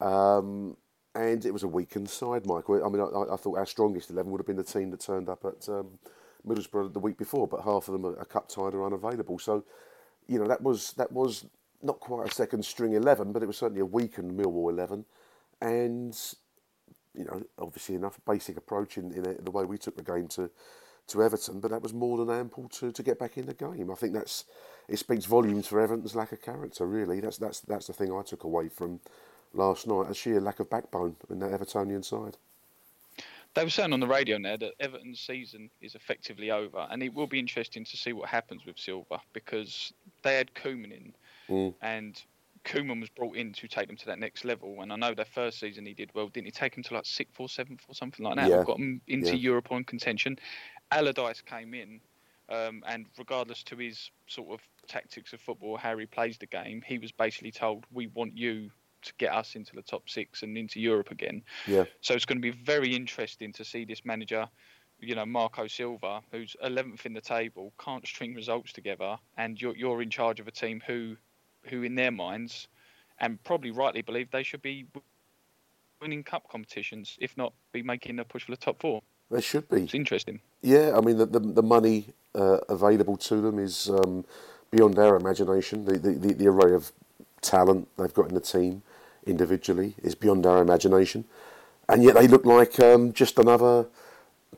Um, 0.01 0.77
and 1.15 1.45
it 1.45 1.53
was 1.53 1.63
a 1.63 1.69
weakened 1.69 2.09
side, 2.09 2.47
Michael. 2.47 2.85
I 2.85 2.89
mean, 2.89 3.03
I, 3.03 3.35
I 3.35 3.37
thought 3.37 3.59
our 3.59 3.67
strongest 3.67 4.11
11 4.11 4.31
would 4.31 4.41
have 4.41 4.47
been 4.47 4.57
the 4.57 4.65
team 4.65 4.91
that 4.91 5.01
turned 5.01 5.29
up 5.29 5.45
at 5.45 5.69
um, 5.69 5.99
Middlesbrough 6.47 6.93
the 6.93 7.01
week 7.01 7.19
before, 7.19 7.47
but 7.47 7.63
half 7.63 7.89
of 7.89 7.93
them 7.93 8.07
are, 8.07 8.19
are 8.19 8.25
cup 8.25 8.49
tied 8.49 8.75
or 8.75 8.85
unavailable. 8.85 9.39
So, 9.39 9.65
you 10.27 10.39
know, 10.39 10.47
that 10.47 10.63
was 10.63 10.93
that 10.95 11.13
was 11.13 11.47
not 11.83 12.01
quite 12.01 12.29
a 12.29 12.35
second 12.35 12.65
string 12.65 12.95
11, 12.95 13.33
but 13.33 13.43
it 13.43 13.47
was 13.47 13.59
certainly 13.59 13.81
a 13.81 13.87
weakened 13.87 14.33
Millwall 14.39 14.71
11. 14.71 15.05
And 15.61 16.19
you 17.15 17.25
know, 17.25 17.43
obviously 17.59 17.95
enough 17.95 18.19
basic 18.27 18.57
approach 18.57 18.99
in, 18.99 19.13
in 19.13 19.39
the 19.43 19.51
way 19.51 19.65
we 19.65 19.79
took 19.79 19.97
the 19.97 20.03
game 20.03 20.29
to 20.29 20.51
to 21.09 21.23
Everton, 21.23 21.61
but 21.61 21.71
that 21.71 21.83
was 21.83 21.95
more 21.95 22.19
than 22.19 22.35
ample 22.35 22.69
to, 22.69 22.91
to 22.91 23.03
get 23.03 23.17
back 23.17 23.39
in 23.39 23.47
the 23.47 23.55
game. 23.55 23.93
I 23.93 23.95
think 23.95 24.13
that's 24.13 24.45
it 24.89 24.99
speaks 24.99 25.25
volumes 25.25 25.69
for 25.69 25.81
Everton's 25.81 26.17
lack 26.17 26.33
of 26.33 26.43
character. 26.43 26.87
Really, 26.87 27.21
that's 27.21 27.39
that's 27.39 27.61
that's 27.61 27.87
the 27.87 27.93
thing 27.93 28.13
I 28.13 28.23
took 28.23 28.45
away 28.45 28.69
from 28.69 29.01
last 29.55 29.87
night: 29.87 30.11
a 30.11 30.15
sheer 30.15 30.41
lack 30.41 30.61
of 30.61 30.69
backbone 30.69 31.17
in 31.31 31.39
that 31.41 31.53
Evertonian 31.53 32.05
side. 32.05 32.37
They 33.55 33.65
were 33.65 33.71
saying 33.71 33.93
on 33.95 34.01
the 34.01 34.07
radio 34.07 34.37
now 34.37 34.57
that 34.57 34.75
Everton's 34.81 35.21
season 35.21 35.71
is 35.81 35.95
effectively 35.95 36.51
over, 36.51 36.87
and 36.91 37.03
it 37.03 37.15
will 37.15 37.27
be 37.27 37.39
interesting 37.39 37.85
to 37.85 37.97
see 37.97 38.13
what 38.13 38.29
happens 38.29 38.67
with 38.67 38.79
Silva 38.79 39.21
because 39.33 39.93
they 40.27 40.37
had 40.37 40.55
Koeman 40.55 40.93
in, 40.93 41.15
Mm. 41.49 41.75
and 41.81 42.23
Koeman 42.65 43.01
was 43.01 43.09
brought 43.11 43.37
in 43.37 43.53
to 43.53 43.69
take 43.69 43.87
them 43.87 43.97
to 43.97 44.07
that 44.07 44.19
next 44.19 44.45
level. 44.45 44.83
And 44.83 44.93
I 44.93 44.97
know 44.97 45.15
their 45.15 45.25
first 45.25 45.61
season 45.61 45.87
he 45.87 45.95
did 45.95 46.11
well, 46.15 46.29
didn't 46.29 46.47
he? 46.47 46.51
Take 46.51 46.75
them 46.75 46.83
to 46.85 46.95
like 46.95 47.07
sixth 47.07 47.39
or 47.39 47.49
seventh 47.49 47.85
or 47.89 47.95
something 47.95 48.25
like 48.27 48.37
that. 48.37 48.51
Yeah. 48.51 48.65
Got 48.65 48.79
them 48.79 49.01
into 49.07 49.37
Yeah. 49.37 49.51
European 49.51 49.85
contention. 49.85 50.39
Allardyce 50.91 51.43
came 51.43 51.75
in, 51.75 52.01
um, 52.49 52.83
and 52.87 53.07
regardless 53.17 53.63
to 53.65 53.77
his 53.77 54.11
sort 54.27 54.51
of 54.51 54.61
tactics 54.89 55.33
of 55.33 55.41
football, 55.41 55.77
how 55.77 55.97
he 55.97 56.07
plays 56.07 56.39
the 56.39 56.47
game, 56.47 56.83
he 56.83 56.99
was 56.99 57.13
basically 57.13 57.53
told, 57.53 57.87
"We 57.91 58.09
want 58.09 58.37
you." 58.37 58.71
To 59.03 59.13
get 59.19 59.33
us 59.33 59.55
into 59.55 59.77
the 59.77 59.83
top 59.83 60.09
six 60.09 60.43
and 60.43 60.59
into 60.59 60.81
Europe 60.81 61.13
again, 61.13 61.45
Yeah, 61.69 61.85
so 62.01 62.15
it's 62.15 62.25
going 62.25 62.39
to 62.39 62.43
be 62.43 62.51
very 62.51 62.93
interesting 62.97 63.53
to 63.53 63.65
see 63.65 63.85
this 63.85 64.05
manager, 64.05 64.49
you 65.01 65.15
know, 65.15 65.27
Marco 65.27 65.67
Silva, 65.67 66.23
who's 66.31 66.57
11th 66.65 67.07
in 67.07 67.13
the 67.13 67.21
table, 67.21 67.73
can't 67.79 68.07
string 68.07 68.35
results 68.35 68.73
together, 68.73 69.17
and 69.37 69.61
you're 69.61 69.77
you're 69.77 70.03
in 70.03 70.11
charge 70.11 70.41
of 70.41 70.49
a 70.49 70.51
team 70.51 70.83
who, 70.87 71.17
who 71.65 71.83
in 71.83 71.95
their 71.95 72.11
minds, 72.11 72.69
and 73.21 73.43
probably 73.45 73.71
rightly 73.71 74.03
believe 74.03 74.31
they 74.31 74.43
should 74.43 74.63
be 74.63 74.87
winning 76.01 76.23
cup 76.23 76.49
competitions, 76.51 77.17
if 77.21 77.37
not 77.37 77.53
be 77.73 77.83
making 77.83 78.19
a 78.19 78.25
push 78.25 78.45
for 78.45 78.53
the 78.53 78.57
top 78.57 78.81
four. 78.81 79.03
they 79.31 79.41
should 79.41 79.69
be. 79.69 79.83
It's 79.83 79.95
interesting. 79.95 80.41
Yeah, 80.63 80.97
I 80.97 81.01
mean 81.01 81.19
the 81.19 81.27
the, 81.27 81.41
the 81.41 81.63
money 81.63 82.07
uh, 82.35 82.59
available 82.69 83.17
to 83.19 83.41
them 83.41 83.59
is 83.59 83.91
um, 83.91 84.25
beyond 84.71 84.99
our 84.99 85.17
imagination. 85.17 85.85
The, 85.85 85.99
the 85.99 86.13
the 86.13 86.35
the 86.35 86.47
array 86.49 86.73
of 86.75 86.93
talent 87.43 87.89
they've 87.99 88.13
got 88.15 88.29
in 88.29 88.35
the 88.35 88.41
team 88.41 88.83
individually 89.27 89.95
is 90.03 90.15
beyond 90.15 90.47
our 90.47 90.63
imagination, 90.63 91.25
and 91.89 92.03
yet 92.03 92.15
they 92.15 92.29
look 92.29 92.47
like 92.47 92.81
um, 92.81 93.13
just 93.13 93.39
another 93.39 93.87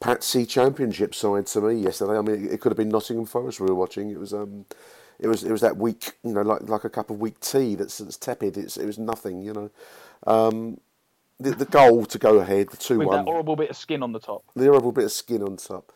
Patsy 0.01 0.47
Championship 0.47 1.15
side 1.15 1.47
to 1.47 1.61
me 1.61 1.75
yesterday. 1.83 2.19
I 2.19 2.23
mean, 2.23 2.49
it 2.51 2.61
could 2.61 2.71
have 2.71 2.77
been 2.77 2.89
Nottingham 2.89 3.27
Forest 3.27 3.61
we 3.61 3.67
were 3.67 3.75
watching. 3.75 4.11
It 4.11 4.19
was 4.19 4.33
um, 4.33 4.65
it 5.19 5.27
was 5.27 5.43
it 5.43 5.51
was 5.51 5.61
that 5.61 5.77
weak, 5.77 6.13
you 6.23 6.33
know, 6.33 6.43
like 6.43 6.69
like 6.69 6.85
a 6.85 6.91
cup 6.91 7.11
of 7.11 7.21
weak 7.21 7.41
tea 7.41 7.75
that's, 7.75 7.99
that's 7.99 8.17
tepid. 8.17 8.57
It's 8.57 8.77
it 8.77 8.87
was 8.87 8.99
nothing, 8.99 9.43
you 9.43 9.53
know. 9.53 9.71
Um, 10.27 10.81
the, 11.41 11.51
the 11.51 11.65
goal 11.65 12.05
to 12.07 12.19
go 12.19 12.39
ahead, 12.39 12.71
the 12.71 12.77
two 12.77 12.99
With 12.99 13.09
one, 13.09 13.19
that 13.19 13.31
horrible 13.31 13.57
bit 13.57 13.71
of 13.71 13.77
skin 13.77 14.03
on 14.03 14.13
the 14.13 14.19
top. 14.19 14.45
the 14.55 14.65
horrible 14.65 14.93
bit 14.93 15.05
of 15.05 15.13
skin 15.13 15.43
on 15.43 15.57
top. 15.57 15.93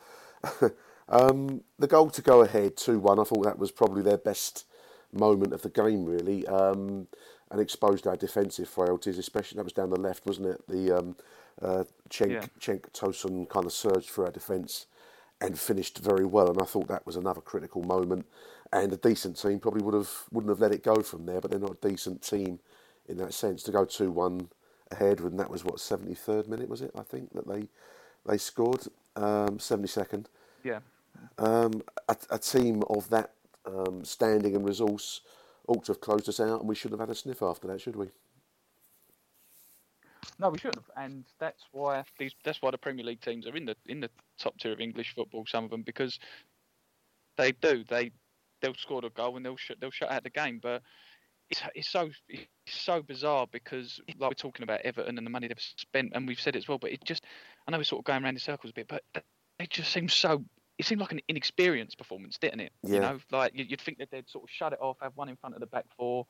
um, 1.09 1.63
the 1.79 1.87
goal 1.87 2.11
to 2.11 2.23
go 2.23 2.43
ahead, 2.43 2.77
2 2.77 2.99
1, 2.99 3.19
I 3.19 3.25
thought 3.25 3.45
that 3.45 3.59
was 3.59 3.71
probably 3.71 4.03
their 4.03 4.19
best 4.19 4.67
moment 5.13 5.53
of 5.53 5.63
the 5.63 5.69
game, 5.69 6.05
really, 6.05 6.47
um, 6.47 7.09
and 7.51 7.61
exposed 7.61 8.07
our 8.07 8.17
defensive 8.17 8.69
frailties, 8.69 9.19
especially 9.19 9.57
that 9.57 9.65
was 9.65 9.73
down 9.73 9.91
the 9.91 10.01
left, 10.01 10.27
wasn't 10.27 10.49
it? 10.49 10.67
The 10.69 10.97
um, 10.97 11.17
uh, 11.63 11.85
Cenk, 12.11 12.31
Yeah. 12.33 12.47
Cenk 12.61 12.91
Tosun 12.93 13.49
kind 13.49 13.67
of 13.67 13.73
surged 13.73 14.11
for 14.11 14.27
our 14.27 14.33
defence 14.33 14.87
and 15.41 15.59
finished 15.59 15.99
very 15.99 16.25
well, 16.27 16.51
and 16.51 16.61
I 16.63 16.67
thought 16.67 16.89
that 16.89 17.07
was 17.07 17.17
another 17.17 17.41
critical 17.43 17.83
moment. 17.83 18.27
And 18.73 18.93
a 18.93 18.99
decent 18.99 19.41
team 19.41 19.61
probably 19.61 19.83
would 19.83 19.95
have 19.95 20.11
wouldn't 20.33 20.51
have 20.51 20.61
let 20.61 20.73
it 20.73 20.85
go 20.85 21.03
from 21.03 21.27
there, 21.27 21.41
but 21.41 21.51
they're 21.51 21.61
not 21.61 21.79
a 21.83 21.89
decent 21.89 22.23
team 22.23 22.61
in 23.09 23.19
that 23.19 23.35
sense. 23.35 23.63
To 23.65 23.73
go 23.73 23.85
two 23.85 24.11
one 24.11 24.49
ahead, 24.91 25.21
and 25.21 25.39
that 25.41 25.51
was 25.51 25.65
what 25.65 25.81
seventy 25.81 26.15
third 26.15 26.49
minute 26.49 26.69
was 26.69 26.83
it? 26.83 26.93
I 26.97 27.03
think 27.03 27.33
that 27.35 27.49
they 27.49 27.69
they 28.27 28.39
scored 28.39 28.85
seventy 29.59 29.89
second. 29.89 30.29
Yeah. 30.65 30.81
Um, 31.39 31.83
a, 32.09 32.17
a 32.31 32.39
team 32.39 32.83
of 32.91 33.11
that 33.11 33.33
um, 33.67 34.05
standing 34.05 34.57
and 34.57 34.65
resource 34.67 35.23
ought 35.69 35.85
to 35.87 35.93
have 35.93 36.01
closed 36.01 36.29
us 36.29 36.41
out, 36.41 36.61
and 36.61 36.69
we 36.69 36.75
shouldn't 36.75 37.01
have 37.01 37.09
had 37.09 37.17
a 37.17 37.19
sniff 37.19 37.43
after 37.43 37.69
that, 37.69 37.81
should 37.81 37.97
we? 37.97 38.09
No, 40.39 40.51
we 40.51 40.59
should 40.59 40.75
have, 40.75 40.91
and 40.97 41.25
that's 41.39 41.63
why 41.73 42.05
these. 42.19 42.35
That's 42.45 42.61
why 42.61 42.71
the 42.71 42.79
Premier 42.79 43.05
League 43.05 43.21
teams 43.21 43.47
are 43.47 43.55
in 43.57 43.67
the 43.67 43.77
in 43.87 44.01
the 44.01 44.11
top 44.39 44.59
tier 44.59 44.73
of 44.73 44.81
English 44.81 45.15
football. 45.15 45.45
Some 45.47 45.65
of 45.65 45.71
them 45.71 45.83
because 45.83 46.19
they 47.37 47.53
do 47.53 47.85
they 47.85 48.11
they'll 48.61 48.75
score 48.75 49.01
the 49.03 49.11
goal 49.11 49.37
and 49.37 49.45
they'll 49.45 49.57
shut 49.57 49.81
they'll 49.81 49.91
shut 49.91 50.11
out 50.11 50.25
the 50.25 50.31
game. 50.31 50.59
But 50.61 50.83
it's 51.51 51.63
it's 51.75 51.89
so 51.89 52.11
it's 52.29 52.49
so 52.67 53.03
bizarre 53.03 53.47
because 53.51 54.01
like 54.19 54.31
we're 54.31 54.35
talking 54.35 54.65
about 54.65 54.81
Everton 54.81 55.19
and 55.19 55.27
the 55.27 55.31
money 55.31 55.49
they've 55.49 55.61
spent, 55.61 56.13
and 56.15 56.27
we've 56.27 56.41
said 56.41 56.57
it 56.57 56.61
as 56.61 56.69
well. 56.69 56.79
But 56.79 56.93
it 56.93 57.05
just 57.05 57.25
I 57.67 57.71
know 57.71 57.79
we're 57.79 57.85
sort 57.85 58.01
of 58.01 58.05
going 58.05 58.25
around 58.25 58.35
in 58.35 58.41
circles 58.41 58.71
a 58.71 58.75
bit, 58.75 58.89
but 58.89 59.05
it 59.59 59.71
just 59.71 59.93
seems 59.93 60.15
so. 60.15 60.45
It 60.79 60.87
seemed 60.87 61.01
like 61.01 61.13
an 61.13 61.21
inexperienced 61.29 61.99
performance, 61.99 62.39
didn't 62.39 62.61
it? 62.61 62.73
You 62.83 62.95
Yeah. 62.95 63.01
know, 63.01 63.21
like 63.31 63.53
you'd 63.55 63.81
think 63.81 63.99
that 63.99 64.11
they'd 64.11 64.29
sort 64.29 64.45
of 64.45 64.51
shut 64.51 64.73
it 64.73 64.81
off, 64.81 64.97
have 65.01 65.17
one 65.17 65.29
in 65.29 65.37
front 65.37 65.55
of 65.55 65.61
the 65.61 65.67
back 65.67 65.85
four, 65.97 66.27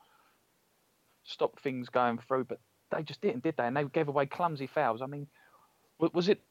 stop 1.23 1.59
things 1.61 1.89
going 1.89 2.19
through, 2.19 2.43
but 2.43 2.59
they 2.95 3.03
just 3.03 3.21
didn't, 3.21 3.43
did 3.43 3.55
they? 3.57 3.65
And 3.65 3.75
they 3.75 3.83
gave 3.85 4.07
away 4.07 4.25
clumsy 4.25 4.67
fouls. 4.67 5.01
I 5.01 5.05
mean, 5.05 5.27
was 5.99 6.29
it 6.29 6.41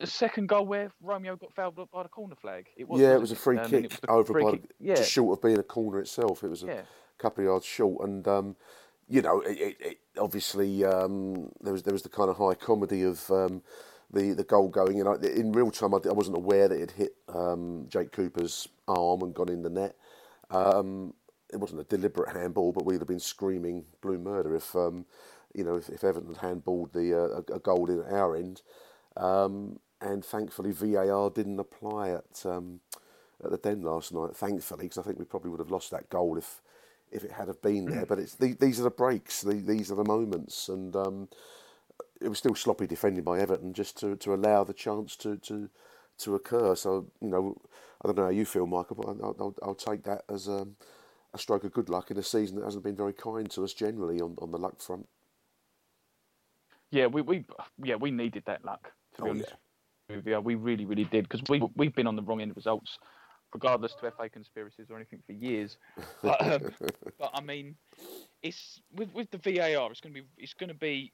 the 0.00 0.06
second 0.06 0.48
goal 0.48 0.66
where 0.66 0.92
Romeo 1.00 1.36
got 1.36 1.54
fouled 1.54 1.76
by 1.76 2.02
the 2.02 2.08
corner 2.08 2.34
flag? 2.36 2.66
It 2.76 2.88
was, 2.88 3.00
yeah, 3.00 3.14
it 3.14 3.20
wasn't 3.20 3.38
a 3.38 3.42
free 3.42 3.58
Um, 3.58 3.70
kick 3.70 3.90
was 3.90 4.00
over 4.08 4.32
free 4.32 4.42
by 4.44 4.50
kick- 4.52 4.68
the, 4.68 4.74
yeah. 4.80 4.94
just 4.96 5.10
short 5.10 5.38
of 5.38 5.42
being 5.42 5.58
a 5.58 5.62
corner 5.62 6.00
itself. 6.00 6.42
It 6.44 6.48
was 6.48 6.62
a 6.62 6.66
Yeah. 6.66 6.82
couple 7.18 7.44
of 7.44 7.46
yards 7.48 7.64
short, 7.66 8.08
and 8.08 8.26
um, 8.26 8.56
you 9.08 9.22
know, 9.22 9.40
it, 9.40 9.58
it, 9.58 9.76
it 9.80 9.98
obviously 10.18 10.84
um, 10.84 11.50
there 11.60 11.72
was 11.72 11.82
there 11.82 11.92
was 11.92 12.02
the 12.02 12.08
kind 12.08 12.30
of 12.30 12.36
high 12.36 12.54
comedy 12.54 13.02
of 13.02 13.30
um, 13.30 13.62
the 14.10 14.32
the 14.32 14.44
goal 14.44 14.68
going. 14.68 14.96
You 14.96 15.04
know, 15.04 15.12
in 15.14 15.52
real 15.52 15.70
time, 15.70 15.94
I, 15.94 15.98
I 16.08 16.12
wasn't 16.12 16.36
aware 16.38 16.68
that 16.68 16.80
it 16.80 16.90
hit 16.92 17.14
um, 17.28 17.86
Jake 17.88 18.12
Cooper's 18.12 18.66
arm 18.88 19.22
and 19.22 19.34
gone 19.34 19.48
in 19.50 19.62
the 19.62 19.70
net. 19.70 19.96
Um, 20.50 21.14
it 21.52 21.58
wasn't 21.60 21.80
a 21.80 21.84
deliberate 21.84 22.34
handball, 22.34 22.72
but 22.72 22.84
we'd 22.84 22.98
have 23.00 23.06
been 23.08 23.20
screaming 23.20 23.84
blue 24.00 24.18
murder 24.18 24.56
if 24.56 24.74
um, 24.74 25.04
you 25.54 25.64
know 25.64 25.76
if, 25.76 25.88
if 25.88 26.04
Everton 26.04 26.34
had 26.34 26.42
handballed 26.42 26.92
the 26.92 27.14
uh, 27.14 27.40
a, 27.52 27.56
a 27.56 27.60
goal 27.60 27.90
in 27.90 28.00
at 28.00 28.12
our 28.12 28.36
end. 28.36 28.62
Um, 29.16 29.78
and 30.00 30.24
thankfully, 30.24 30.72
VAR 30.72 31.30
didn't 31.30 31.60
apply 31.60 32.10
at 32.10 32.44
um, 32.44 32.80
at 33.42 33.50
the 33.50 33.56
Den 33.56 33.82
last 33.82 34.12
night. 34.12 34.36
Thankfully, 34.36 34.84
because 34.84 34.98
I 34.98 35.02
think 35.02 35.18
we 35.18 35.24
probably 35.24 35.50
would 35.50 35.60
have 35.60 35.70
lost 35.70 35.90
that 35.92 36.10
goal 36.10 36.36
if 36.36 36.60
if 37.10 37.24
it 37.24 37.32
had 37.32 37.48
have 37.48 37.62
been 37.62 37.86
there. 37.86 38.06
But 38.06 38.18
it's 38.18 38.34
the, 38.34 38.54
these 38.54 38.80
are 38.80 38.84
the 38.84 38.90
breaks, 38.90 39.40
the, 39.42 39.54
these 39.54 39.90
are 39.90 39.94
the 39.94 40.04
moments, 40.04 40.68
and 40.68 40.94
um, 40.96 41.28
it 42.20 42.28
was 42.28 42.38
still 42.38 42.54
sloppy 42.54 42.86
defending 42.86 43.24
by 43.24 43.38
Everton 43.40 43.72
just 43.72 43.98
to, 44.00 44.16
to 44.16 44.34
allow 44.34 44.64
the 44.64 44.74
chance 44.74 45.16
to, 45.16 45.36
to 45.38 45.70
to 46.18 46.34
occur. 46.34 46.74
So 46.74 47.06
you 47.20 47.28
know, 47.28 47.56
I 48.02 48.08
don't 48.08 48.16
know 48.16 48.24
how 48.24 48.30
you 48.30 48.44
feel, 48.44 48.66
Michael, 48.66 48.96
but 48.96 49.08
I'll, 49.08 49.36
I'll, 49.40 49.54
I'll 49.62 49.74
take 49.74 50.02
that 50.04 50.24
as 50.28 50.48
um, 50.48 50.76
a 51.32 51.38
stroke 51.38 51.64
of 51.64 51.72
good 51.72 51.88
luck 51.88 52.10
in 52.10 52.18
a 52.18 52.22
season 52.22 52.56
that 52.56 52.64
hasn't 52.64 52.84
been 52.84 52.96
very 52.96 53.12
kind 53.12 53.50
to 53.52 53.64
us 53.64 53.72
generally 53.72 54.20
on, 54.20 54.36
on 54.40 54.50
the 54.50 54.58
luck 54.58 54.80
front. 54.80 55.06
Yeah, 56.94 57.06
we, 57.06 57.22
we 57.22 57.44
yeah 57.82 57.96
we 57.96 58.12
needed 58.12 58.44
that 58.46 58.64
luck 58.64 58.92
to 59.16 59.22
be 59.22 59.28
Oh, 59.28 59.30
honest. 59.32 59.52
yeah. 60.08 60.16
you. 60.36 60.40
we 60.40 60.54
really 60.54 60.84
really 60.84 61.04
did 61.04 61.28
because 61.28 61.42
we 61.48 61.60
we've 61.74 61.94
been 61.94 62.06
on 62.06 62.14
the 62.14 62.22
wrong 62.22 62.40
end 62.40 62.52
of 62.52 62.56
results, 62.56 62.98
regardless 63.52 63.94
to 63.96 64.10
FA 64.12 64.28
conspiracies 64.28 64.86
or 64.90 64.96
anything 64.96 65.20
for 65.26 65.32
years. 65.32 65.76
But, 66.22 66.40
um, 66.40 66.62
but 67.18 67.30
I 67.34 67.40
mean, 67.40 67.74
it's 68.42 68.80
with 68.94 69.12
with 69.12 69.28
the 69.32 69.38
VAR, 69.38 69.90
it's 69.90 70.00
going 70.00 70.14
to 70.14 70.22
be 70.22 70.26
it's 70.38 70.54
going 70.54 70.68
to 70.68 70.74
be 70.74 71.12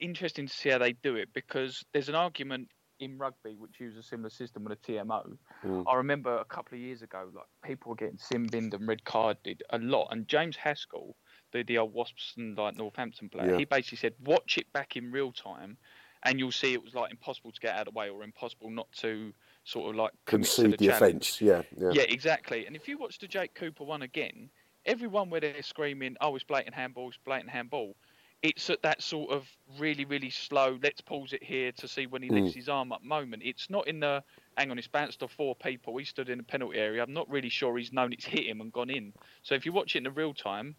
interesting 0.00 0.46
to 0.46 0.52
see 0.52 0.68
how 0.68 0.78
they 0.78 0.92
do 0.92 1.16
it 1.16 1.28
because 1.32 1.82
there's 1.92 2.08
an 2.10 2.14
argument 2.14 2.68
in 3.00 3.16
rugby 3.16 3.54
which 3.54 3.78
uses 3.80 3.98
a 3.98 4.02
similar 4.02 4.30
system 4.30 4.64
with 4.64 4.72
a 4.78 4.92
TMO. 4.92 5.36
Mm. 5.64 5.84
I 5.86 5.94
remember 5.94 6.36
a 6.36 6.44
couple 6.44 6.76
of 6.76 6.82
years 6.82 7.00
ago, 7.02 7.30
like 7.34 7.46
people 7.64 7.90
were 7.90 7.96
getting 7.96 8.18
sin 8.18 8.46
binned 8.50 8.74
and 8.74 8.86
red 8.86 9.04
carded 9.04 9.62
a 9.70 9.78
lot, 9.78 10.08
and 10.10 10.28
James 10.28 10.56
Haskell, 10.56 11.16
the 11.52 11.62
the 11.62 11.78
old 11.78 11.92
Wasps 11.92 12.34
and 12.36 12.56
like 12.56 12.76
Northampton 12.76 13.28
player, 13.28 13.52
Yeah. 13.52 13.58
he 13.58 13.64
basically 13.64 13.98
said, 13.98 14.14
watch 14.24 14.58
it 14.58 14.72
back 14.72 14.96
in 14.96 15.10
real 15.10 15.32
time, 15.32 15.76
and 16.24 16.38
you'll 16.38 16.52
see 16.52 16.72
it 16.72 16.82
was 16.82 16.94
like 16.94 17.10
impossible 17.10 17.52
to 17.52 17.60
get 17.60 17.74
out 17.74 17.86
of 17.86 17.94
the 17.94 17.98
way 17.98 18.08
or 18.10 18.22
impossible 18.22 18.70
not 18.70 18.90
to 18.92 19.32
sort 19.64 19.90
of 19.90 19.96
like 19.96 20.12
Concede 20.26 20.72
the, 20.72 20.76
the 20.76 20.88
offence, 20.88 21.40
yeah, 21.40 21.62
yeah. 21.76 21.90
Yeah, 21.92 22.02
exactly. 22.02 22.66
And 22.66 22.74
if 22.76 22.88
you 22.88 22.98
watch 22.98 23.18
the 23.18 23.28
Jake 23.28 23.54
Cooper 23.54 23.84
one 23.84 24.02
again, 24.02 24.50
everyone 24.86 25.30
where 25.30 25.40
they're 25.40 25.62
screaming, 25.62 26.16
"Oh, 26.20 26.34
it's 26.34 26.44
blatant 26.44 26.74
handball! 26.74 27.08
It's 27.08 27.18
blatant 27.24 27.50
handball!" 27.50 27.96
It's 28.40 28.70
at 28.70 28.82
that 28.82 29.02
sort 29.02 29.32
of 29.32 29.48
really, 29.78 30.04
really 30.04 30.30
slow. 30.30 30.78
Let's 30.80 31.00
pause 31.00 31.32
it 31.32 31.42
here 31.42 31.72
to 31.72 31.88
see 31.88 32.06
when 32.06 32.22
he 32.22 32.30
lifts 32.30 32.52
Mm. 32.52 32.54
his 32.54 32.68
arm 32.68 32.92
up 32.92 33.02
moment. 33.02 33.42
It's 33.44 33.68
not 33.68 33.88
in 33.88 33.98
the 33.98 34.22
hang 34.56 34.70
on. 34.70 34.78
It's 34.78 34.86
bounced 34.86 35.24
off 35.24 35.32
four 35.32 35.56
people. 35.56 35.96
He 35.96 36.04
stood 36.04 36.28
in 36.28 36.38
the 36.38 36.44
penalty 36.44 36.78
area. 36.78 37.02
I'm 37.02 37.12
not 37.12 37.28
really 37.28 37.48
sure 37.48 37.76
he's 37.76 37.92
known 37.92 38.12
it's 38.12 38.24
hit 38.24 38.46
him 38.46 38.60
and 38.60 38.72
gone 38.72 38.90
in. 38.90 39.12
So 39.42 39.56
if 39.56 39.66
you 39.66 39.72
watch 39.72 39.96
it 39.96 39.98
in 39.98 40.04
the 40.04 40.12
real 40.12 40.34
time, 40.34 40.76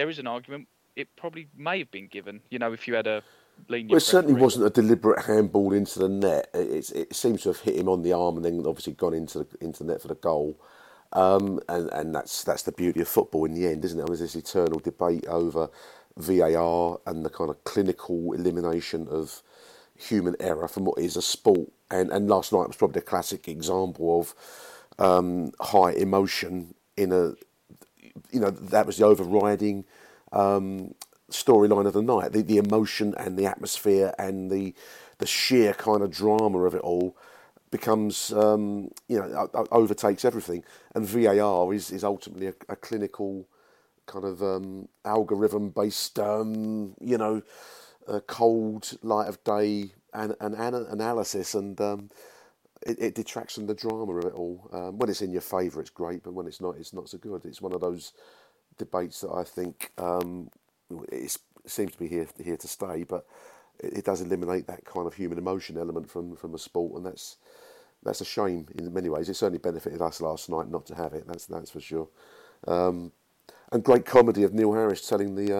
there 0.00 0.08
is 0.08 0.18
an 0.18 0.26
argument. 0.26 0.66
It 0.96 1.08
probably 1.14 1.48
may 1.54 1.78
have 1.78 1.90
been 1.90 2.08
given. 2.08 2.40
You 2.48 2.58
know, 2.58 2.72
if 2.72 2.88
you 2.88 2.94
had 2.94 3.06
a 3.06 3.22
lenient. 3.68 3.90
Well, 3.90 3.98
it 3.98 4.00
certainly 4.00 4.32
referee. 4.32 4.42
wasn't 4.42 4.66
a 4.66 4.70
deliberate 4.70 5.26
handball 5.26 5.74
into 5.74 5.98
the 5.98 6.08
net. 6.08 6.48
It, 6.54 6.68
it's- 6.68 6.90
it 6.92 7.14
seems 7.14 7.42
to 7.42 7.50
have 7.50 7.60
hit 7.60 7.76
him 7.76 7.86
on 7.90 8.02
the 8.02 8.14
arm 8.14 8.36
and 8.36 8.44
then 8.46 8.62
obviously 8.66 8.94
gone 8.94 9.12
into 9.12 9.40
the, 9.40 9.46
into 9.60 9.84
the 9.84 9.92
net 9.92 10.00
for 10.00 10.08
the 10.08 10.14
goal. 10.14 10.58
Um, 11.12 11.60
and, 11.68 11.90
and 11.92 12.14
that's 12.14 12.44
that's 12.44 12.62
the 12.62 12.72
beauty 12.72 13.00
of 13.02 13.08
football 13.08 13.44
in 13.44 13.52
the 13.52 13.66
end, 13.66 13.84
isn't 13.84 14.00
it? 14.00 14.06
There's 14.06 14.20
this 14.20 14.36
eternal 14.36 14.78
debate 14.78 15.26
over 15.26 15.68
VAR 16.16 16.98
and 17.06 17.22
the 17.22 17.30
kind 17.30 17.50
of 17.50 17.62
clinical 17.64 18.32
elimination 18.32 19.06
of 19.10 19.42
human 19.98 20.34
error 20.40 20.66
from 20.68 20.86
what 20.86 20.98
is 20.98 21.16
a 21.16 21.22
sport. 21.22 21.68
And, 21.90 22.10
and 22.10 22.26
last 22.30 22.52
night 22.54 22.68
was 22.68 22.76
probably 22.76 23.00
a 23.00 23.04
classic 23.04 23.48
example 23.48 24.20
of 24.20 24.34
um, 24.98 25.52
high 25.60 25.92
emotion 25.92 26.74
in 26.96 27.12
a, 27.12 27.34
you 28.30 28.40
know, 28.40 28.50
that 28.50 28.86
was 28.86 28.98
the 28.98 29.04
overriding 29.04 29.84
um, 30.32 30.94
storyline 31.30 31.86
of 31.86 31.92
the 31.92 32.02
night. 32.02 32.32
The, 32.32 32.42
the 32.42 32.58
emotion 32.58 33.14
and 33.16 33.38
the 33.38 33.46
atmosphere 33.46 34.14
and 34.18 34.50
the 34.50 34.74
the 35.18 35.26
sheer 35.26 35.74
kind 35.74 36.02
of 36.02 36.10
drama 36.10 36.60
of 36.60 36.74
it 36.74 36.80
all 36.80 37.14
becomes, 37.70 38.32
um, 38.32 38.90
you 39.06 39.18
know, 39.18 39.48
overtakes 39.70 40.24
everything. 40.24 40.64
And 40.94 41.06
VAR 41.06 41.72
is, 41.74 41.90
is 41.90 42.04
ultimately 42.04 42.48
a, 42.48 42.54
a 42.70 42.76
clinical 42.76 43.46
kind 44.06 44.24
of 44.24 44.42
um, 44.42 44.88
algorithm 45.04 45.68
based, 45.68 46.18
um, 46.18 46.94
you 47.00 47.18
know, 47.18 47.42
cold 48.26 48.98
light 49.02 49.28
of 49.28 49.44
day 49.44 49.92
and 50.14 50.34
an, 50.40 50.54
an, 50.54 50.74
analysis 50.74 51.54
and. 51.54 51.80
Um, 52.86 52.92
it, 52.92 53.02
it 53.02 53.14
detracts 53.14 53.54
from 53.54 53.66
the 53.66 53.74
drama 53.74 54.12
of 54.12 54.24
it 54.24 54.34
all. 54.34 54.68
Um, 54.72 54.98
when 54.98 55.10
it's 55.10 55.22
in 55.22 55.32
your 55.32 55.42
favour, 55.42 55.80
it's 55.80 55.90
great, 55.90 56.22
but 56.22 56.32
when 56.32 56.46
it's 56.46 56.60
not, 56.60 56.76
it's 56.76 56.92
not 56.92 57.08
so 57.08 57.18
good. 57.18 57.44
It's 57.44 57.62
one 57.62 57.72
of 57.72 57.80
those 57.80 58.12
debates 58.78 59.20
that 59.20 59.30
I 59.30 59.44
think 59.44 59.92
um, 59.98 60.50
it 61.12 61.36
seems 61.66 61.92
to 61.92 61.98
be 61.98 62.08
here 62.08 62.26
here 62.42 62.56
to 62.56 62.68
stay, 62.68 63.04
but 63.04 63.26
it, 63.78 63.98
it 63.98 64.04
does 64.04 64.20
eliminate 64.20 64.66
that 64.66 64.84
kind 64.84 65.06
of 65.06 65.14
human 65.14 65.38
emotion 65.38 65.76
element 65.76 66.10
from 66.10 66.36
from 66.36 66.54
a 66.54 66.58
sport, 66.58 66.96
and 66.96 67.06
that's 67.06 67.36
that's 68.02 68.20
a 68.20 68.24
shame 68.24 68.66
in 68.78 68.92
many 68.92 69.08
ways. 69.08 69.28
It 69.28 69.34
certainly 69.34 69.58
benefited 69.58 70.00
us 70.00 70.20
last 70.20 70.48
night 70.48 70.70
not 70.70 70.86
to 70.86 70.94
have 70.94 71.12
it. 71.12 71.26
That's 71.26 71.46
that's 71.46 71.70
for 71.70 71.80
sure. 71.80 72.08
Um, 72.66 73.12
and 73.72 73.84
great 73.84 74.04
comedy 74.04 74.42
of 74.42 74.52
Neil 74.52 74.72
Harris 74.72 75.06
telling 75.08 75.34
the 75.34 75.58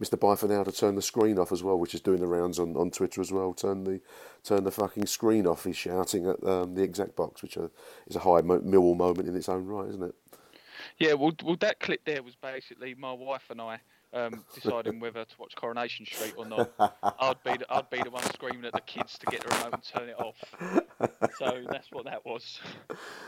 Mr. 0.00 0.16
Byford 0.16 0.50
now 0.50 0.62
to 0.62 0.72
turn 0.72 0.94
the 0.94 1.02
screen 1.02 1.38
off 1.38 1.50
as 1.50 1.62
well, 1.62 1.78
which 1.78 1.94
is 1.94 2.00
doing 2.00 2.20
the 2.20 2.26
rounds 2.26 2.58
on, 2.58 2.76
on 2.76 2.90
Twitter 2.90 3.20
as 3.20 3.32
well. 3.32 3.52
Turn 3.52 3.84
the 3.84 4.00
turn 4.44 4.64
the 4.64 4.70
fucking 4.70 5.06
screen 5.06 5.46
off. 5.46 5.64
He's 5.64 5.76
shouting 5.76 6.26
at 6.26 6.42
um, 6.46 6.74
the 6.74 6.82
exact 6.82 7.16
box, 7.16 7.42
which 7.42 7.56
are, 7.56 7.70
is 8.06 8.16
a 8.16 8.20
high 8.20 8.40
mo- 8.40 8.60
Millwall 8.60 8.96
moment 8.96 9.28
in 9.28 9.34
its 9.34 9.48
own 9.48 9.66
right, 9.66 9.88
isn't 9.88 10.02
it? 10.02 10.14
Yeah, 10.98 11.14
well, 11.14 11.32
well, 11.44 11.56
that 11.60 11.80
clip 11.80 12.04
there 12.04 12.22
was 12.22 12.36
basically 12.36 12.94
my 12.94 13.12
wife 13.12 13.44
and 13.50 13.60
I 13.60 13.80
um, 14.12 14.44
deciding 14.54 15.00
whether 15.00 15.24
to 15.24 15.34
watch 15.38 15.54
Coronation 15.56 16.06
Street 16.06 16.34
or 16.36 16.46
not. 16.46 16.70
I'd 17.18 17.42
be 17.44 17.56
the, 17.56 17.66
I'd 17.68 17.90
be 17.90 18.00
the 18.02 18.10
one 18.10 18.22
screaming 18.22 18.64
at 18.64 18.72
the 18.72 18.80
kids 18.80 19.18
to 19.18 19.26
get 19.26 19.42
the 19.42 19.54
remote 19.56 19.74
and 19.74 19.82
turn 19.82 20.08
it 20.08 20.18
off. 20.18 20.36
So 21.38 21.64
that's 21.68 21.90
what 21.92 22.04
that 22.04 22.24
was. 22.24 22.60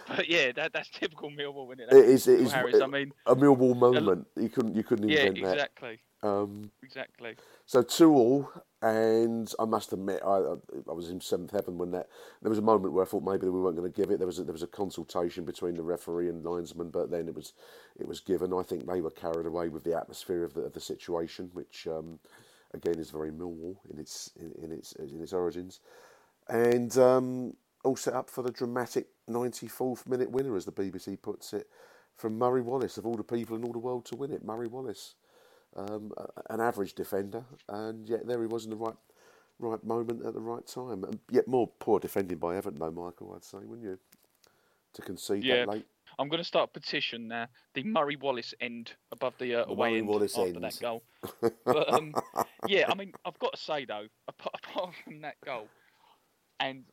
But 0.08 0.28
yeah, 0.28 0.52
that 0.52 0.72
that's 0.72 0.88
typical 0.90 1.30
Millwall, 1.30 1.72
isn't 1.72 1.80
it? 1.80 1.92
It 1.92 2.04
is. 2.08 2.28
It 2.28 2.40
is. 2.40 2.52
Harris. 2.52 2.80
I 2.80 2.86
mean, 2.86 3.12
a 3.26 3.34
Millwall 3.34 3.76
moment. 3.76 4.26
You 4.36 4.48
couldn't. 4.48 4.74
You 4.74 4.82
couldn't 4.82 5.08
yeah, 5.08 5.24
invent 5.24 5.58
that. 5.58 5.76
Exactly, 6.22 6.30
Um, 6.30 6.70
exactly. 6.82 7.36
So 7.66 7.82
two 7.82 8.12
all, 8.12 8.50
and 8.82 9.52
I 9.58 9.64
must 9.66 9.92
admit, 9.92 10.20
I 10.24 10.28
I 10.38 10.54
I 10.90 10.92
was 10.92 11.10
in 11.10 11.20
seventh 11.20 11.52
heaven 11.52 11.78
when 11.78 11.92
that. 11.92 12.08
There 12.42 12.50
was 12.50 12.58
a 12.58 12.62
moment 12.62 12.92
where 12.94 13.04
I 13.04 13.08
thought 13.08 13.24
maybe 13.24 13.48
we 13.48 13.60
weren't 13.60 13.76
going 13.76 13.90
to 13.90 13.96
give 13.96 14.10
it. 14.10 14.18
There 14.18 14.26
was 14.26 14.38
a, 14.40 14.44
there 14.44 14.52
was 14.52 14.62
a 14.64 14.68
consultation 14.68 15.44
between 15.46 15.76
the 15.76 15.82
referee 15.82 16.28
and 16.28 16.44
linesman, 16.44 16.90
but 16.90 17.10
then 17.10 17.28
it 17.28 17.34
was 17.34 17.54
it 17.98 18.08
was 18.08 18.20
given. 18.20 18.52
I 18.52 18.62
think 18.62 18.86
they 18.86 19.00
were 19.00 19.10
carried 19.12 19.46
away 19.46 19.68
with 19.70 19.84
the 19.84 19.96
atmosphere 19.96 20.44
of 20.44 20.54
the 20.54 20.62
of 20.62 20.74
the 20.74 20.80
situation, 20.80 21.50
which 21.54 21.86
um, 21.88 22.20
again 22.74 22.98
is 22.98 23.10
very 23.10 23.30
Millwall 23.32 23.76
in 23.92 23.98
its 23.98 24.30
in, 24.36 24.52
in 24.64 24.72
its 24.72 24.92
in 24.94 25.22
its 25.22 25.32
origins, 25.32 25.80
and 26.48 26.96
um, 26.98 27.54
all 27.84 27.96
set 27.96 28.14
up 28.14 28.30
for 28.30 28.42
the 28.42 28.52
dramatic 28.52 29.08
ninety 29.28 29.68
fourth 29.68 30.06
minute 30.06 30.30
winner, 30.30 30.56
as 30.56 30.66
the 30.66 30.72
BBC 30.72 31.20
puts 31.22 31.54
it, 31.54 31.68
from 32.16 32.38
Murray 32.38 32.62
Wallace 32.62 32.98
of 32.98 33.06
all 33.06 33.16
the 33.16 33.24
people 33.24 33.56
in 33.56 33.64
all 33.64 33.72
the 33.72 33.78
world 33.78 34.04
to 34.06 34.16
win 34.16 34.32
it. 34.32 34.44
Murray 34.44 34.68
Wallace 34.68 35.14
um, 35.76 36.12
an 36.50 36.60
average 36.60 36.94
defender, 36.94 37.44
and 37.68 38.08
yet 38.08 38.26
there 38.26 38.40
he 38.40 38.46
was 38.46 38.64
in 38.64 38.70
the 38.70 38.76
right 38.76 38.96
right 39.58 39.84
moment 39.84 40.24
at 40.26 40.34
the 40.34 40.40
right 40.40 40.66
time. 40.66 41.04
And 41.04 41.18
yet 41.30 41.48
more 41.48 41.68
poor 41.80 42.00
defending 42.00 42.38
by 42.38 42.56
Everton, 42.56 42.80
though, 42.80 42.90
Michael. 42.90 43.34
I'd 43.34 43.44
say, 43.44 43.58
wouldn't 43.64 43.86
you? 43.86 43.98
To 44.94 45.02
concede 45.02 45.44
Yeah, 45.44 45.66
that 45.66 45.68
late. 45.68 45.86
I'm 46.18 46.28
going 46.28 46.40
to 46.42 46.44
start 46.44 46.70
a 46.70 46.80
petition 46.80 47.28
now. 47.28 47.46
The 47.74 47.84
Murray 47.84 48.16
Wallace 48.16 48.54
end 48.60 48.92
above 49.12 49.34
the 49.38 49.56
uh, 49.56 49.64
away 49.68 49.90
Murray 49.90 49.98
end 49.98 50.08
Wallace 50.08 50.38
after 50.38 50.46
end. 50.46 50.64
that 50.64 50.78
goal. 50.80 51.04
But 51.70 51.88
um, 51.92 52.16
yeah, 52.64 52.86
I 52.90 52.94
mean, 52.94 53.14
I've 53.24 53.38
got 53.38 53.54
to 53.54 53.60
say 53.60 53.84
though, 53.84 54.06
apart, 54.28 54.54
apart 54.64 54.94
from 55.04 55.22
that 55.22 55.36
goal, 55.44 55.70
and 56.60 56.84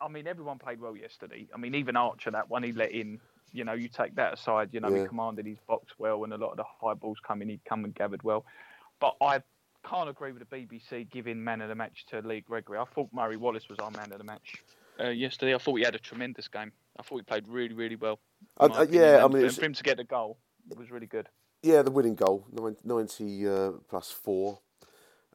I 0.00 0.08
mean, 0.08 0.26
everyone 0.26 0.58
played 0.58 0.80
well 0.80 0.96
yesterday. 0.96 1.48
I 1.54 1.58
mean, 1.58 1.74
even 1.74 1.96
Archer, 1.96 2.30
that 2.32 2.50
one 2.50 2.62
he 2.62 2.72
let 2.72 2.92
in, 2.92 3.20
you 3.52 3.64
know, 3.64 3.72
you 3.74 3.88
take 3.88 4.14
that 4.16 4.34
aside, 4.34 4.70
you 4.72 4.80
know, 4.80 4.88
Yeah. 4.88 5.02
he 5.02 5.06
commanded 5.08 5.46
his 5.46 5.58
box 5.66 5.92
well, 5.98 6.24
and 6.24 6.32
a 6.32 6.36
lot 6.36 6.50
of 6.52 6.56
the 6.56 6.64
high 6.64 6.94
balls 6.94 7.18
coming, 7.26 7.48
he'd 7.48 7.64
come 7.64 7.84
and 7.84 7.94
gathered 7.94 8.22
well. 8.22 8.44
But 9.00 9.16
I 9.20 9.42
can't 9.84 10.08
agree 10.08 10.32
with 10.32 10.48
the 10.48 10.56
BBC 10.56 11.04
giving 11.10 11.42
man 11.42 11.60
of 11.60 11.68
the 11.68 11.74
match 11.74 12.06
to 12.06 12.20
Lee 12.20 12.40
Gregory. 12.40 12.78
I 12.78 12.84
thought 12.84 13.08
Murray 13.12 13.36
Wallace 13.36 13.68
was 13.68 13.78
our 13.80 13.90
man 13.90 14.12
of 14.12 14.18
the 14.18 14.24
match 14.24 14.62
uh, 15.00 15.08
yesterday. 15.08 15.54
I 15.54 15.58
thought 15.58 15.76
he 15.76 15.84
had 15.84 15.94
a 15.94 15.98
tremendous 15.98 16.48
game. 16.48 16.72
I 16.98 17.02
thought 17.02 17.16
he 17.16 17.22
played 17.22 17.48
really, 17.48 17.74
really 17.74 17.96
well. 17.96 18.18
Uh, 18.58 18.64
uh, 18.64 18.82
opinion. 18.82 19.02
yeah, 19.02 19.16
I 19.24 19.28
mean, 19.28 19.30
for, 19.32 19.38
it's- 19.38 19.56
for 19.56 19.64
him 19.64 19.72
to 19.74 19.82
get 19.82 19.96
the 19.96 20.04
goal, 20.04 20.38
it 20.70 20.78
was 20.78 20.90
really 20.90 21.06
good. 21.06 21.28
Yeah, 21.62 21.82
the 21.82 21.92
winning 21.92 22.16
goal, 22.16 22.44
90 22.84 23.48
uh, 23.48 23.70
plus 23.88 24.10
four. 24.10 24.58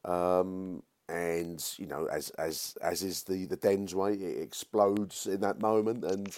Um, 0.03 0.83
and, 1.09 1.63
you 1.77 1.85
know, 1.85 2.05
as 2.07 2.31
as 2.31 2.75
as 2.81 3.01
is 3.01 3.23
the, 3.23 3.45
the 3.45 3.55
Dens 3.55 3.95
way, 3.95 4.13
it 4.13 4.41
explodes 4.41 5.25
in 5.25 5.39
that 5.41 5.61
moment. 5.61 6.03
And, 6.03 6.37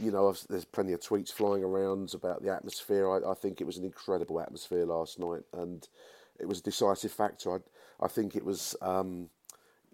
you 0.00 0.10
know, 0.10 0.34
there's 0.48 0.64
plenty 0.64 0.92
of 0.92 1.00
tweets 1.00 1.32
flying 1.32 1.62
around 1.62 2.14
about 2.14 2.42
the 2.42 2.50
atmosphere. 2.50 3.10
I, 3.10 3.30
I 3.30 3.34
think 3.34 3.60
it 3.60 3.66
was 3.66 3.76
an 3.76 3.84
incredible 3.84 4.40
atmosphere 4.40 4.84
last 4.84 5.18
night. 5.18 5.42
And 5.52 5.86
it 6.38 6.46
was 6.46 6.60
a 6.60 6.62
decisive 6.62 7.12
factor. 7.12 7.54
I, 7.54 7.58
I 8.04 8.08
think 8.08 8.36
it 8.36 8.44
was. 8.44 8.76
Um, 8.80 9.28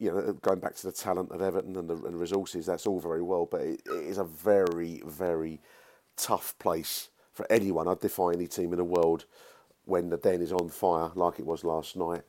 you 0.01 0.13
know, 0.13 0.33
going 0.35 0.61
back 0.61 0.77
to 0.77 0.87
the 0.87 0.93
talent 0.93 1.33
of 1.33 1.43
Everton 1.43 1.77
and 1.77 1.91
the, 1.91 1.97
and 2.07 2.21
resources, 2.21 2.67
that's 2.67 2.87
all 2.87 3.01
very 3.01 3.21
well, 3.21 3.47
but 3.51 3.63
it, 3.63 3.83
it 3.87 4.05
is 4.05 4.19
a 4.19 4.25
very, 4.25 5.03
very 5.05 5.61
tough 6.17 6.57
place 6.59 7.09
for 7.33 7.51
anyone. 7.51 7.89
I'd 7.89 8.01
defy 8.01 8.31
any 8.33 8.47
team 8.47 8.73
in 8.73 8.79
the 8.79 8.85
world 8.85 9.25
when 9.87 10.09
the 10.09 10.17
den 10.17 10.41
is 10.41 10.53
on 10.53 10.69
fire, 10.69 11.11
like 11.15 11.39
it 11.41 11.47
was 11.47 11.65
last 11.65 11.97
night, 11.97 12.23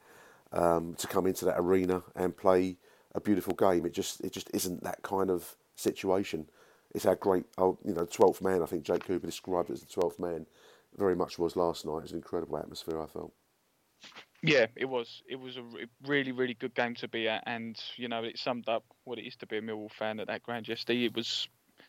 um, 0.52 0.96
to 0.96 1.08
come 1.08 1.28
into 1.28 1.46
that 1.46 1.60
arena 1.60 2.02
and 2.16 2.36
play 2.36 2.78
a 3.14 3.22
beautiful 3.22 3.54
game. 3.54 3.86
It 3.86 3.94
just, 3.94 4.22
it 4.22 4.32
just 4.32 4.50
isn't 4.54 4.84
that 4.84 5.04
kind 5.04 5.30
of 5.30 5.56
situation. 5.76 6.50
It's 6.94 7.06
our 7.06 7.16
great, 7.16 7.46
oh, 7.58 7.78
you 7.86 7.94
know, 7.94 8.06
twelfth 8.06 8.42
man. 8.42 8.64
I 8.64 8.66
think 8.66 8.84
Jake 8.84 9.06
Cooper 9.06 9.28
described 9.28 9.70
it 9.70 9.74
as 9.74 9.82
the 9.82 9.88
twelfth 9.88 10.20
man. 10.20 10.46
Very 10.98 11.16
much 11.16 11.38
was 11.38 11.56
last 11.56 11.86
night. 11.86 11.98
It 11.98 12.04
was 12.04 12.12
an 12.12 12.18
incredible 12.18 12.58
atmosphere. 12.58 13.02
I 13.02 13.06
felt. 13.06 13.34
Yeah, 14.42 14.68
it 14.76 14.86
was. 14.86 15.22
It 15.30 15.36
was 15.36 15.58
a 15.58 15.64
really, 16.08 16.32
really 16.32 16.54
good 16.54 16.74
game 16.74 16.96
to 16.96 17.08
be 17.08 17.28
at, 17.28 17.44
and 17.46 17.80
you 17.98 18.08
know, 18.08 18.24
it 18.24 18.40
summed 18.40 18.70
up 18.70 18.84
what 19.04 19.20
it 19.20 19.28
is 19.28 19.36
to 19.38 19.48
be 19.48 19.58
a 19.58 19.62
Millwall 19.62 19.92
fan 19.92 20.20
at 20.20 20.28
that 20.28 20.44
ground 20.44 20.68
yesterday. 20.68 21.06
It 21.06 21.16
was. 21.16 21.48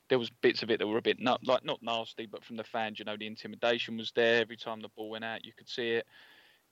There 0.08 0.18
was 0.18 0.30
bits 0.42 0.64
of 0.64 0.70
it 0.70 0.80
that 0.80 0.88
were 0.88 0.98
a 0.98 1.02
bit 1.02 1.20
not 1.20 1.46
like 1.46 1.64
not 1.64 1.82
nasty, 1.82 2.26
but 2.26 2.44
from 2.44 2.56
the 2.56 2.64
fans, 2.64 2.98
you 2.98 3.04
know, 3.04 3.16
the 3.16 3.28
intimidation 3.28 3.96
was 3.96 4.12
there 4.14 4.40
every 4.40 4.56
time 4.56 4.80
the 4.80 4.88
ball 4.88 5.08
went 5.08 5.24
out. 5.24 5.44
You 5.44 5.52
could 5.56 5.68
see 5.68 5.92
it. 5.92 6.06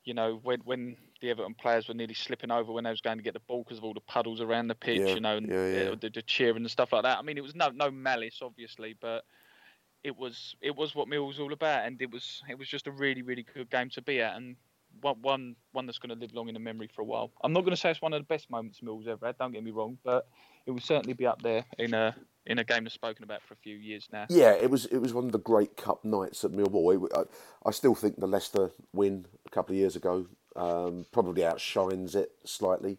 You 0.09 0.15
know, 0.15 0.41
when 0.43 0.61
when 0.61 0.97
the 1.21 1.31
Everton 1.31 1.55
players 1.55 1.87
were 1.87 1.95
nearly 1.95 2.15
slipping 2.15 2.51
over 2.51 2.73
when 2.73 2.85
they 2.85 2.91
was 2.91 3.03
going 3.03 3.19
to 3.19 3.23
get 3.23 3.35
the 3.35 3.41
ball 3.41 3.63
because 3.63 3.79
of 3.79 3.85
all 3.85 3.93
the 3.95 4.01
puddles 4.01 4.41
around 4.41 4.69
the 4.69 4.75
pitch, 4.75 5.01
Yeah, 5.01 5.15
you 5.15 5.21
know, 5.21 5.37
and 5.37 5.49
yeah, 5.49 5.69
yeah. 5.69 5.95
the, 6.01 6.11
the 6.11 6.23
cheering 6.23 6.57
and 6.57 6.71
stuff 6.71 6.93
like 6.93 7.03
that. 7.03 7.19
I 7.19 7.23
mean, 7.23 7.37
it 7.37 7.43
was 7.43 7.55
no 7.55 7.69
no 7.69 7.91
malice, 7.91 8.41
obviously, 8.43 8.97
but 8.99 9.25
it 10.03 10.17
was 10.17 10.57
it 10.63 10.75
was 10.75 10.95
what 10.95 11.09
Mill 11.09 11.27
was 11.27 11.39
all 11.39 11.53
about, 11.53 11.87
and 11.87 12.01
it 12.01 12.11
was 12.11 12.43
it 12.49 12.59
was 12.59 12.69
just 12.69 12.87
a 12.87 12.91
really 12.93 13.23
really 13.23 13.43
good 13.43 13.71
game 13.71 13.91
to 13.91 14.03
be 14.03 14.21
at, 14.23 14.37
and 14.37 14.57
one 15.03 15.57
one 15.72 15.86
that's 15.86 15.99
going 15.99 16.14
to 16.14 16.20
live 16.20 16.34
long 16.34 16.49
in 16.49 16.55
the 16.55 16.61
memory 16.61 16.88
for 16.94 17.03
a 17.03 17.05
while. 17.05 17.32
I'm 17.42 17.53
not 17.53 17.61
going 17.61 17.72
to 17.72 17.76
say 17.76 17.90
it's 17.90 18.03
one 18.03 18.12
of 18.12 18.20
the 18.20 18.26
best 18.26 18.51
moments 18.51 18.80
Millwall's 18.80 19.09
ever 19.09 19.26
had. 19.26 19.38
Don't 19.38 19.53
get 19.53 19.64
me 19.64 19.70
wrong, 19.70 19.99
but 20.05 20.28
it 20.66 20.70
will 20.70 20.80
certainly 20.80 21.14
be 21.14 21.26
up 21.26 21.42
there 21.42 21.64
in 21.78 21.94
a 21.94 22.14
in 22.46 22.59
a 22.59 22.64
game 22.64 22.84
that's 22.84 22.94
spoken 22.94 23.24
about 23.24 23.42
for 23.42 23.55
a 23.55 23.57
few 23.59 23.76
years 23.76 24.09
now. 24.12 24.26
Yeah, 24.28 24.53
it 24.53 24.70
was 24.70 24.86
it 24.86 24.99
was 24.99 25.14
one 25.14 25.26
of 25.26 25.32
the 25.32 25.38
great 25.38 25.76
cup 25.76 26.05
nights 26.05 26.44
at 26.44 26.51
Millwall. 26.51 27.09
I, 27.14 27.22
I 27.66 27.70
still 27.70 27.94
think 27.94 28.18
the 28.18 28.26
Leicester 28.26 28.70
win 28.92 29.26
a 29.46 29.51
couple 29.51 29.74
of 29.74 29.78
years 29.78 29.96
ago 29.96 30.26
um, 30.57 31.07
probably 31.12 31.44
outshines 31.44 32.14
it 32.14 32.32
slightly 32.44 32.99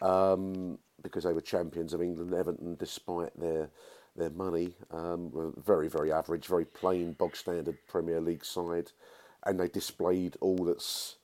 um, 0.00 0.78
because 1.02 1.24
they 1.24 1.32
were 1.32 1.40
champions 1.40 1.92
of 1.92 2.02
England. 2.02 2.32
Everton, 2.32 2.76
despite 2.76 3.38
their 3.38 3.70
their 4.14 4.30
money, 4.30 4.74
um, 4.90 5.30
were 5.32 5.52
very 5.56 5.88
very 5.88 6.12
average, 6.12 6.46
very 6.46 6.64
plain 6.64 7.12
bog 7.12 7.36
standard 7.36 7.78
Premier 7.88 8.20
League 8.20 8.44
side, 8.44 8.92
and 9.44 9.58
they 9.58 9.68
displayed 9.68 10.36
all 10.40 10.64
that's 10.64 11.16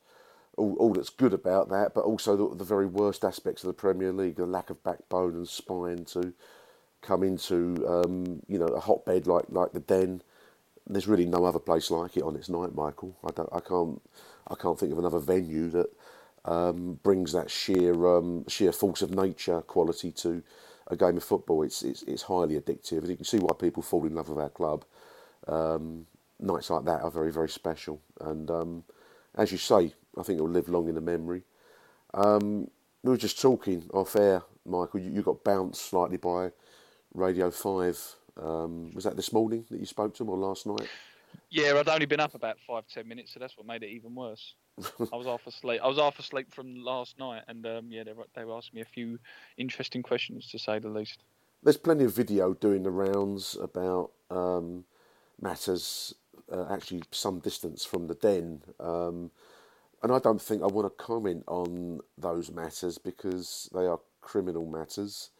all, 0.58 0.76
all 0.78 0.94
that's 0.94 1.10
good 1.10 1.34
about 1.34 1.70
that, 1.70 1.94
but 1.94 2.04
also 2.04 2.36
the, 2.36 2.56
the 2.56 2.64
very 2.64 2.86
worst 2.86 3.24
aspects 3.24 3.64
of 3.64 3.68
the 3.68 3.74
Premier 3.74 4.12
League, 4.12 4.36
the 4.36 4.46
lack 4.46 4.70
of 4.70 4.82
backbone 4.84 5.34
and 5.34 5.48
spine 5.48 6.04
to 6.06 6.34
come 7.02 7.22
into 7.22 7.84
um, 7.88 8.42
you 8.48 8.58
know 8.58 8.66
a 8.66 8.80
hotbed 8.80 9.26
like 9.26 9.46
like 9.50 9.72
the 9.72 9.80
Den. 9.80 10.22
There's 10.86 11.08
really 11.08 11.26
no 11.26 11.44
other 11.44 11.58
place 11.60 11.90
like 11.90 12.16
it 12.16 12.22
on 12.24 12.36
its 12.36 12.48
night, 12.48 12.74
Michael. 12.74 13.16
I 13.24 13.30
don't, 13.32 13.48
I 13.52 13.60
can't, 13.60 14.02
I 14.48 14.54
can't 14.54 14.78
think 14.78 14.92
of 14.92 14.98
another 14.98 15.18
venue 15.20 15.68
that 15.70 15.88
um, 16.46 16.98
brings 17.02 17.32
that 17.32 17.50
sheer 17.50 18.06
um, 18.08 18.46
sheer 18.48 18.72
force 18.72 19.02
of 19.02 19.10
nature 19.12 19.62
quality 19.62 20.12
to 20.12 20.42
a 20.88 20.96
game 20.96 21.16
of 21.18 21.24
football. 21.24 21.62
It's 21.62 21.82
it's, 21.82 22.02
it's 22.04 22.22
highly 22.22 22.60
addictive, 22.60 23.00
and 23.00 23.08
you 23.08 23.16
can 23.16 23.26
see 23.26 23.38
why 23.38 23.52
people 23.58 23.82
fall 23.82 24.06
in 24.06 24.14
love 24.14 24.28
with 24.30 24.38
our 24.38 24.50
club. 24.50 24.84
Um, 25.46 26.06
nights 26.40 26.70
like 26.70 26.84
that 26.86 27.02
are 27.02 27.10
very 27.10 27.32
very 27.32 27.48
special, 27.50 28.00
and 28.20 28.50
um, 28.50 28.84
as 29.36 29.52
you 29.52 29.58
say, 29.58 29.94
I 30.18 30.22
think 30.22 30.38
it 30.38 30.42
will 30.42 30.50
live 30.50 30.68
long 30.68 30.88
in 30.88 30.94
the 30.94 31.00
memory. 31.00 31.42
Um, 32.14 32.68
we 33.02 33.10
were 33.10 33.16
just 33.16 33.40
talking 33.40 33.88
off 33.92 34.16
air, 34.16 34.42
Michael. 34.66 35.00
You, 35.00 35.12
you 35.12 35.22
got 35.22 35.44
bounced 35.44 35.82
slightly 35.82 36.16
by 36.16 36.50
Radio 37.14 37.50
Five. 37.50 37.98
Um, 38.40 38.92
was 38.94 39.04
that 39.04 39.16
this 39.16 39.32
morning 39.32 39.64
that 39.70 39.80
you 39.80 39.86
spoke 39.86 40.14
to 40.14 40.18
them, 40.18 40.30
or 40.30 40.36
last 40.36 40.66
night? 40.66 40.88
Yeah, 41.50 41.74
I'd 41.78 41.88
only 41.88 42.06
been 42.06 42.20
up 42.20 42.34
about 42.34 42.58
five 42.66 42.84
ten 42.92 43.06
minutes, 43.06 43.32
so 43.32 43.40
that's 43.40 43.56
what 43.56 43.66
made 43.66 43.82
it 43.82 43.90
even 43.90 44.14
worse. 44.14 44.54
I 45.12 45.16
was 45.16 45.26
half 45.26 45.46
asleep. 45.46 45.80
I 45.82 45.88
was 45.88 45.98
half 45.98 46.18
asleep 46.18 46.52
from 46.52 46.76
last 46.76 47.18
night, 47.18 47.42
and 47.48 47.64
um, 47.66 47.86
yeah, 47.90 48.04
they 48.04 48.12
were, 48.12 48.26
they 48.34 48.44
were 48.44 48.56
asking 48.56 48.76
me 48.76 48.82
a 48.82 48.92
few 48.92 49.18
interesting 49.56 50.02
questions 50.02 50.48
to 50.50 50.58
say 50.58 50.78
the 50.78 50.88
least. 50.88 51.22
There's 51.62 51.76
plenty 51.76 52.04
of 52.04 52.14
video 52.14 52.54
doing 52.54 52.84
the 52.84 52.90
rounds 52.90 53.56
about 53.60 54.12
um, 54.30 54.84
matters 55.40 56.14
uh, 56.52 56.66
actually 56.70 57.02
some 57.10 57.40
distance 57.40 57.84
from 57.84 58.06
the 58.06 58.14
den. 58.14 58.62
Um, 58.78 59.30
and 60.02 60.12
I 60.12 60.18
don't 60.18 60.40
think 60.40 60.62
I 60.62 60.66
want 60.66 60.86
to 60.86 61.04
comment 61.04 61.44
on 61.46 62.00
those 62.16 62.50
matters 62.50 62.98
because 62.98 63.68
they 63.74 63.86
are 63.86 64.00
criminal 64.20 64.66
matters. 64.66 65.30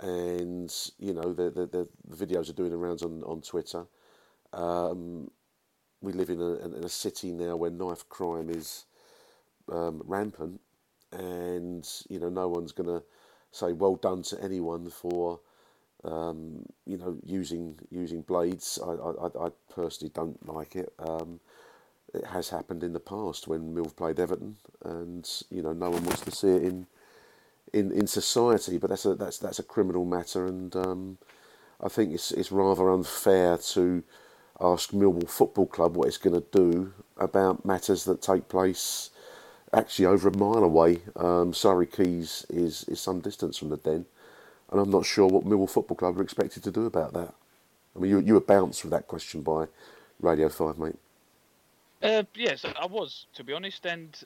And, 0.00 0.72
you 0.98 1.12
know, 1.12 1.32
the, 1.32 1.50
the, 1.50 1.66
the, 1.66 1.88
videos 2.14 2.48
are 2.48 2.52
doing 2.52 2.70
the 2.70 2.76
rounds 2.76 3.02
on, 3.02 3.22
on 3.24 3.40
Twitter. 3.42 3.84
Um, 4.52 5.30
we 6.00 6.12
live 6.12 6.30
in 6.30 6.40
a, 6.40 6.54
in 6.64 6.84
a 6.84 6.88
city 6.88 7.32
now 7.32 7.56
where 7.56 7.70
knife 7.70 8.08
crime 8.08 8.48
is 8.48 8.84
um, 9.72 10.02
rampant. 10.04 10.60
And, 11.10 11.88
you 12.08 12.20
know, 12.20 12.28
no 12.28 12.46
one's 12.46 12.70
going 12.70 12.88
to 12.88 13.02
say 13.50 13.72
well 13.72 13.96
done 13.96 14.22
to 14.22 14.40
anyone 14.42 14.90
for 14.90 15.40
um, 16.04 16.64
you 16.86 16.96
know 16.96 17.16
using 17.24 17.78
using 17.90 18.22
blades. 18.22 18.78
I, 18.84 18.90
I, 18.90 19.46
I 19.46 19.50
personally 19.72 20.12
don't 20.14 20.46
like 20.46 20.76
it. 20.76 20.92
Um, 20.98 21.40
it 22.14 22.26
has 22.26 22.50
happened 22.50 22.82
in 22.82 22.92
the 22.92 23.00
past 23.00 23.48
when 23.48 23.74
Mill 23.74 23.92
played 23.96 24.20
Everton, 24.20 24.56
and 24.84 25.28
you 25.50 25.62
know 25.62 25.72
no 25.72 25.90
one 25.90 26.04
wants 26.04 26.22
to 26.22 26.30
see 26.30 26.48
it 26.48 26.62
in 26.62 26.86
in, 27.72 27.92
in 27.92 28.06
society. 28.06 28.78
But 28.78 28.90
that's 28.90 29.04
a 29.04 29.14
that's 29.14 29.38
that's 29.38 29.58
a 29.58 29.64
criminal 29.64 30.04
matter, 30.04 30.46
and 30.46 30.74
um, 30.76 31.18
I 31.80 31.88
think 31.88 32.12
it's 32.12 32.32
it's 32.32 32.52
rather 32.52 32.90
unfair 32.90 33.58
to 33.58 34.02
ask 34.60 34.90
Millwall 34.90 35.28
Football 35.28 35.66
Club 35.66 35.96
what 35.96 36.08
it's 36.08 36.18
going 36.18 36.40
to 36.40 36.46
do 36.50 36.92
about 37.16 37.64
matters 37.64 38.04
that 38.04 38.22
take 38.22 38.48
place 38.48 39.10
actually 39.72 40.06
over 40.06 40.28
a 40.28 40.36
mile 40.36 40.64
away. 40.64 41.00
Um, 41.16 41.52
Surrey 41.54 41.86
Quays 41.86 42.46
is, 42.48 42.84
is 42.84 43.00
some 43.00 43.20
distance 43.20 43.58
from 43.58 43.68
the 43.70 43.76
Den, 43.76 44.06
and 44.70 44.80
I'm 44.80 44.90
not 44.90 45.06
sure 45.06 45.28
what 45.28 45.44
Millwall 45.44 45.70
Football 45.70 45.96
Club 45.96 46.18
are 46.18 46.22
expected 46.22 46.62
to 46.64 46.70
do 46.70 46.86
about 46.86 47.12
that. 47.14 47.34
I 47.94 47.98
mean, 47.98 48.10
you, 48.10 48.18
you 48.20 48.34
were 48.34 48.40
bounced 48.40 48.84
with 48.84 48.92
that 48.92 49.06
question 49.08 49.42
by 49.42 49.66
Radio 50.20 50.48
5, 50.48 50.78
mate. 50.78 50.96
Uh, 52.02 52.22
yes, 52.34 52.64
I 52.64 52.86
was 52.86 53.26
to 53.34 53.44
be 53.44 53.52
honest, 53.52 53.84
and 53.86 54.16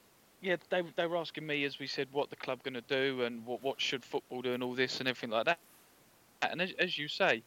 yeah, 0.40 0.56
they 0.70 0.82
they 0.96 1.06
were 1.06 1.16
asking 1.16 1.46
me 1.46 1.64
as 1.64 1.78
we 1.78 1.86
said 1.86 2.08
what 2.12 2.30
the 2.30 2.36
club 2.36 2.62
going 2.62 2.74
to 2.74 2.82
do 2.82 3.22
and 3.22 3.44
what 3.46 3.62
what 3.62 3.80
should 3.80 4.04
football 4.04 4.42
do 4.42 4.52
and 4.52 4.62
all 4.62 4.74
this 4.74 5.00
and 5.00 5.08
everything 5.08 5.30
like 5.30 5.46
that. 5.46 5.58
And 6.42 6.60
as, 6.60 6.72
as 6.78 6.98
you 6.98 7.08
say, 7.08 7.42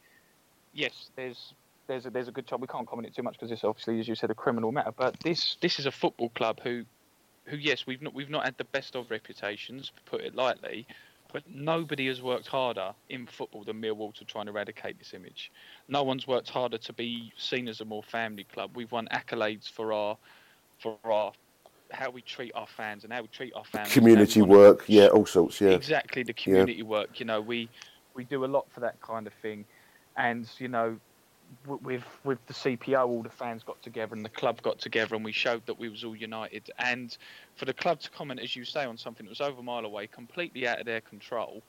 yes, 0.73 1.09
there's 1.15 1.53
there's 1.87 2.05
a, 2.05 2.09
there's 2.09 2.27
a 2.27 2.31
good 2.31 2.47
chance 2.47 2.61
we 2.61 2.67
can't 2.67 2.87
comment 2.87 3.07
it 3.07 3.15
too 3.15 3.23
much 3.23 3.33
because 3.33 3.51
it's 3.51 3.63
obviously 3.63 3.99
as 3.99 4.07
you 4.07 4.15
said 4.15 4.31
a 4.31 4.35
criminal 4.35 4.71
matter. 4.71 4.91
But 4.95 5.19
this 5.19 5.57
this 5.61 5.79
is 5.79 5.85
a 5.85 5.91
football 5.91 6.29
club 6.29 6.59
who 6.63 6.85
who 7.45 7.57
yes 7.57 7.85
we've 7.85 8.01
not 8.01 8.13
we've 8.13 8.29
not 8.29 8.45
had 8.45 8.57
the 8.57 8.63
best 8.63 8.95
of 8.95 9.11
reputations 9.11 9.91
put 10.05 10.21
it 10.21 10.35
lightly. 10.35 10.87
But 11.35 11.43
nobody 11.49 12.07
has 12.07 12.21
worked 12.21 12.47
harder 12.47 12.93
in 13.09 13.27
football 13.27 13.65
than 13.65 13.81
Millwall 13.81 14.13
to 14.15 14.23
try 14.23 14.39
and 14.39 14.49
eradicate 14.49 14.97
this 14.97 15.13
image. 15.13 15.51
No 15.89 16.01
one's 16.01 16.25
worked 16.25 16.49
harder 16.49 16.77
to 16.77 16.93
be 16.93 17.33
seen 17.35 17.67
as 17.67 17.81
a 17.81 17.85
more 17.85 18.03
family 18.03 18.45
club. 18.45 18.71
We've 18.77 18.89
won 18.89 19.09
accolades 19.11 19.67
for 19.67 19.91
our 19.91 20.17
for 20.79 20.97
our 21.03 21.33
how 21.91 22.09
we 22.09 22.21
treat 22.21 22.53
our 22.55 22.67
fans 22.67 23.03
and 23.03 23.11
how 23.11 23.21
we 23.21 23.27
treat 23.27 23.51
our 23.53 23.65
families. 23.65 23.97
and 23.97 24.05
how 24.05 24.11
we 24.11 24.15
Community 24.15 24.41
work, 24.43 24.85
yeah, 24.87 25.07
all 25.07 25.25
sorts, 25.25 25.59
yeah. 25.59 25.71
Exactly, 25.71 26.23
the 26.23 26.33
Yeah. 26.37 26.41
community 26.41 26.83
work. 26.83 27.19
You 27.19 27.25
know, 27.25 27.41
we 27.41 27.69
we 28.13 28.23
do 28.23 28.45
a 28.45 28.47
lot 28.47 28.71
for 28.71 28.79
that 28.79 29.01
kind 29.01 29.27
of 29.27 29.33
thing, 29.41 29.65
and 30.15 30.49
you 30.57 30.69
know, 30.69 30.97
with 31.65 32.03
with 32.23 32.45
the 32.47 32.53
CPO, 32.53 33.07
all 33.07 33.23
the 33.23 33.29
fans 33.29 33.63
got 33.63 33.81
together 33.81 34.15
and 34.15 34.23
the 34.23 34.29
club 34.29 34.61
got 34.61 34.79
together, 34.79 35.15
and 35.15 35.23
we 35.23 35.31
showed 35.31 35.65
that 35.65 35.79
we 35.79 35.89
was 35.89 36.03
all 36.03 36.15
united. 36.15 36.69
And 36.79 37.15
for 37.55 37.65
the 37.65 37.73
club 37.73 37.99
to 38.01 38.09
comment, 38.11 38.39
as 38.39 38.55
you 38.55 38.65
say, 38.65 38.85
on 38.85 38.97
something 38.97 39.25
that 39.25 39.29
was 39.29 39.41
over 39.41 39.59
a 39.59 39.63
mile 39.63 39.85
away, 39.85 40.07
completely 40.07 40.67
out 40.67 40.79
of 40.79 40.85
their 40.85 41.01
control, 41.01 41.61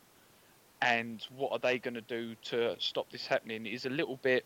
and 0.82 1.24
what 1.36 1.52
are 1.52 1.58
they 1.58 1.78
going 1.78 1.94
to 1.94 2.00
do 2.02 2.34
to 2.44 2.76
stop 2.78 3.10
this 3.10 3.26
happening 3.26 3.66
is 3.66 3.86
a 3.86 3.90
little 3.90 4.18
bit 4.22 4.44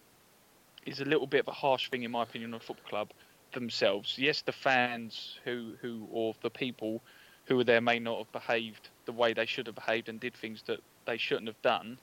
is 0.86 1.00
a 1.00 1.04
little 1.04 1.26
bit 1.26 1.40
of 1.40 1.48
a 1.48 1.52
harsh 1.52 1.90
thing 1.90 2.04
in 2.04 2.10
my 2.10 2.22
opinion 2.22 2.54
on 2.54 2.60
a 2.60 2.60
football 2.60 2.88
club 2.88 3.10
themselves. 3.52 4.16
Yes, 4.16 4.42
the 4.42 4.52
fans 4.52 5.38
who 5.44 5.74
who 5.80 6.06
or 6.10 6.34
the 6.42 6.50
people 6.50 7.02
who 7.46 7.56
were 7.56 7.64
there 7.64 7.80
may 7.80 7.98
not 7.98 8.18
have 8.18 8.32
behaved 8.32 8.88
the 9.06 9.12
way 9.12 9.32
they 9.32 9.46
should 9.46 9.66
have 9.66 9.74
behaved 9.74 10.08
and 10.08 10.20
did 10.20 10.34
things 10.34 10.62
that 10.66 10.80
they 11.04 11.16
shouldn't 11.16 11.48
have 11.48 11.60
done, 11.62 11.98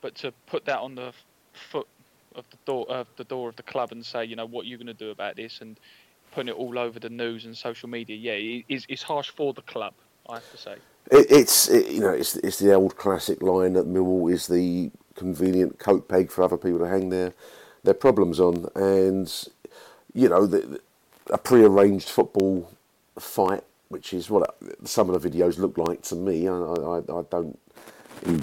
but 0.00 0.14
to 0.14 0.32
put 0.46 0.64
that 0.66 0.78
on 0.78 0.94
the 0.94 1.12
foot 1.52 1.88
of 2.36 2.44
the 2.50 2.58
door 2.64 2.88
of 2.88 3.06
the 3.16 3.24
door 3.24 3.48
of 3.48 3.56
the 3.56 3.62
club 3.62 3.92
and 3.92 4.04
say, 4.04 4.24
you 4.24 4.36
know, 4.36 4.46
what 4.46 4.64
are 4.64 4.68
you 4.68 4.76
going 4.76 4.86
to 4.86 4.94
do 4.94 5.10
about 5.10 5.36
this 5.36 5.60
and 5.60 5.78
putting 6.32 6.48
it 6.48 6.56
all 6.56 6.78
over 6.78 6.98
the 6.98 7.10
news 7.10 7.44
and 7.44 7.56
social 7.56 7.88
media, 7.88 8.16
yeah, 8.16 8.32
it 8.32 8.64
is 8.68 8.86
it's 8.88 9.02
harsh 9.02 9.30
for 9.30 9.52
the 9.52 9.62
club, 9.62 9.94
I 10.28 10.34
have 10.34 10.50
to 10.50 10.56
say. 10.56 10.76
It, 11.10 11.30
it's 11.30 11.68
it, 11.68 11.88
you 11.88 12.00
know 12.00 12.10
it's 12.10 12.36
it's 12.36 12.58
the 12.58 12.74
old 12.74 12.96
classic 12.96 13.42
line 13.42 13.74
that 13.74 13.86
Millwall 13.86 14.32
is 14.32 14.46
the 14.46 14.90
convenient 15.14 15.78
coat 15.78 16.08
peg 16.08 16.30
for 16.30 16.42
other 16.42 16.56
people 16.56 16.78
to 16.80 16.88
hang 16.88 17.10
their 17.10 17.34
their 17.84 17.94
problems 17.94 18.40
on, 18.40 18.68
and 18.74 19.48
you 20.14 20.28
know 20.28 20.46
the, 20.46 20.80
a 21.30 21.38
pre-arranged 21.38 22.08
football 22.08 22.70
fight, 23.18 23.64
which 23.88 24.12
is 24.12 24.30
what 24.30 24.56
some 24.84 25.10
of 25.10 25.20
the 25.20 25.30
videos 25.30 25.58
look 25.58 25.76
like 25.76 26.02
to 26.02 26.16
me. 26.16 26.48
I 26.48 26.54
I, 26.54 26.98
I 26.98 27.22
don't 27.30 27.58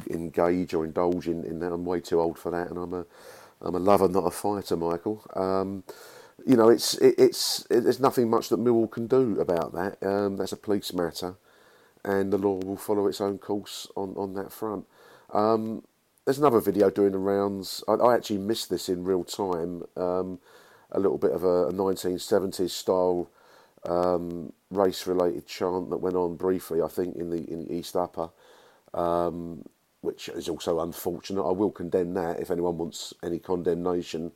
engage 0.10 0.74
or 0.74 0.86
indulge 0.86 1.28
in, 1.28 1.44
in 1.46 1.60
that. 1.60 1.72
I'm 1.72 1.86
way 1.86 2.02
too 2.02 2.20
old 2.20 2.38
for 2.38 2.52
that, 2.52 2.70
and 2.70 2.78
I'm 2.78 2.94
a 2.94 3.06
I'm 3.62 3.76
a 3.76 3.80
lover, 3.80 4.08
not 4.08 4.26
a 4.26 4.32
fighter, 4.32 4.78
Michael. 4.78 5.24
Um, 5.36 5.84
you 6.46 6.56
know, 6.56 6.70
it's 6.70 6.96
it, 6.96 7.16
it's 7.18 7.66
it, 7.70 7.82
there's 7.82 8.00
nothing 8.00 8.30
much 8.30 8.50
that 8.50 8.60
Millwall 8.60 8.90
can 8.90 9.08
do 9.08 9.40
about 9.40 9.74
that. 9.74 9.98
Um, 10.06 10.38
that's 10.38 10.54
a 10.54 10.58
police 10.58 10.94
matter 10.94 11.36
and 12.04 12.32
the 12.32 12.38
law 12.38 12.60
will 12.64 12.78
follow 12.78 13.08
its 13.08 13.22
own 13.22 13.38
course 13.38 13.88
on, 13.96 14.14
on 14.16 14.34
that 14.34 14.52
front. 14.52 14.86
Um, 15.34 15.84
there's 16.26 16.40
another 16.40 16.62
video 16.62 16.90
doing 16.90 17.12
the 17.12 17.18
rounds. 17.18 17.84
I, 17.88 17.94
I 17.94 18.16
actually 18.16 18.38
missed 18.38 18.70
this 18.70 18.90
in 18.90 19.04
real 19.04 19.24
time. 19.24 19.84
Um, 19.96 20.40
a 20.92 21.00
little 21.00 21.18
bit 21.18 21.32
of 21.32 21.44
a, 21.44 21.68
a 21.68 21.74
1970s 21.74 22.72
style 22.72 23.30
um, 23.86 24.54
race 24.72 25.06
related 25.08 25.46
chant 25.46 25.90
that 25.90 25.98
went 25.98 26.16
on 26.16 26.36
briefly, 26.36 26.82
I 26.82 26.88
think, 26.88 27.16
in 27.16 27.30
the 27.30 27.52
in 27.52 27.70
East 27.72 27.96
Upper, 27.96 28.30
um, 28.94 29.66
which 30.02 30.30
is 30.30 30.50
also 30.50 30.80
unfortunate. 30.80 31.44
I 31.44 31.52
will 31.52 31.72
condemn 31.72 32.14
that. 32.14 32.40
If 32.40 32.52
anyone 32.52 32.78
wants 32.78 33.14
any 33.24 33.40
condemnation 33.40 34.32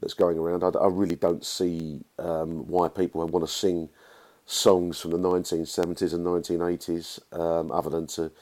that's 0.00 0.14
going 0.14 0.38
around, 0.38 0.64
I, 0.64 0.68
I 0.78 0.88
really 0.88 1.16
don't 1.16 1.44
see 1.44 2.00
um, 2.18 2.66
why 2.66 2.88
people 2.88 3.26
want 3.26 3.46
to 3.46 3.52
sing 3.52 3.88
songs 4.46 5.00
from 5.00 5.12
the 5.12 5.18
1970s 5.18 6.12
and 6.14 6.26
1980s, 6.26 7.20
um, 7.38 7.70
other 7.70 7.90
than 7.90 8.06
to 8.08 8.32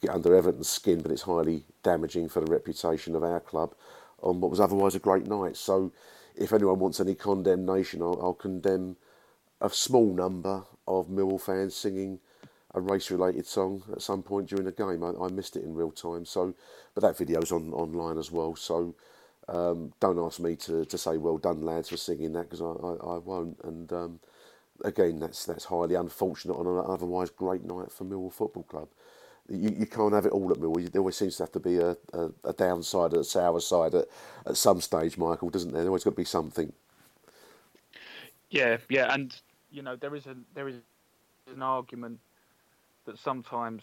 get 0.00 0.10
under 0.10 0.34
Everton's 0.34 0.68
skin, 0.68 1.00
but 1.00 1.10
it's 1.10 1.22
highly 1.22 1.64
damaging 1.82 2.28
for 2.28 2.40
the 2.40 2.50
reputation 2.50 3.14
of 3.14 3.22
our 3.22 3.40
club 3.40 3.74
on 4.22 4.40
what 4.40 4.50
was 4.50 4.60
otherwise 4.60 4.94
a 4.94 4.98
great 4.98 5.26
night. 5.26 5.56
So, 5.56 5.92
if 6.36 6.52
anyone 6.52 6.78
wants 6.78 7.00
any 7.00 7.14
condemnation, 7.14 8.00
I'll, 8.00 8.18
I'll 8.22 8.34
condemn 8.34 8.96
a 9.60 9.68
small 9.68 10.14
number 10.14 10.64
of 10.86 11.08
Millwall 11.08 11.40
fans 11.40 11.74
singing 11.74 12.20
a 12.74 12.80
race-related 12.80 13.46
song 13.46 13.82
at 13.92 14.02
some 14.02 14.22
point 14.22 14.48
during 14.48 14.64
the 14.64 14.72
game. 14.72 15.02
I, 15.02 15.12
I 15.24 15.28
missed 15.28 15.56
it 15.56 15.64
in 15.64 15.74
real 15.74 15.90
time, 15.90 16.24
so 16.24 16.54
but 16.94 17.02
that 17.02 17.18
video's 17.18 17.52
on 17.52 17.72
online 17.72 18.18
as 18.18 18.30
well. 18.30 18.56
So 18.56 18.94
um, 19.48 19.92
don't 20.00 20.18
ask 20.18 20.40
me 20.40 20.56
to, 20.56 20.84
to 20.84 20.98
say 20.98 21.16
well 21.16 21.38
done 21.38 21.62
lads 21.62 21.88
for 21.88 21.96
singing 21.96 22.32
that 22.34 22.50
because 22.50 22.62
I, 22.62 22.66
I, 22.66 23.16
I 23.16 23.18
won't. 23.18 23.58
And 23.64 23.92
um, 23.92 24.20
again, 24.84 25.18
that's 25.18 25.44
that's 25.44 25.64
highly 25.64 25.94
unfortunate 25.94 26.54
on 26.54 26.66
an 26.66 26.84
otherwise 26.86 27.30
great 27.30 27.64
night 27.64 27.90
for 27.90 28.04
Millwall 28.04 28.32
Football 28.32 28.64
Club. 28.64 28.88
You, 29.48 29.74
you 29.80 29.86
can't 29.86 30.14
have 30.14 30.26
it 30.26 30.32
all 30.32 30.52
at 30.52 30.58
Millwall. 30.58 30.90
There 30.90 31.00
always 31.00 31.16
seems 31.16 31.36
to 31.36 31.42
have 31.44 31.52
to 31.52 31.60
be 31.60 31.78
a, 31.78 31.96
a, 32.12 32.30
a 32.44 32.52
downside, 32.52 33.14
a 33.14 33.24
sour 33.24 33.60
side 33.60 33.94
at, 33.94 34.06
at 34.46 34.56
some 34.56 34.80
stage, 34.80 35.18
Michael, 35.18 35.50
doesn't 35.50 35.72
there? 35.72 35.80
There's 35.80 35.88
always 35.88 36.04
got 36.04 36.10
to 36.10 36.16
be 36.16 36.24
something. 36.24 36.72
Yeah, 38.50 38.78
yeah, 38.88 39.12
and 39.12 39.34
you 39.70 39.82
know 39.82 39.96
there 39.96 40.14
is 40.14 40.26
a 40.26 40.36
there 40.54 40.68
is 40.68 40.76
an 41.52 41.62
argument 41.62 42.20
that 43.10 43.18
sometimes 43.18 43.82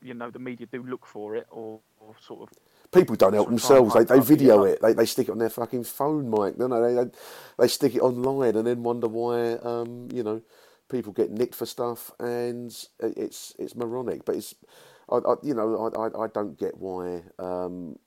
you 0.00 0.14
know 0.14 0.30
the 0.30 0.38
media 0.38 0.66
do 0.70 0.82
look 0.84 1.04
for 1.04 1.34
it 1.36 1.46
or, 1.50 1.80
or 2.00 2.14
sort 2.20 2.42
of 2.42 2.58
People 2.90 3.16
don't 3.16 3.34
help 3.34 3.48
sort 3.48 3.54
of 3.54 3.60
try 3.60 3.76
and 3.76 3.90
themselves. 3.90 4.08
They, 4.08 4.14
they 4.14 4.20
video 4.24 4.64
it. 4.64 4.80
They, 4.80 4.94
they 4.94 5.04
stick 5.04 5.28
it 5.28 5.32
on 5.32 5.38
their 5.38 5.50
fucking 5.50 5.84
phone, 5.84 6.30
Mike. 6.30 6.56
No, 6.56 6.68
no, 6.68 6.80
they, 6.82 6.94
they 7.04 7.10
they 7.58 7.68
stick 7.68 7.94
it 7.94 8.00
online 8.00 8.56
and 8.56 8.66
then 8.66 8.82
wonder 8.82 9.08
why 9.08 9.54
um, 9.56 10.08
you 10.10 10.22
know 10.22 10.40
people 10.88 11.12
get 11.12 11.30
nicked 11.30 11.54
for 11.54 11.66
stuff 11.66 12.10
and 12.18 12.74
it's 12.98 13.54
it's 13.58 13.76
moronic. 13.76 14.24
But 14.24 14.36
it's 14.36 14.54
I, 15.10 15.16
I 15.16 15.34
you 15.42 15.52
know 15.52 15.92
I, 15.94 16.00
I, 16.00 16.24
I 16.24 16.28
don't 16.28 16.58
get 16.58 16.78
why 16.78 17.24
um, 17.38 17.98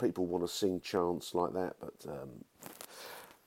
people 0.00 0.26
want 0.26 0.42
to 0.44 0.52
sing 0.52 0.80
chants 0.80 1.32
like 1.32 1.52
that. 1.52 1.76
But 1.78 2.10
um, 2.10 2.30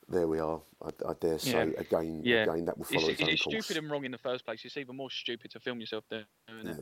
there 0.10 0.28
we 0.28 0.39
are. 0.39 0.62
I, 0.82 0.89
I 1.07 1.14
dare 1.20 1.39
say 1.39 1.51
Yeah. 1.51 1.80
again 1.80 2.22
yeah. 2.24 2.43
again 2.43 2.66
that 2.66 2.78
will 2.78 2.86
follow 2.86 3.10
it's, 3.10 3.22
its, 3.22 3.41
stupid 3.43 3.78
and 3.78 3.89
wrong 3.89 4.05
in 4.05 4.12
the 4.12 4.18
first 4.18 4.45
place. 4.45 4.64
It's 4.66 4.78
even 4.78 4.95
more 4.95 5.10
stupid 5.10 5.51
to 5.51 5.60
film 5.60 5.80
yourself 5.80 6.05
doing 6.10 6.26
it. 6.49 6.78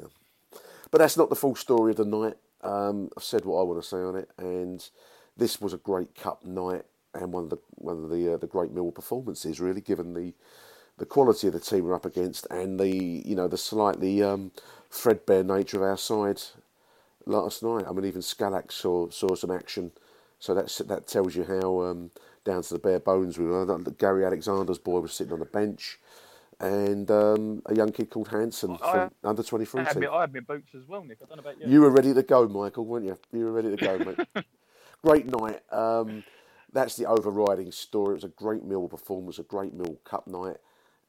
But 0.92 1.00
that's 1.00 1.18
not 1.18 1.30
the 1.30 1.36
full 1.36 1.56
story 1.56 1.92
of 1.92 1.98
the 1.98 2.06
night. 2.06 2.38
Um, 2.62 3.10
I've 3.18 3.24
said 3.24 3.46
what 3.46 3.60
I 3.60 3.64
want 3.64 3.82
to 3.82 3.88
say 3.88 3.98
on 3.98 4.16
it, 4.16 4.30
and 4.38 4.88
this 5.36 5.60
was 5.62 5.74
a 5.74 5.78
great 5.78 6.16
cup 6.16 6.46
night 6.46 6.86
and 7.14 7.34
one 7.34 7.46
of 7.46 7.50
the 7.50 7.60
one 7.76 8.04
of 8.04 8.10
the 8.10 8.34
uh, 8.34 8.38
the 8.38 8.48
great 8.48 8.74
Millwall 8.74 8.94
performances, 8.94 9.60
really, 9.60 9.82
given 9.82 10.14
the 10.14 10.34
the 10.98 11.06
quality 11.06 11.48
of 11.48 11.54
the 11.54 11.60
team 11.60 11.86
we're 11.86 11.94
up 11.94 12.06
against 12.06 12.48
and 12.50 12.80
the 12.80 12.90
you 12.90 13.36
know 13.36 13.48
the 13.48 13.58
slightly 13.58 14.24
um, 14.24 14.52
threadbare 14.90 15.44
nature 15.44 15.78
of 15.78 15.84
our 15.84 15.98
side 15.98 16.42
last 17.26 17.64
night. 17.64 17.86
I 17.88 17.92
mean, 17.92 18.06
even 18.06 18.22
Skalak's 18.22 18.76
saw 18.76 19.10
saw 19.10 19.36
some 19.36 19.52
action, 19.52 19.92
so 20.40 20.54
that's 20.54 20.78
that 20.80 21.08
tells 21.08 21.36
you 21.36 21.44
how 21.44 21.82
um, 21.84 22.12
down 22.48 22.64
to 22.64 22.74
the 22.74 22.80
bare 22.80 23.00
bones 23.00 23.38
we 23.38 23.46
were. 23.46 23.80
Gary 23.98 24.26
Alexander's 24.26 24.80
boy 24.80 25.02
was 25.02 25.14
sitting 25.14 25.34
on 25.34 25.40
the 25.40 25.46
bench. 25.46 26.00
And 26.60 27.12
um, 27.12 27.62
a 27.68 27.76
young 27.76 27.92
kid 27.92 28.10
called 28.10 28.30
Hanson 28.30 28.80
I- 28.82 28.92
from 28.92 29.12
under 29.24 29.44
twenty 29.44 29.68
I 29.76 29.84
had, 29.84 30.00
my, 30.00 30.08
I 30.08 30.22
had 30.22 30.34
my 30.34 30.40
boots 30.40 30.74
as 30.74 30.88
well, 30.88 31.04
Nick. 31.04 31.20
I 31.24 31.28
don't 31.28 31.38
know 31.38 31.42
about 31.52 31.62
you. 31.62 31.72
You 31.72 31.82
were 31.82 31.92
ready 31.92 32.16
to 32.16 32.24
go, 32.24 32.48
Michael, 32.48 32.86
weren't 32.86 33.06
you? 33.06 33.18
You 33.32 33.46
were 33.46 33.52
ready 33.52 33.76
to 33.76 33.78
go, 33.78 34.00
mate. 34.00 34.46
great 35.04 35.28
night. 35.28 35.62
Um, 35.72 36.24
that's 36.74 36.96
the 36.96 37.06
overriding 37.06 37.72
story. 37.72 38.14
It 38.14 38.16
was 38.16 38.24
a 38.24 38.30
great 38.30 38.64
Mill 38.64 38.88
performance, 38.88 39.38
a 39.38 39.44
great 39.44 39.74
Mill 39.74 40.00
Cup 40.04 40.26
night. 40.26 40.58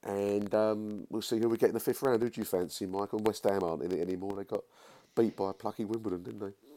And 0.03 0.55
um, 0.55 1.07
we'll 1.09 1.23
see 1.23 1.39
who 1.39 1.49
we 1.49 1.57
get 1.57 1.71
in 1.71 1.75
the 1.75 1.81
fifth 1.81 2.03
round. 2.03 2.23
Who 2.23 2.29
do 2.29 2.41
you 2.41 2.45
fancy, 2.45 2.85
Michael? 2.87 3.21
West 3.21 3.45
Ham 3.45 3.65
aren't 3.65 3.83
in 3.83 3.93
it 3.93 4.01
anymore. 4.01 4.35
They 4.37 4.45
got 4.45 4.65
beat 5.17 5.35
by 5.35 5.53
plucky 5.53 5.87
Wimbledon, 5.87 6.23
didn't 6.23 6.41
they? 6.41 6.68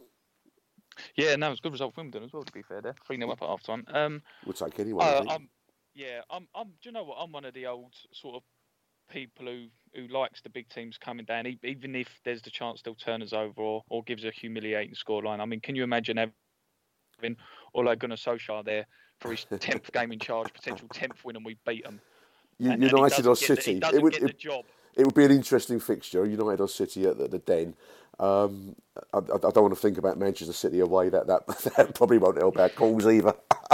Yeah, 1.15 1.35
no, 1.35 1.47
it 1.47 1.49
was 1.51 1.59
a 1.59 1.61
good 1.63 1.71
result 1.71 1.95
for 1.95 2.01
Wimbledon 2.01 2.27
as 2.27 2.33
well. 2.33 2.43
To 2.43 2.51
be 2.51 2.61
fair, 2.61 2.81
there 2.81 2.95
three 3.05 3.17
0 3.17 3.29
up 3.31 3.41
at 3.41 3.47
half 3.47 3.63
time. 3.63 3.85
Um, 3.93 4.21
We'll 4.45 4.53
take 4.53 4.79
anyone. 4.79 5.05
Uh. 5.07 5.23
I'm, 5.29 5.49
yeah, 5.93 6.21
I'm, 6.29 6.47
I'm. 6.55 6.67
Do 6.67 6.73
you 6.83 6.91
know 6.91 7.03
what? 7.03 7.17
I'm 7.19 7.31
one 7.31 7.45
of 7.45 7.53
the 7.53 7.65
old 7.67 7.93
sort 8.11 8.35
of 8.35 8.43
people 9.09 9.45
who 9.45 9.67
who 9.93 10.07
likes 10.07 10.41
the 10.41 10.49
big 10.49 10.69
teams 10.69 10.97
coming 10.97 11.25
down, 11.25 11.45
even 11.63 11.95
if 11.95 12.07
there's 12.23 12.41
the 12.41 12.49
chance 12.49 12.81
they'll 12.81 12.95
turn 12.95 13.21
us 13.21 13.33
over 13.33 13.61
or, 13.61 13.83
or 13.89 14.03
gives 14.03 14.23
a 14.23 14.31
humiliating 14.31 14.95
scoreline. 14.95 15.39
I 15.41 15.45
mean, 15.45 15.59
can 15.59 15.75
you 15.75 15.83
imagine 15.83 16.17
having 17.17 17.35
Ole 17.73 17.93
Gunnar 17.95 18.15
Solskjaer 18.15 18.63
there 18.63 18.85
for 19.19 19.31
his 19.31 19.45
tenth 19.59 19.91
game 19.91 20.11
in 20.13 20.19
charge, 20.19 20.53
potential 20.53 20.87
tenth 20.93 21.23
win, 21.25 21.35
and 21.35 21.43
we 21.45 21.57
beat 21.67 21.83
them? 21.83 21.99
U- 22.59 22.71
And- 22.71 22.83
and 22.83 22.91
United 22.91 23.25
or 23.25 23.33
doesn't 23.35 23.47
get 23.47 23.55
the- 23.57 23.61
City. 23.63 23.97
it 23.97 24.01
would 24.01 24.13
get 24.13 24.21
the 24.21 24.27
it, 24.29 24.39
job. 24.39 24.65
It 24.95 25.05
would 25.05 25.15
be 25.15 25.25
an 25.25 25.31
interesting 25.31 25.79
fixture. 25.79 26.25
United 26.25 26.61
or 26.61 26.67
City 26.67 27.05
at 27.05 27.17
the, 27.17 27.27
the 27.27 27.39
Den. 27.39 27.75
Um, 28.19 28.75
I, 29.13 29.17
I, 29.17 29.21
don't 29.21 29.61
want 29.61 29.73
to 29.73 29.79
think 29.79 29.97
about 29.97 30.19
Manchester 30.19 30.53
City 30.53 30.79
away. 30.79 31.09
That 31.09 31.27
that, 31.27 31.47
that 31.77 31.95
probably 31.95 32.17
won't 32.17 32.37
help 32.37 32.57
our 32.57 32.69
cause 32.69 33.07
either. 33.07 33.33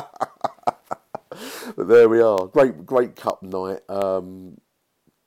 but 1.75 1.87
there 1.87 2.07
we 2.07 2.21
are. 2.21 2.47
Great 2.47 2.85
great 2.85 3.15
cup 3.15 3.43
night. 3.43 3.79
Um, 3.89 4.59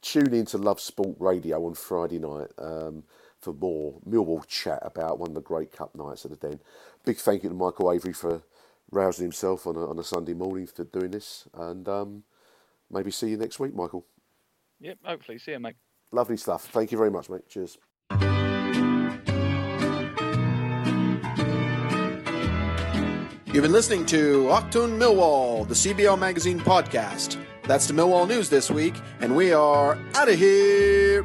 tune 0.01 0.33
in 0.33 0.47
to 0.47 0.59
Love 0.59 0.81
Sport 0.81 1.17
Radio 1.19 1.67
on 1.67 1.75
Friday 1.75 2.19
night 2.19 2.49
um, 2.59 3.05
for 3.41 3.53
more 3.53 4.01
Millwall 4.09 4.47
chat 4.47 4.81
about 4.83 5.19
one 5.19 5.31
of 5.31 5.35
the 5.35 5.41
great 5.41 5.73
cup 5.73 5.95
nights 5.95 6.25
at 6.25 6.31
the 6.31 6.49
Den. 6.49 6.61
Big 7.05 7.19
thank 7.19 7.43
you 7.43 7.49
to 7.49 7.55
Michael 7.55 7.93
Avery 7.93 8.13
for 8.13 8.43
rousing 8.91 9.25
himself 9.25 9.67
on 9.67 9.77
a, 9.77 9.87
on 9.89 9.99
a 9.99 10.05
Sunday 10.05 10.35
morning 10.35 10.67
for 10.67 10.85
doing 10.85 11.11
this, 11.11 11.49
and 11.55 11.89
um, 11.89 12.23
maybe 12.91 13.11
see 13.11 13.31
you 13.31 13.37
next 13.37 13.59
week, 13.61 13.75
Michael. 13.75 14.07
Yep, 14.81 14.99
hopefully. 15.05 15.39
See 15.39 15.53
you, 15.53 15.61
mate. 15.61 15.77
Lovely 16.13 16.37
stuff. 16.37 16.67
Thank 16.67 16.91
you 16.93 16.99
very 16.99 17.11
much, 17.11 17.31
mate. 17.31 17.49
Cheers. 17.49 17.79
You've 23.53 23.65
been 23.65 23.73
listening 23.73 24.07
to 24.07 24.47
Octoon 24.47 24.97
Millwall, 24.99 25.67
the 25.67 25.75
CBL 25.75 26.19
Magazine 26.19 26.61
podcast. 26.61 27.37
That's 27.65 27.87
the 27.89 27.93
Millwall 27.93 28.29
news 28.29 28.49
this 28.49 28.71
week, 28.71 28.95
and 29.21 29.35
we 29.37 29.53
are 29.53 29.99
out 30.15 30.29
of 30.29 30.39
here. 30.39 31.25